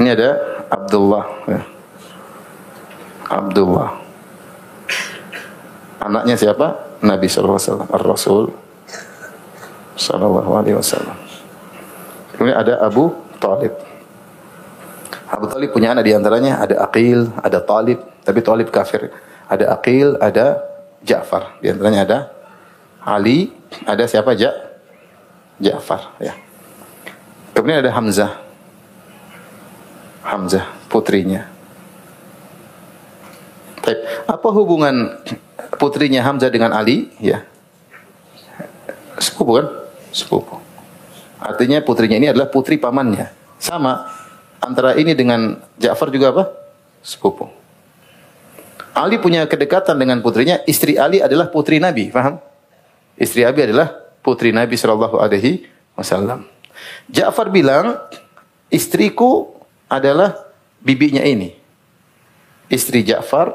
Ini 0.00 0.16
ada 0.16 0.32
Abdullah. 0.72 1.28
Ya. 1.44 1.60
Abdullah. 3.28 4.00
Anaknya 6.00 6.40
siapa? 6.40 6.96
Nabi 7.04 7.28
sallallahu 7.28 7.60
alaihi 7.60 7.68
wasallam, 7.68 7.90
Ar-Rasul 7.92 8.44
sallallahu 10.00 10.50
alaihi 10.56 10.76
wasallam. 10.80 11.20
Kemudian 12.32 12.56
ada 12.56 12.80
Abu 12.80 13.12
Talib. 13.36 13.76
Abu 15.28 15.44
Talib 15.52 15.68
punya 15.76 15.92
anak 15.92 16.08
di 16.08 16.16
antaranya 16.16 16.64
ada 16.64 16.80
Aqil, 16.80 17.28
ada 17.44 17.60
Talib, 17.60 18.00
tapi 18.24 18.40
Talib 18.40 18.72
kafir. 18.72 19.12
Ada 19.52 19.76
Aqil, 19.76 20.16
ada 20.16 20.67
Ja'far. 21.06 21.58
Di 21.62 21.70
antaranya 21.70 22.02
ada 22.04 22.18
Ali, 23.02 23.54
ada 23.86 24.04
siapa? 24.06 24.34
Ja 24.34 24.50
Ja'far. 25.58 26.14
Ya. 26.22 26.34
Kemudian 27.54 27.82
ada 27.82 27.90
Hamzah. 27.90 28.32
Hamzah, 30.22 30.66
putrinya. 30.86 31.50
Baik. 33.82 33.98
Apa 34.28 34.48
hubungan 34.52 35.18
putrinya 35.80 36.22
Hamzah 36.22 36.52
dengan 36.52 36.70
Ali? 36.70 37.10
Ya. 37.18 37.42
Sepupu 39.18 39.58
kan? 39.58 39.66
Sepupu. 40.14 40.60
Artinya 41.38 41.82
putrinya 41.82 42.18
ini 42.18 42.28
adalah 42.30 42.50
putri 42.50 42.78
pamannya. 42.78 43.30
Sama 43.58 44.06
antara 44.62 44.94
ini 44.94 45.14
dengan 45.18 45.58
Ja'far 45.78 46.10
juga 46.14 46.30
apa? 46.30 46.44
Sepupu. 47.02 47.50
Ali 48.98 49.22
punya 49.22 49.46
kedekatan 49.46 49.94
dengan 49.94 50.18
putrinya. 50.18 50.58
Istri 50.66 50.98
Ali 50.98 51.22
adalah 51.22 51.54
putri 51.54 51.78
Nabi, 51.78 52.10
paham? 52.10 52.42
Istri 53.14 53.46
Abi 53.46 53.70
adalah 53.70 53.94
putri 54.26 54.50
Nabi 54.50 54.74
Shallallahu 54.74 55.22
Alaihi 55.22 55.70
Wasallam. 55.94 56.42
Ja'far 57.06 57.54
bilang, 57.54 57.94
istriku 58.74 59.54
adalah 59.86 60.34
bibinya 60.82 61.22
ini. 61.22 61.54
Istri 62.66 63.06
Ja'far, 63.06 63.54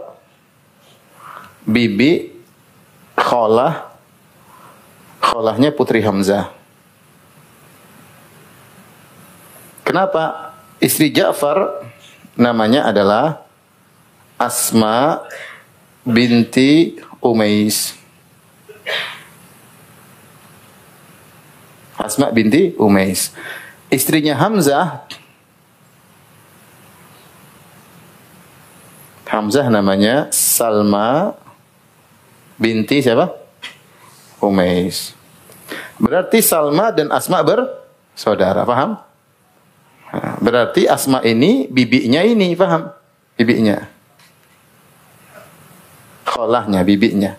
bibi, 1.67 2.31
kholah, 3.19 3.91
kholahnya 5.19 5.75
putri 5.75 5.99
Hamzah. 5.99 6.55
Kenapa? 9.83 10.55
Istri 10.79 11.11
Ja'far 11.11 11.83
namanya 12.39 12.87
adalah 12.87 13.42
Asma 14.43 15.23
binti 16.03 16.99
Umais. 17.23 17.95
Asma 21.95 22.27
binti 22.35 22.75
Umais. 22.75 23.31
Istrinya 23.87 24.35
Hamzah 24.35 25.07
Hamzah 29.33 29.65
namanya 29.65 30.29
Salma 30.29 31.33
binti 32.61 33.01
siapa? 33.01 33.33
Umais. 34.37 35.17
Berarti 35.97 36.37
Salma 36.45 36.93
dan 36.93 37.09
Asma 37.09 37.41
bersaudara, 37.41 38.61
paham? 38.61 39.01
berarti 40.37 40.85
Asma 40.85 41.25
ini 41.25 41.65
bibinya 41.65 42.21
ini, 42.21 42.53
paham? 42.53 42.93
Bibinya. 43.33 43.92
Kholahnya, 46.33 46.81
bibinya. 46.81 47.37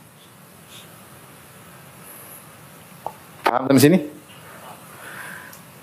Paham 3.42 3.74
di 3.74 3.82
sini? 3.82 3.98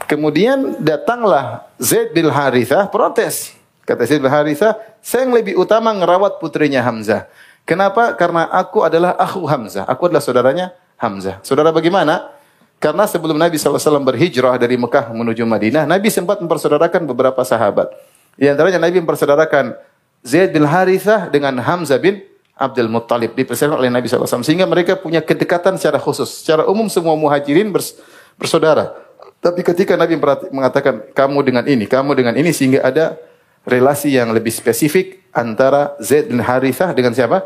Kemudian 0.07 0.79
datanglah 0.79 1.67
Zaid 1.75 2.15
bin 2.15 2.31
Harithah 2.31 2.87
protes. 2.87 3.51
Kata 3.83 4.07
Zaid 4.07 4.23
bin 4.23 4.31
Harithah, 4.31 4.79
saya 5.03 5.27
yang 5.27 5.35
lebih 5.35 5.59
utama 5.59 5.91
ngerawat 5.91 6.39
putrinya 6.39 6.79
Hamzah. 6.79 7.27
Kenapa? 7.67 8.15
Karena 8.15 8.47
aku 8.47 8.83
adalah 8.83 9.19
aku 9.19 9.43
Hamzah. 9.43 9.83
Aku 9.87 10.07
adalah 10.07 10.23
saudaranya 10.23 10.71
Hamzah. 10.95 11.43
Saudara 11.43 11.75
bagaimana? 11.75 12.31
Karena 12.79 13.05
sebelum 13.05 13.37
Nabi 13.37 13.59
SAW 13.59 14.01
berhijrah 14.01 14.55
dari 14.57 14.79
Mekah 14.79 15.11
menuju 15.13 15.43
Madinah, 15.43 15.83
Nabi 15.83 16.07
sempat 16.09 16.39
mempersaudarakan 16.39 17.05
beberapa 17.05 17.43
sahabat. 17.43 17.91
Di 18.39 18.47
antaranya 18.47 18.79
Nabi 18.81 19.03
mempersaudarakan 19.03 19.75
Zaid 20.23 20.55
bin 20.55 20.63
Harithah 20.63 21.27
dengan 21.27 21.59
Hamzah 21.59 21.99
bin 21.99 22.30
Abdul 22.61 22.93
Muttalib 22.93 23.33
dipersilakan 23.33 23.81
oleh 23.81 23.89
Nabi 23.89 24.05
SAW. 24.05 24.45
Sehingga 24.45 24.69
mereka 24.69 24.93
punya 24.93 25.17
kedekatan 25.25 25.81
secara 25.81 25.97
khusus. 25.97 26.45
Secara 26.45 26.69
umum 26.69 26.85
semua 26.85 27.17
muhajirin 27.17 27.73
bers, 27.73 27.97
bersaudara. 28.37 28.93
Tapi 29.41 29.65
ketika 29.65 29.97
Nabi 29.97 30.21
mengatakan 30.53 31.01
kamu 31.17 31.41
dengan 31.41 31.65
ini, 31.65 31.89
kamu 31.89 32.13
dengan 32.13 32.37
ini 32.37 32.53
sehingga 32.53 32.85
ada 32.85 33.17
relasi 33.65 34.13
yang 34.13 34.29
lebih 34.29 34.53
spesifik 34.53 35.25
antara 35.33 35.97
Zaid 35.97 36.29
bin 36.29 36.37
Harithah 36.37 36.93
dengan 36.93 37.17
siapa? 37.17 37.41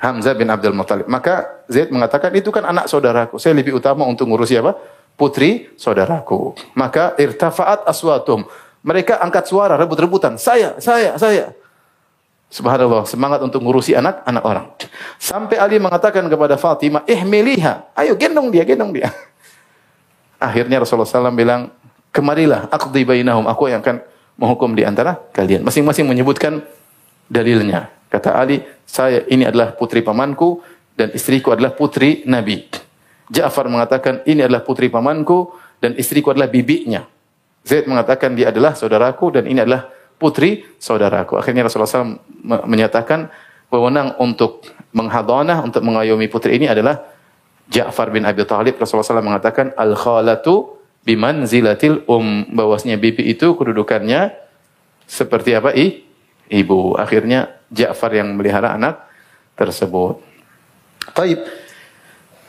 Hamzah 0.00 0.32
bin 0.32 0.48
Abdul 0.48 0.72
Muttalib. 0.72 1.04
Maka 1.04 1.66
Zaid 1.68 1.92
mengatakan 1.92 2.32
itu 2.32 2.48
kan 2.48 2.64
anak 2.64 2.88
saudaraku. 2.88 3.36
Saya 3.36 3.52
lebih 3.52 3.76
utama 3.76 4.08
untuk 4.08 4.30
ngurus 4.30 4.48
siapa? 4.48 4.72
Putri 5.18 5.68
saudaraku. 5.76 6.56
Maka 6.72 7.12
irtafa'at 7.20 7.84
aswatum. 7.84 8.48
Mereka 8.80 9.18
angkat 9.20 9.50
suara 9.50 9.74
rebut-rebutan. 9.74 10.38
Saya, 10.38 10.78
saya, 10.78 11.18
saya. 11.18 11.52
Subhanallah, 12.48 13.04
semangat 13.04 13.44
untuk 13.44 13.60
ngurusi 13.60 13.92
anak 13.92 14.24
anak 14.24 14.40
orang. 14.40 14.66
Sampai 15.20 15.60
Ali 15.60 15.76
mengatakan 15.76 16.24
kepada 16.32 16.56
Fatimah, 16.56 17.04
"Ihmiliha, 17.04 17.92
ayo 17.92 18.16
gendong 18.16 18.48
dia, 18.48 18.64
gendong 18.64 18.96
dia." 18.96 19.12
Akhirnya 20.40 20.80
Rasulullah 20.80 21.28
SAW 21.28 21.36
bilang, 21.36 21.68
"Kemarilah, 22.08 22.72
aqdi 22.72 23.04
bainahum, 23.04 23.44
aku 23.44 23.68
yang 23.68 23.84
akan 23.84 24.00
menghukum 24.40 24.72
di 24.72 24.80
antara 24.88 25.20
kalian." 25.36 25.60
Masing-masing 25.60 26.08
menyebutkan 26.08 26.64
dalilnya. 27.28 27.92
Kata 28.08 28.32
Ali, 28.32 28.64
"Saya 28.88 29.28
ini 29.28 29.44
adalah 29.44 29.76
putri 29.76 30.00
pamanku 30.00 30.64
dan 30.96 31.12
istriku 31.12 31.52
adalah 31.52 31.76
putri 31.76 32.24
Nabi." 32.24 32.64
Ja'far 33.28 33.68
mengatakan, 33.68 34.24
"Ini 34.24 34.48
adalah 34.48 34.64
putri 34.64 34.88
pamanku 34.88 35.52
dan 35.84 35.92
istriku 36.00 36.32
adalah 36.32 36.48
bibinya." 36.48 37.04
Zaid 37.68 37.84
mengatakan 37.84 38.32
dia 38.32 38.48
adalah 38.48 38.72
saudaraku 38.72 39.36
dan 39.36 39.44
ini 39.44 39.60
adalah 39.60 39.97
putri 40.18 40.66
saudaraku. 40.82 41.38
Akhirnya 41.38 41.64
Rasulullah 41.64 41.88
SAW 41.88 42.18
me- 42.42 42.64
menyatakan 42.66 43.30
wewenang 43.70 44.18
untuk 44.18 44.66
menghadonah, 44.92 45.62
untuk 45.62 45.80
mengayomi 45.86 46.26
putri 46.26 46.58
ini 46.58 46.66
adalah 46.66 47.00
Ja'far 47.70 48.10
bin 48.10 48.26
Abi 48.26 48.42
Thalib. 48.44 48.76
Rasulullah 48.76 49.06
SAW 49.06 49.24
mengatakan 49.24 49.72
al-khalatu 49.78 50.76
bimanzilatil 51.06 52.04
um. 52.10 52.44
Bahwasanya 52.50 52.98
bibi 52.98 53.30
itu 53.30 53.54
kedudukannya 53.54 54.34
seperti 55.06 55.54
apa? 55.54 55.72
I? 55.72 56.04
Ibu. 56.48 56.98
Akhirnya 56.98 57.54
Ja'far 57.70 58.12
yang 58.16 58.34
melihara 58.34 58.74
anak 58.74 59.04
tersebut. 59.54 60.20
Taib. 61.12 61.44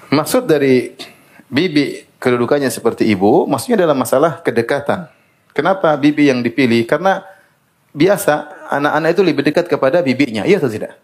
Maksud 0.10 0.50
dari 0.50 0.96
bibi 1.52 2.10
kedudukannya 2.18 2.68
seperti 2.72 3.08
ibu, 3.08 3.48
maksudnya 3.48 3.86
dalam 3.86 3.96
masalah 3.96 4.44
kedekatan. 4.44 5.08
Kenapa 5.56 5.96
bibi 6.00 6.32
yang 6.32 6.40
dipilih? 6.40 6.88
Karena 6.88 7.24
biasa 7.94 8.68
anak-anak 8.70 9.10
itu 9.18 9.24
lebih 9.26 9.44
dekat 9.46 9.66
kepada 9.66 10.06
bibinya, 10.06 10.46
iya 10.46 10.62
atau 10.62 10.70
tidak? 10.70 10.98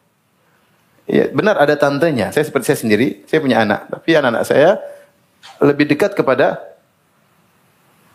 Iya, 1.06 1.30
benar 1.34 1.62
ada 1.62 1.78
tantenya. 1.78 2.34
Saya 2.34 2.46
seperti 2.50 2.74
saya 2.74 2.80
sendiri, 2.82 3.08
saya 3.30 3.40
punya 3.42 3.62
anak, 3.62 3.90
tapi 3.94 4.18
anak-anak 4.18 4.46
saya 4.46 4.82
lebih 5.62 5.86
dekat 5.86 6.18
kepada 6.18 6.62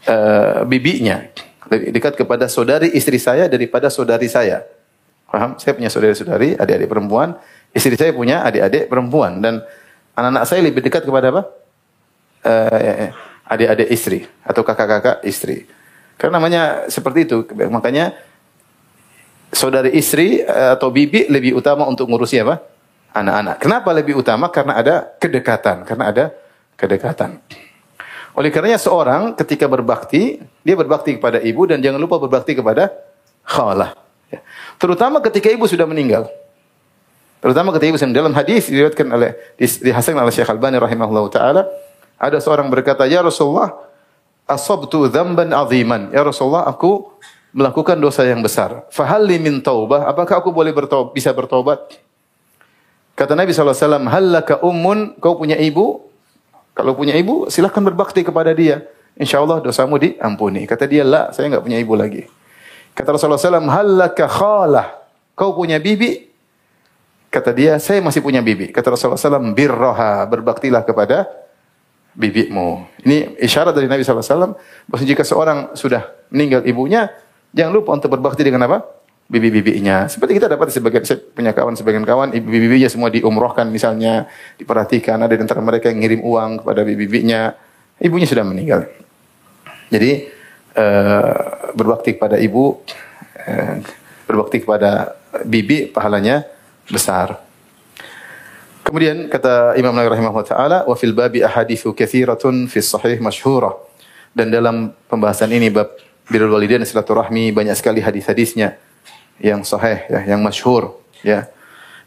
eh, 0.07 0.67
bibinya, 0.67 1.23
lebih 1.71 1.95
dekat 1.95 2.15
kepada 2.19 2.51
saudari 2.51 2.91
istri 2.95 3.23
saya 3.23 3.47
daripada 3.47 3.87
saudari 3.91 4.27
saya. 4.27 4.67
Paham? 5.31 5.55
Saya 5.63 5.79
punya 5.79 5.87
saudari-saudari, 5.87 6.59
adik-adik 6.59 6.91
perempuan, 6.91 7.39
istri 7.71 7.95
saya 7.95 8.11
punya 8.11 8.43
adik-adik 8.43 8.91
perempuan 8.91 9.39
dan 9.39 9.63
anak-anak 10.19 10.45
saya 10.51 10.61
lebih 10.67 10.83
dekat 10.83 11.07
kepada 11.07 11.31
apa? 11.31 11.43
Eh, 12.43 13.15
adik-adik 13.47 13.89
istri 13.91 14.27
atau 14.43 14.67
kakak-kakak 14.67 15.23
istri. 15.23 15.71
Karena 16.19 16.43
namanya 16.43 16.91
seperti 16.91 17.31
itu. 17.31 17.47
Makanya 17.71 18.19
saudari 19.51 19.95
istri 19.99 20.41
eh, 20.41 20.71
atau 20.79 20.89
bibi 20.95 21.27
lebih 21.31 21.59
utama 21.59 21.87
untuk 21.87 22.07
ngurusi 22.07 22.41
apa? 22.43 22.63
Anak-anak. 23.11 23.57
Kenapa 23.59 23.91
lebih 23.91 24.23
utama? 24.23 24.49
Karena 24.49 24.79
ada 24.79 24.95
kedekatan. 25.19 25.83
Karena 25.83 26.05
ada 26.15 26.25
kedekatan. 26.79 27.43
Oleh 28.39 28.55
karenanya 28.55 28.79
seorang 28.79 29.35
ketika 29.35 29.67
berbakti, 29.67 30.39
dia 30.63 30.79
berbakti 30.79 31.19
kepada 31.19 31.43
ibu 31.43 31.67
dan 31.67 31.83
jangan 31.83 31.99
lupa 31.99 32.23
berbakti 32.23 32.55
kepada 32.55 32.95
khalah. 33.43 33.99
Ya. 34.31 34.39
Terutama 34.79 35.19
ketika 35.19 35.51
ibu 35.51 35.67
sudah 35.67 35.85
meninggal. 35.85 36.31
Terutama 37.43 37.75
ketika 37.75 37.91
ibu 37.91 37.99
sudah 37.99 38.15
dalam 38.15 38.35
hadis 38.37 38.71
diriwayatkan 38.71 39.07
oleh 39.11 39.35
dihasankan 39.59 40.23
oleh 40.23 40.35
Syekh 40.35 40.47
Albani 40.47 40.79
rahimahullah 40.79 41.25
taala, 41.33 41.63
ada 42.21 42.39
seorang 42.39 42.71
berkata, 42.71 43.09
"Ya 43.11 43.25
Rasulullah, 43.25 43.75
asabtu 44.47 45.11
dzamban 45.11 45.51
aziman." 45.51 46.15
Ya 46.15 46.23
Rasulullah, 46.23 46.71
aku 46.71 47.11
melakukan 47.51 47.99
dosa 47.99 48.23
yang 48.23 48.41
besar. 48.43 48.87
Fahalli 48.95 49.39
min 49.43 49.59
taubah? 49.59 50.07
Apakah 50.07 50.43
aku 50.43 50.55
boleh 50.55 50.71
bisa 51.15 51.35
bertobat? 51.35 51.99
Kata 53.19 53.37
Nabi 53.37 53.53
SAW, 53.53 54.09
Hallaka 54.09 54.65
ummun, 54.65 55.19
kau 55.21 55.37
punya 55.37 55.59
ibu? 55.59 56.09
Kalau 56.73 56.97
punya 56.97 57.13
ibu, 57.19 57.51
silahkan 57.53 57.83
berbakti 57.85 58.25
kepada 58.25 58.55
dia. 58.55 58.87
Insya 59.19 59.43
Allah 59.43 59.61
dosamu 59.61 60.01
diampuni. 60.01 60.65
Kata 60.65 60.89
dia, 60.89 61.05
lah, 61.05 61.29
saya 61.35 61.51
enggak 61.53 61.67
punya 61.67 61.77
ibu 61.77 61.93
lagi. 61.93 62.25
Kata 62.97 63.13
Rasulullah 63.13 63.37
SAW, 63.37 63.69
Hallaka 63.69 64.25
khalah, 64.25 64.89
kau 65.37 65.53
punya 65.53 65.77
bibi? 65.77 66.31
Kata 67.29 67.53
dia, 67.53 67.77
saya 67.77 68.01
masih 68.01 68.25
punya 68.25 68.41
bibi. 68.41 68.73
Kata 68.73 68.95
Rasulullah 68.95 69.21
SAW, 69.21 69.53
birroha, 69.53 70.25
berbaktilah 70.25 70.83
kepada 70.87 71.29
bibimu. 72.17 72.89
Ini 73.05 73.37
isyarat 73.43 73.77
dari 73.77 73.91
Nabi 73.91 74.01
SAW, 74.01 74.57
bahwa 74.89 75.03
jika 75.05 75.23
seorang 75.27 75.77
sudah 75.77 76.09
meninggal 76.33 76.65
ibunya, 76.65 77.13
jangan 77.55 77.73
lupa 77.73 77.91
untuk 77.97 78.11
berbakti 78.13 78.43
dengan 78.47 78.67
apa? 78.67 79.01
bibi-bibinya. 79.31 80.11
Seperti 80.11 80.43
kita 80.43 80.51
dapat 80.51 80.75
sebagian 80.75 81.07
punya 81.31 81.55
kawan 81.55 81.79
sebagian 81.79 82.03
kawan 82.03 82.35
bibi-bibinya 82.35 82.91
semua 82.91 83.15
diumrohkan 83.15 83.71
misalnya, 83.71 84.27
diperhatikan 84.59 85.23
ada 85.23 85.39
di 85.39 85.41
antara 85.41 85.63
mereka 85.63 85.87
yang 85.87 86.03
ngirim 86.03 86.21
uang 86.27 86.51
kepada 86.67 86.83
bibi-bibinya. 86.83 87.55
Ibunya 88.03 88.27
sudah 88.27 88.43
meninggal. 88.43 88.91
Jadi 89.87 90.27
eh, 90.75 91.35
berbakti 91.79 92.19
kepada 92.19 92.43
ibu 92.43 92.83
eh, 93.47 93.79
berbakti 94.27 94.67
kepada 94.67 95.15
bibi 95.47 95.87
pahalanya 95.87 96.43
besar. 96.91 97.39
Kemudian 98.83 99.31
kata 99.31 99.79
Imam 99.79 99.95
Nawawi 99.95 100.19
rahimahullah 100.19 100.49
taala 100.51 100.79
wa 100.83 100.97
fil 100.99 101.15
babi 101.15 101.47
ahaditsu 101.47 101.95
katsiratun 101.95 102.67
fi 102.67 102.83
sahih 102.83 103.23
masyhurah. 103.23 103.79
Dan 104.35 104.51
dalam 104.51 104.91
pembahasan 105.07 105.55
ini 105.55 105.71
bab 105.71 106.10
birrul 106.31 106.55
walidain 106.55 106.87
silaturahmi 106.87 107.51
banyak 107.51 107.75
sekali 107.75 107.99
hadis-hadisnya 107.99 108.79
yang 109.43 109.67
sahih 109.67 110.07
ya, 110.07 110.21
yang 110.37 110.41
masyhur 110.41 111.03
ya. 111.27 111.51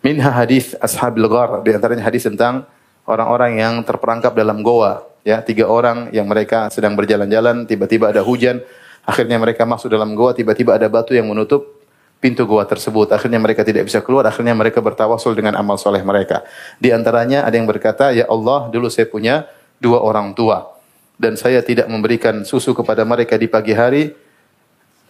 Minha 0.04 0.32
hadis 0.32 0.76
ashabil 0.80 1.28
ghar, 1.28 1.64
di 1.64 1.72
antaranya 1.72 2.04
hadis 2.04 2.28
tentang 2.28 2.68
orang-orang 3.08 3.60
yang 3.60 3.74
terperangkap 3.84 4.36
dalam 4.36 4.60
goa 4.60 5.04
ya, 5.24 5.40
tiga 5.40 5.68
orang 5.68 6.12
yang 6.12 6.28
mereka 6.28 6.68
sedang 6.72 6.96
berjalan-jalan 6.96 7.64
tiba-tiba 7.68 8.12
ada 8.12 8.20
hujan, 8.20 8.60
akhirnya 9.08 9.40
mereka 9.40 9.64
masuk 9.64 9.92
dalam 9.92 10.12
goa 10.16 10.36
tiba-tiba 10.36 10.76
ada 10.76 10.92
batu 10.92 11.16
yang 11.16 11.28
menutup 11.28 11.84
pintu 12.20 12.44
goa 12.44 12.68
tersebut. 12.68 13.12
Akhirnya 13.16 13.40
mereka 13.40 13.64
tidak 13.64 13.88
bisa 13.88 14.04
keluar, 14.04 14.28
akhirnya 14.28 14.56
mereka 14.56 14.80
bertawasul 14.84 15.36
dengan 15.36 15.56
amal 15.56 15.80
soleh 15.80 16.04
mereka. 16.04 16.44
Di 16.80 16.92
antaranya 16.92 17.48
ada 17.48 17.56
yang 17.56 17.68
berkata, 17.68 18.12
"Ya 18.16 18.28
Allah, 18.28 18.68
dulu 18.72 18.88
saya 18.88 19.08
punya 19.08 19.48
dua 19.80 20.04
orang 20.04 20.32
tua 20.36 20.74
dan 21.18 21.38
saya 21.38 21.62
tidak 21.62 21.86
memberikan 21.90 22.42
susu 22.44 22.74
kepada 22.74 23.06
mereka 23.06 23.38
di 23.38 23.48
pagi 23.50 23.74
hari 23.74 24.14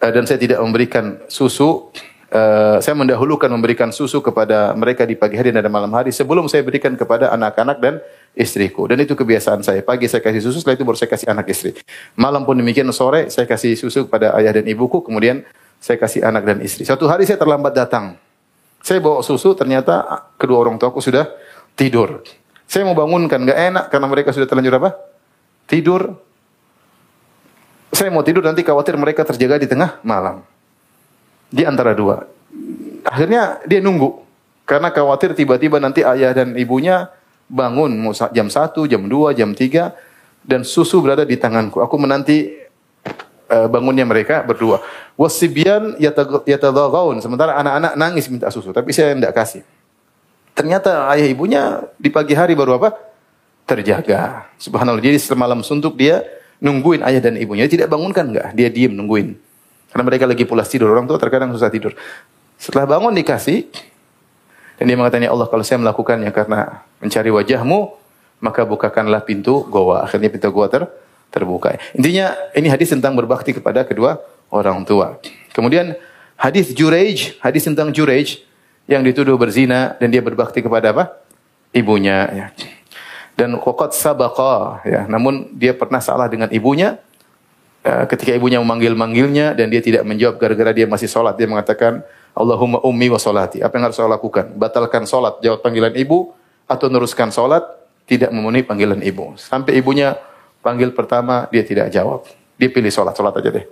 eh, 0.00 0.10
dan 0.12 0.24
saya 0.28 0.38
tidak 0.40 0.60
memberikan 0.60 1.20
susu 1.28 1.90
Uh, 2.34 2.82
saya 2.82 2.98
mendahulukan 2.98 3.46
memberikan 3.46 3.94
susu 3.94 4.18
kepada 4.18 4.74
mereka 4.74 5.06
di 5.06 5.14
pagi 5.14 5.38
hari 5.38 5.54
dan 5.54 5.70
malam 5.70 5.94
hari 5.94 6.10
sebelum 6.10 6.50
saya 6.50 6.66
berikan 6.66 6.90
kepada 6.98 7.30
anak-anak 7.30 7.78
dan 7.78 8.02
istriku. 8.34 8.90
Dan 8.90 8.98
itu 9.06 9.14
kebiasaan 9.14 9.62
saya. 9.62 9.86
Pagi 9.86 10.10
saya 10.10 10.18
kasih 10.18 10.42
susu, 10.42 10.58
setelah 10.58 10.74
itu 10.74 10.82
baru 10.82 10.98
saya 10.98 11.14
kasih 11.14 11.30
anak 11.30 11.46
istri. 11.54 11.78
Malam 12.18 12.42
pun 12.42 12.58
demikian, 12.58 12.90
sore 12.90 13.30
saya 13.30 13.46
kasih 13.46 13.78
susu 13.78 14.10
kepada 14.10 14.34
ayah 14.34 14.50
dan 14.50 14.66
ibuku, 14.66 14.98
kemudian 15.06 15.46
saya 15.78 15.94
kasih 15.94 16.26
anak 16.26 16.42
dan 16.42 16.58
istri. 16.58 16.82
Suatu 16.82 17.06
hari 17.06 17.22
saya 17.22 17.38
terlambat 17.38 17.70
datang. 17.70 18.18
Saya 18.82 18.98
bawa 18.98 19.22
susu, 19.22 19.54
ternyata 19.54 20.02
kedua 20.34 20.66
orang 20.66 20.74
tuaku 20.74 20.98
sudah 20.98 21.30
tidur. 21.78 22.26
Saya 22.66 22.82
mau 22.82 22.98
bangunkan, 22.98 23.46
nggak 23.46 23.58
enak 23.70 23.84
karena 23.94 24.06
mereka 24.10 24.34
sudah 24.34 24.50
terlanjur 24.50 24.74
apa? 24.82 25.13
Tidur. 25.64 26.20
Saya 27.94 28.10
mau 28.10 28.26
tidur 28.26 28.42
nanti 28.42 28.66
khawatir 28.66 28.98
mereka 28.98 29.22
terjaga 29.22 29.54
di 29.54 29.70
tengah 29.70 30.02
malam 30.02 30.42
di 31.46 31.62
antara 31.62 31.94
dua. 31.94 32.26
Akhirnya 33.06 33.62
dia 33.62 33.78
nunggu 33.78 34.18
karena 34.66 34.90
khawatir 34.90 35.38
tiba-tiba 35.38 35.78
nanti 35.78 36.02
ayah 36.02 36.34
dan 36.34 36.58
ibunya 36.58 37.06
bangun 37.46 38.10
jam 38.34 38.48
1, 38.50 38.90
jam 38.90 39.02
2, 39.06 39.38
jam 39.38 39.50
3 39.54 39.94
dan 40.42 40.66
susu 40.66 40.98
berada 40.98 41.22
di 41.22 41.38
tanganku. 41.38 41.78
Aku 41.78 41.94
menanti 41.94 42.50
uh, 43.52 43.68
bangunnya 43.70 44.02
mereka 44.02 44.42
berdua. 44.42 44.82
Wasibyan 45.14 45.94
yatadagaun 46.02 47.22
sementara 47.22 47.54
anak-anak 47.62 47.92
nangis 47.94 48.26
minta 48.26 48.50
susu 48.50 48.74
tapi 48.74 48.90
saya 48.90 49.14
tidak 49.14 49.36
kasih. 49.36 49.62
Ternyata 50.54 51.10
ayah 51.14 51.26
ibunya 51.30 51.62
di 51.98 52.10
pagi 52.10 52.34
hari 52.34 52.58
baru 52.58 52.78
apa? 52.82 53.13
Terjaga. 53.64 54.52
Subhanallah. 54.60 55.00
Jadi 55.00 55.16
semalam 55.16 55.64
suntuk 55.64 55.96
dia 55.96 56.20
nungguin 56.60 57.00
ayah 57.04 57.20
dan 57.24 57.40
ibunya. 57.40 57.64
Dia 57.64 57.80
tidak 57.80 57.88
bangunkan 57.92 58.28
enggak? 58.28 58.48
Dia 58.52 58.68
diam 58.68 58.92
nungguin. 58.92 59.36
Karena 59.88 60.04
mereka 60.04 60.24
lagi 60.28 60.44
pulas 60.44 60.68
tidur. 60.68 60.92
Orang 60.92 61.08
tua 61.08 61.16
terkadang 61.16 61.52
susah 61.56 61.72
tidur. 61.72 61.96
Setelah 62.60 62.84
bangun 62.84 63.16
dikasih 63.16 63.66
dan 64.74 64.84
dia 64.90 64.96
mengatakan, 64.98 65.24
"Ya 65.26 65.32
Allah, 65.32 65.48
kalau 65.48 65.62
saya 65.62 65.78
melakukannya 65.80 66.30
karena 66.34 66.82
mencari 66.98 67.30
wajahmu, 67.30 67.78
maka 68.42 68.66
bukakanlah 68.66 69.22
pintu 69.22 69.64
goa." 69.70 70.02
Akhirnya 70.04 70.28
pintu 70.28 70.50
goa 70.50 70.66
ter 70.68 70.84
terbuka. 71.30 71.74
Intinya 71.94 72.34
ini 72.54 72.70
hadis 72.70 72.94
tentang 72.94 73.18
berbakti 73.18 73.50
kepada 73.54 73.82
kedua 73.82 74.22
orang 74.54 74.86
tua. 74.86 75.18
Kemudian 75.50 75.98
hadis 76.38 76.70
Jurej, 76.74 77.34
hadis 77.42 77.66
tentang 77.66 77.90
Jurej 77.90 78.42
yang 78.86 79.02
dituduh 79.02 79.34
berzina 79.34 79.98
dan 79.98 80.14
dia 80.14 80.22
berbakti 80.22 80.62
kepada 80.62 80.94
apa? 80.94 81.22
Ibunya 81.74 82.18
ya. 82.30 82.46
Dan 83.34 83.58
qad 83.58 83.90
sabaqa 83.90 84.86
ya, 84.86 85.10
namun 85.10 85.50
dia 85.58 85.74
pernah 85.74 85.98
salah 85.98 86.30
dengan 86.30 86.46
ibunya 86.54 87.02
Eh, 87.84 88.04
ketika 88.08 88.32
ibunya 88.32 88.64
memanggil-manggilnya 88.64 89.52
dan 89.52 89.68
dia 89.68 89.84
tidak 89.84 90.08
menjawab 90.08 90.40
gara-gara 90.40 90.72
dia 90.72 90.88
masih 90.88 91.04
sholat. 91.04 91.36
Dia 91.36 91.44
mengatakan, 91.44 92.00
Allahumma 92.32 92.80
ummi 92.80 93.12
wa 93.12 93.20
sholati. 93.20 93.60
Apa 93.60 93.76
yang 93.76 93.92
harus 93.92 94.00
saya 94.00 94.08
lakukan? 94.08 94.56
Batalkan 94.56 95.04
sholat, 95.04 95.36
jawab 95.44 95.60
panggilan 95.60 95.92
ibu, 95.92 96.32
atau 96.64 96.88
neruskan 96.88 97.28
sholat, 97.28 97.60
tidak 98.08 98.32
memenuhi 98.32 98.64
panggilan 98.64 99.04
ibu. 99.04 99.36
Sampai 99.36 99.76
ibunya 99.76 100.16
panggil 100.64 100.96
pertama, 100.96 101.44
dia 101.52 101.60
tidak 101.60 101.92
jawab. 101.92 102.24
Dia 102.56 102.72
pilih 102.72 102.88
sholat, 102.88 103.12
sholat 103.20 103.36
aja 103.36 103.52
deh. 103.52 103.68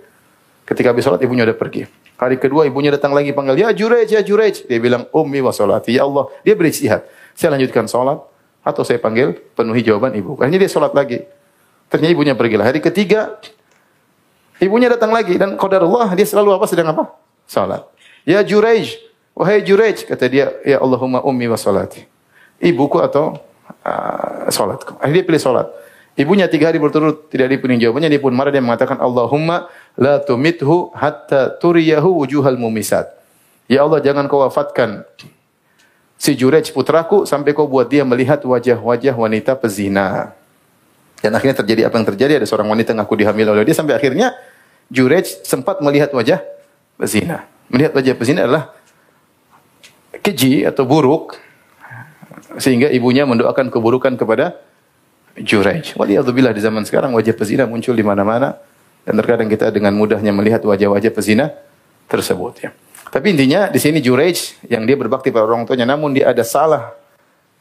Ketika 0.69 0.93
habis 0.93 1.09
sholat, 1.09 1.17
ibunya 1.25 1.49
udah 1.49 1.57
pergi. 1.57 1.89
Hari 2.13 2.37
kedua, 2.37 2.69
ibunya 2.69 2.93
datang 2.93 3.17
lagi 3.17 3.33
panggil, 3.33 3.65
ya 3.65 3.73
jurej, 3.73 4.13
ya 4.13 4.21
jurej. 4.21 4.61
Dia 4.69 4.77
bilang, 4.77 5.09
ummi 5.09 5.41
wa 5.41 5.49
sholati. 5.49 5.89
Ya 5.89 6.05
Allah, 6.05 6.29
dia 6.45 6.53
beristihad. 6.53 7.01
Saya 7.33 7.57
lanjutkan 7.57 7.89
sholat, 7.89 8.21
atau 8.63 8.81
saya 8.87 8.97
panggil, 8.97 9.35
penuhi 9.53 9.83
jawaban 9.83 10.15
ibu. 10.15 10.39
Akhirnya 10.39 10.63
dia 10.63 10.71
sholat 10.71 10.95
lagi. 10.95 11.21
Ternyata 11.91 12.11
ibunya 12.15 12.33
pergilah. 12.33 12.65
Hari 12.71 12.79
ketiga, 12.79 13.37
Ibunya 14.63 14.87
datang 14.87 15.11
lagi 15.11 15.35
dan 15.35 15.59
qadarullah 15.59 16.13
dia 16.15 16.23
selalu 16.23 16.55
apa 16.55 16.65
sedang 16.69 16.93
apa? 16.95 17.11
Salat. 17.49 17.83
Ya 18.23 18.39
Jurej, 18.45 18.95
wahai 19.35 19.59
Jurej, 19.59 20.07
kata 20.07 20.25
dia, 20.31 20.55
ya 20.63 20.79
Allahumma 20.79 21.19
ummi 21.19 21.51
wa 21.51 21.59
salati. 21.59 22.07
Ibuku 22.63 23.03
atau 23.03 23.35
uh, 23.83 24.47
salatku. 24.47 24.95
Akhirnya 25.03 25.19
dia 25.19 25.25
pilih 25.27 25.41
salat. 25.43 25.67
Ibunya 26.15 26.45
tiga 26.47 26.69
hari 26.69 26.77
berturut 26.77 27.27
tidak 27.27 27.51
dipenuhi 27.51 27.81
jawabannya, 27.81 28.07
dia 28.07 28.21
pun 28.21 28.31
marah 28.31 28.53
dia 28.53 28.61
mengatakan 28.61 29.01
Allahumma 29.01 29.67
la 29.97 30.21
tumithu 30.21 30.93
hatta 30.93 31.57
turiyahu 31.57 32.23
wujuhal 32.23 32.55
mumisat. 32.55 33.09
Ya 33.65 33.83
Allah 33.83 33.99
jangan 33.99 34.29
kau 34.29 34.45
wafatkan 34.45 35.03
si 36.17 36.37
Jurej 36.37 36.69
putraku 36.71 37.27
sampai 37.27 37.51
kau 37.51 37.67
buat 37.67 37.89
dia 37.89 38.07
melihat 38.07 38.39
wajah-wajah 38.43 39.15
wanita 39.15 39.59
pezina. 39.59 40.33
Dan 41.23 41.31
akhirnya 41.35 41.63
terjadi 41.63 41.87
apa 41.87 41.95
yang 41.95 42.07
terjadi 42.07 42.31
ada 42.43 42.47
seorang 42.47 42.67
wanita 42.67 42.91
ngaku 42.91 43.13
dihamil 43.23 43.55
oleh 43.55 43.63
dia 43.63 43.75
sampai 43.75 43.95
akhirnya 43.95 44.35
Jurej 44.91 45.23
sempat 45.47 45.79
melihat 45.79 46.11
wajah 46.11 46.43
pezina. 46.99 47.47
Melihat 47.71 47.95
wajah 47.95 48.13
pezina 48.19 48.43
adalah 48.43 48.75
keji 50.19 50.67
atau 50.67 50.83
buruk 50.83 51.39
sehingga 52.59 52.91
ibunya 52.91 53.23
mendoakan 53.23 53.71
keburukan 53.71 54.13
kepada 54.19 54.59
Jurej. 55.39 55.97
Waliyadzubillah 55.97 56.53
di 56.53 56.61
zaman 56.61 56.85
sekarang 56.85 57.15
wajah 57.17 57.33
pezina 57.33 57.65
muncul 57.65 57.97
di 57.97 58.05
mana-mana 58.05 58.59
dan 59.03 59.17
terkadang 59.17 59.49
kita 59.49 59.73
dengan 59.73 59.95
mudahnya 59.97 60.29
melihat 60.29 60.61
wajah-wajah 60.61 61.11
pezina 61.11 61.49
tersebut 62.05 62.53
ya. 62.61 62.69
Tapi 63.13 63.29
intinya 63.29 63.69
di 63.69 63.77
sini 63.77 64.01
Jurej 64.01 64.57
yang 64.65 64.89
dia 64.89 64.97
berbakti 64.97 65.29
pada 65.29 65.45
orang 65.45 65.69
tuanya 65.69 65.85
namun 65.85 66.17
dia 66.17 66.33
ada 66.33 66.41
salah 66.41 66.97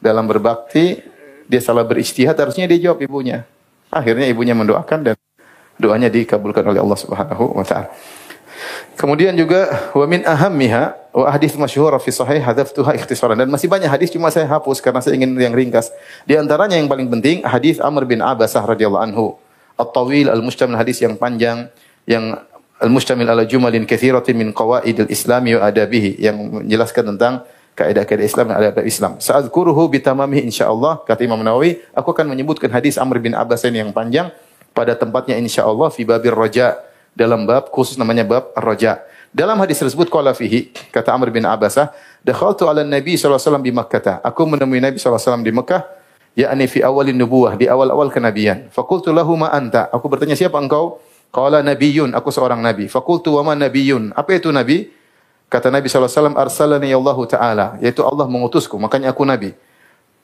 dalam 0.00 0.24
berbakti, 0.24 1.04
dia 1.44 1.60
salah 1.60 1.84
beristihad 1.84 2.32
harusnya 2.40 2.64
dia 2.64 2.88
jawab 2.88 3.04
ibunya. 3.04 3.44
Akhirnya 3.92 4.24
ibunya 4.32 4.56
mendoakan 4.56 5.12
dan 5.12 5.16
doanya 5.76 6.08
dikabulkan 6.08 6.64
oleh 6.64 6.80
Allah 6.80 6.96
Subhanahu 6.96 7.52
wa 7.52 7.64
taala. 7.68 7.92
Kemudian 8.96 9.36
juga 9.36 9.92
wa 9.92 10.08
min 10.08 10.24
ahammiha 10.24 11.12
wa 11.12 11.28
hadis 11.28 11.52
masyhur 11.52 11.92
fi 12.00 12.08
sahih 12.08 12.40
hadzaftuha 12.40 12.96
ikhtisaran 12.96 13.36
dan 13.36 13.52
masih 13.52 13.68
banyak 13.68 13.92
hadis 13.92 14.08
cuma 14.08 14.32
saya 14.32 14.48
hapus 14.48 14.80
karena 14.80 15.04
saya 15.04 15.20
ingin 15.20 15.36
yang 15.36 15.52
ringkas. 15.52 15.92
Di 16.24 16.32
antaranya 16.40 16.80
yang 16.80 16.88
paling 16.88 17.12
penting 17.12 17.44
hadis 17.44 17.76
Amr 17.76 18.08
bin 18.08 18.24
Abasah 18.24 18.64
radhiyallahu 18.64 19.04
anhu. 19.04 19.36
At-tawil 19.76 20.32
al-mustamil 20.32 20.80
hadis 20.80 21.04
yang 21.04 21.20
panjang 21.20 21.68
yang 22.08 22.40
al-mustamil 22.82 23.30
ala 23.30 23.46
jumalin 23.46 23.86
katsiratin 23.86 24.34
min 24.34 24.50
qawaidil 24.50 25.06
islami 25.06 25.54
wa 25.54 25.70
adabihi 25.70 26.18
yang 26.18 26.36
menjelaskan 26.36 27.14
tentang 27.14 27.46
kaidah-kaidah 27.72 28.26
Islam 28.26 28.52
dan 28.52 28.56
adab 28.60 28.84
Islam. 28.84 29.16
Sa'adzkuruhu 29.16 29.88
bitamamihi 29.88 30.44
insyaallah 30.44 31.06
kata 31.08 31.24
Imam 31.24 31.40
Nawawi, 31.40 31.80
aku 31.96 32.12
akan 32.12 32.28
menyebutkan 32.28 32.68
hadis 32.68 33.00
Amr 33.00 33.22
bin 33.22 33.32
Abbas 33.32 33.64
ini 33.64 33.80
yang 33.80 33.94
panjang 33.96 34.28
pada 34.76 34.92
tempatnya 34.92 35.40
insyaallah 35.40 35.88
fi 35.88 36.04
babir 36.04 36.36
raja 36.36 36.76
dalam 37.16 37.48
bab 37.48 37.72
khusus 37.72 37.96
namanya 37.96 38.28
bab 38.28 38.52
raja. 38.58 39.00
Dalam 39.32 39.56
hadis 39.64 39.80
tersebut 39.80 40.12
qala 40.12 40.36
fihi 40.36 40.68
kata 40.92 41.16
Amr 41.16 41.32
bin 41.32 41.48
Abbasah, 41.48 41.88
dakhaltu 42.20 42.68
ala 42.68 42.84
Nabi 42.84 43.16
sallallahu 43.16 43.40
alaihi 43.40 43.48
wasallam 43.48 43.64
di 43.64 43.72
Makkah. 43.72 44.20
Aku 44.20 44.44
menemui 44.44 44.76
Nabi 44.76 45.00
sallallahu 45.00 45.16
alaihi 45.16 45.24
wasallam 45.24 45.44
di 45.44 45.52
Mekah 45.56 45.82
yakni 46.32 46.64
fi 46.68 46.84
awalin 46.84 47.16
nubuwah 47.16 47.56
di 47.56 47.68
awal-awal 47.68 48.08
kenabian. 48.12 48.68
Faqultu 48.72 49.12
lahu 49.12 49.36
ma 49.36 49.52
anta? 49.52 49.88
Aku 49.92 50.08
bertanya 50.08 50.36
siapa 50.36 50.60
engkau? 50.60 51.00
Qala 51.32 51.64
nabiyyun, 51.64 52.12
aku 52.12 52.28
seorang 52.28 52.60
nabi. 52.60 52.92
Faqultu 52.92 53.40
wa 53.40 53.52
ma 53.52 53.54
nabiyyun? 53.56 54.12
Apa 54.12 54.36
itu 54.36 54.52
nabi? 54.52 54.92
Kata 55.52 55.68
Nabi 55.68 55.84
wasallam 55.84 56.32
arsalani 56.32 56.88
Allah 56.96 57.18
taala, 57.28 57.66
yaitu 57.76 58.00
Allah 58.00 58.24
mengutusku, 58.24 58.80
makanya 58.80 59.12
aku 59.12 59.20
nabi. 59.28 59.52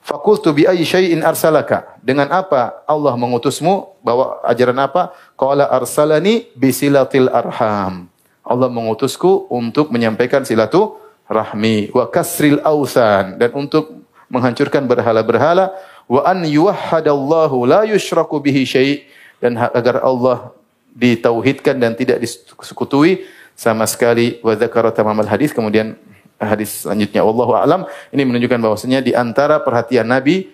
Fakultu 0.01 0.55
bi 0.55 0.65
ayyi 0.65 0.87
syai'in 0.87 1.21
arsalaka? 1.21 1.99
Dengan 2.01 2.31
apa 2.33 2.81
Allah 2.87 3.13
mengutusmu? 3.13 3.99
Bawa 4.01 4.41
ajaran 4.47 4.79
apa? 4.81 5.13
Qala 5.37 5.69
arsalani 5.69 6.49
bisilatil 6.57 7.29
arham. 7.29 8.09
Allah 8.41 8.69
mengutusku 8.73 9.45
untuk 9.53 9.93
menyampaikan 9.93 10.41
silatu 10.41 10.97
rahmi 11.29 11.93
wa 11.93 12.09
kasril 12.09 12.57
ausan 12.65 13.37
dan 13.37 13.53
untuk 13.53 14.01
menghancurkan 14.33 14.89
berhala-berhala 14.89 15.77
wa 16.09 16.25
an 16.25 16.41
yuwahhadallahu 16.41 17.69
la 17.69 17.85
yusyraku 17.85 18.41
bihi 18.41 18.65
syai' 18.65 19.05
dan 19.37 19.53
agar 19.53 20.01
Allah 20.01 20.49
ditauhidkan 20.99 21.79
dan 21.79 21.95
tidak 21.95 22.19
disekutuhi 22.19 23.23
sama 23.55 23.87
sekali 23.87 24.43
wa 24.43 24.51
dzakara 24.51 24.91
tamamal 24.91 25.27
hadis 25.27 25.55
kemudian 25.55 25.95
hadis 26.35 26.83
selanjutnya 26.83 27.23
wallahu 27.23 27.55
alam 27.55 27.87
ini 28.11 28.27
menunjukkan 28.27 28.59
bahwasanya 28.59 28.99
di 28.99 29.15
antara 29.15 29.63
perhatian 29.63 30.07
Nabi 30.07 30.51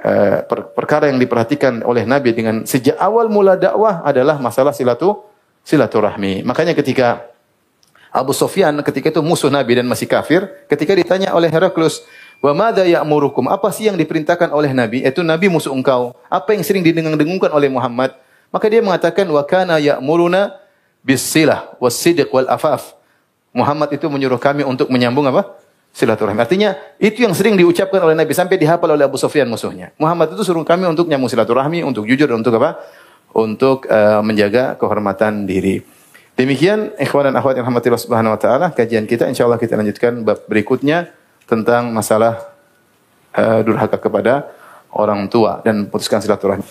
eh, 0.00 0.36
perkara 0.76 1.08
yang 1.08 1.16
diperhatikan 1.16 1.80
oleh 1.84 2.04
Nabi 2.04 2.36
dengan 2.36 2.68
sejak 2.68 3.00
awal 3.00 3.32
mula 3.32 3.56
dakwah 3.56 4.04
adalah 4.04 4.36
masalah 4.36 4.76
silatu 4.76 5.24
silaturahmi. 5.68 6.48
Makanya 6.48 6.72
ketika 6.72 7.28
Abu 8.08 8.32
Sofyan 8.32 8.80
ketika 8.80 9.12
itu 9.12 9.20
musuh 9.20 9.52
Nabi 9.52 9.76
dan 9.76 9.84
masih 9.84 10.08
kafir, 10.08 10.48
ketika 10.64 10.96
ditanya 10.96 11.36
oleh 11.36 11.52
Heraklus, 11.52 12.08
"Wa 12.40 12.56
madza 12.56 12.88
ya'murukum?" 12.88 13.52
Apa 13.52 13.68
sih 13.68 13.92
yang 13.92 14.00
diperintahkan 14.00 14.48
oleh 14.48 14.72
Nabi? 14.72 15.04
Itu 15.04 15.20
Nabi 15.20 15.52
musuh 15.52 15.76
engkau. 15.76 16.16
Apa 16.32 16.56
yang 16.56 16.64
sering 16.64 16.80
didengung-dengungkan 16.80 17.52
oleh 17.52 17.68
Muhammad? 17.68 18.16
Maka 18.48 18.66
dia 18.72 18.80
mengatakan, 18.80 19.28
"Wa 19.28 19.44
kana 19.44 19.76
ya'muruna 19.76 20.56
bis-silah 21.04 21.76
was-sidq 21.80 22.32
wal 22.32 22.48
afaf." 22.48 22.96
Muhammad 23.52 23.92
itu 23.92 24.06
menyuruh 24.08 24.40
kami 24.40 24.64
untuk 24.64 24.88
menyambung 24.92 25.26
apa? 25.28 25.56
Silaturahmi. 25.92 26.38
Artinya 26.38 26.76
itu 27.00 27.24
yang 27.24 27.32
sering 27.32 27.56
diucapkan 27.56 27.98
oleh 27.98 28.14
Nabi 28.14 28.30
sampai 28.36 28.60
dihafal 28.60 28.92
oleh 28.92 29.08
Abu 29.08 29.16
Sufyan 29.16 29.48
musuhnya. 29.48 29.90
Muhammad 29.96 30.36
itu 30.36 30.44
suruh 30.44 30.62
kami 30.62 30.84
untuk 30.84 31.08
nyambung 31.08 31.32
silaturahmi, 31.32 31.82
untuk 31.82 32.04
jujur 32.04 32.28
dan 32.28 32.38
untuk 32.38 32.54
apa? 32.60 32.78
Untuk 33.34 33.88
uh, 33.88 34.20
menjaga 34.20 34.76
kehormatan 34.78 35.48
diri. 35.48 35.82
Demikian 36.38 36.94
ikhwan 37.02 37.32
dan 37.32 37.34
akhwat 37.34 37.58
yang 37.58 37.66
rahmatillah 37.66 37.98
subhanahu 37.98 38.38
wa 38.38 38.40
taala 38.40 38.70
kajian 38.70 39.10
kita 39.10 39.26
insyaallah 39.26 39.58
kita 39.58 39.74
lanjutkan 39.74 40.22
bab 40.22 40.46
berikutnya 40.46 41.10
tentang 41.50 41.90
masalah 41.90 42.54
uh, 43.34 43.58
durhaka 43.66 43.98
kepada 43.98 44.46
orang 44.98 45.30
tua 45.30 45.62
dan 45.62 45.86
putuskan 45.86 46.18
silaturahmi. 46.18 46.66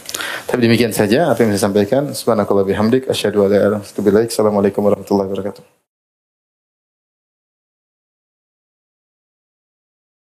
Tapi 0.48 0.60
demikian 0.60 0.92
saja 0.92 1.32
apa 1.32 1.42
yang 1.44 1.56
saya 1.56 1.72
sampaikan. 1.72 2.12
Subhanakallah 2.12 2.68
bihamdik 2.68 3.08
asyhadu 3.08 3.48
an 3.48 3.50
la 3.50 3.56
ilaha 3.56 3.68
illa 3.80 4.20
anta 4.20 4.28
Assalamualaikum 4.28 4.84
warahmatullahi 4.84 5.28
wabarakatuh. 5.32 5.77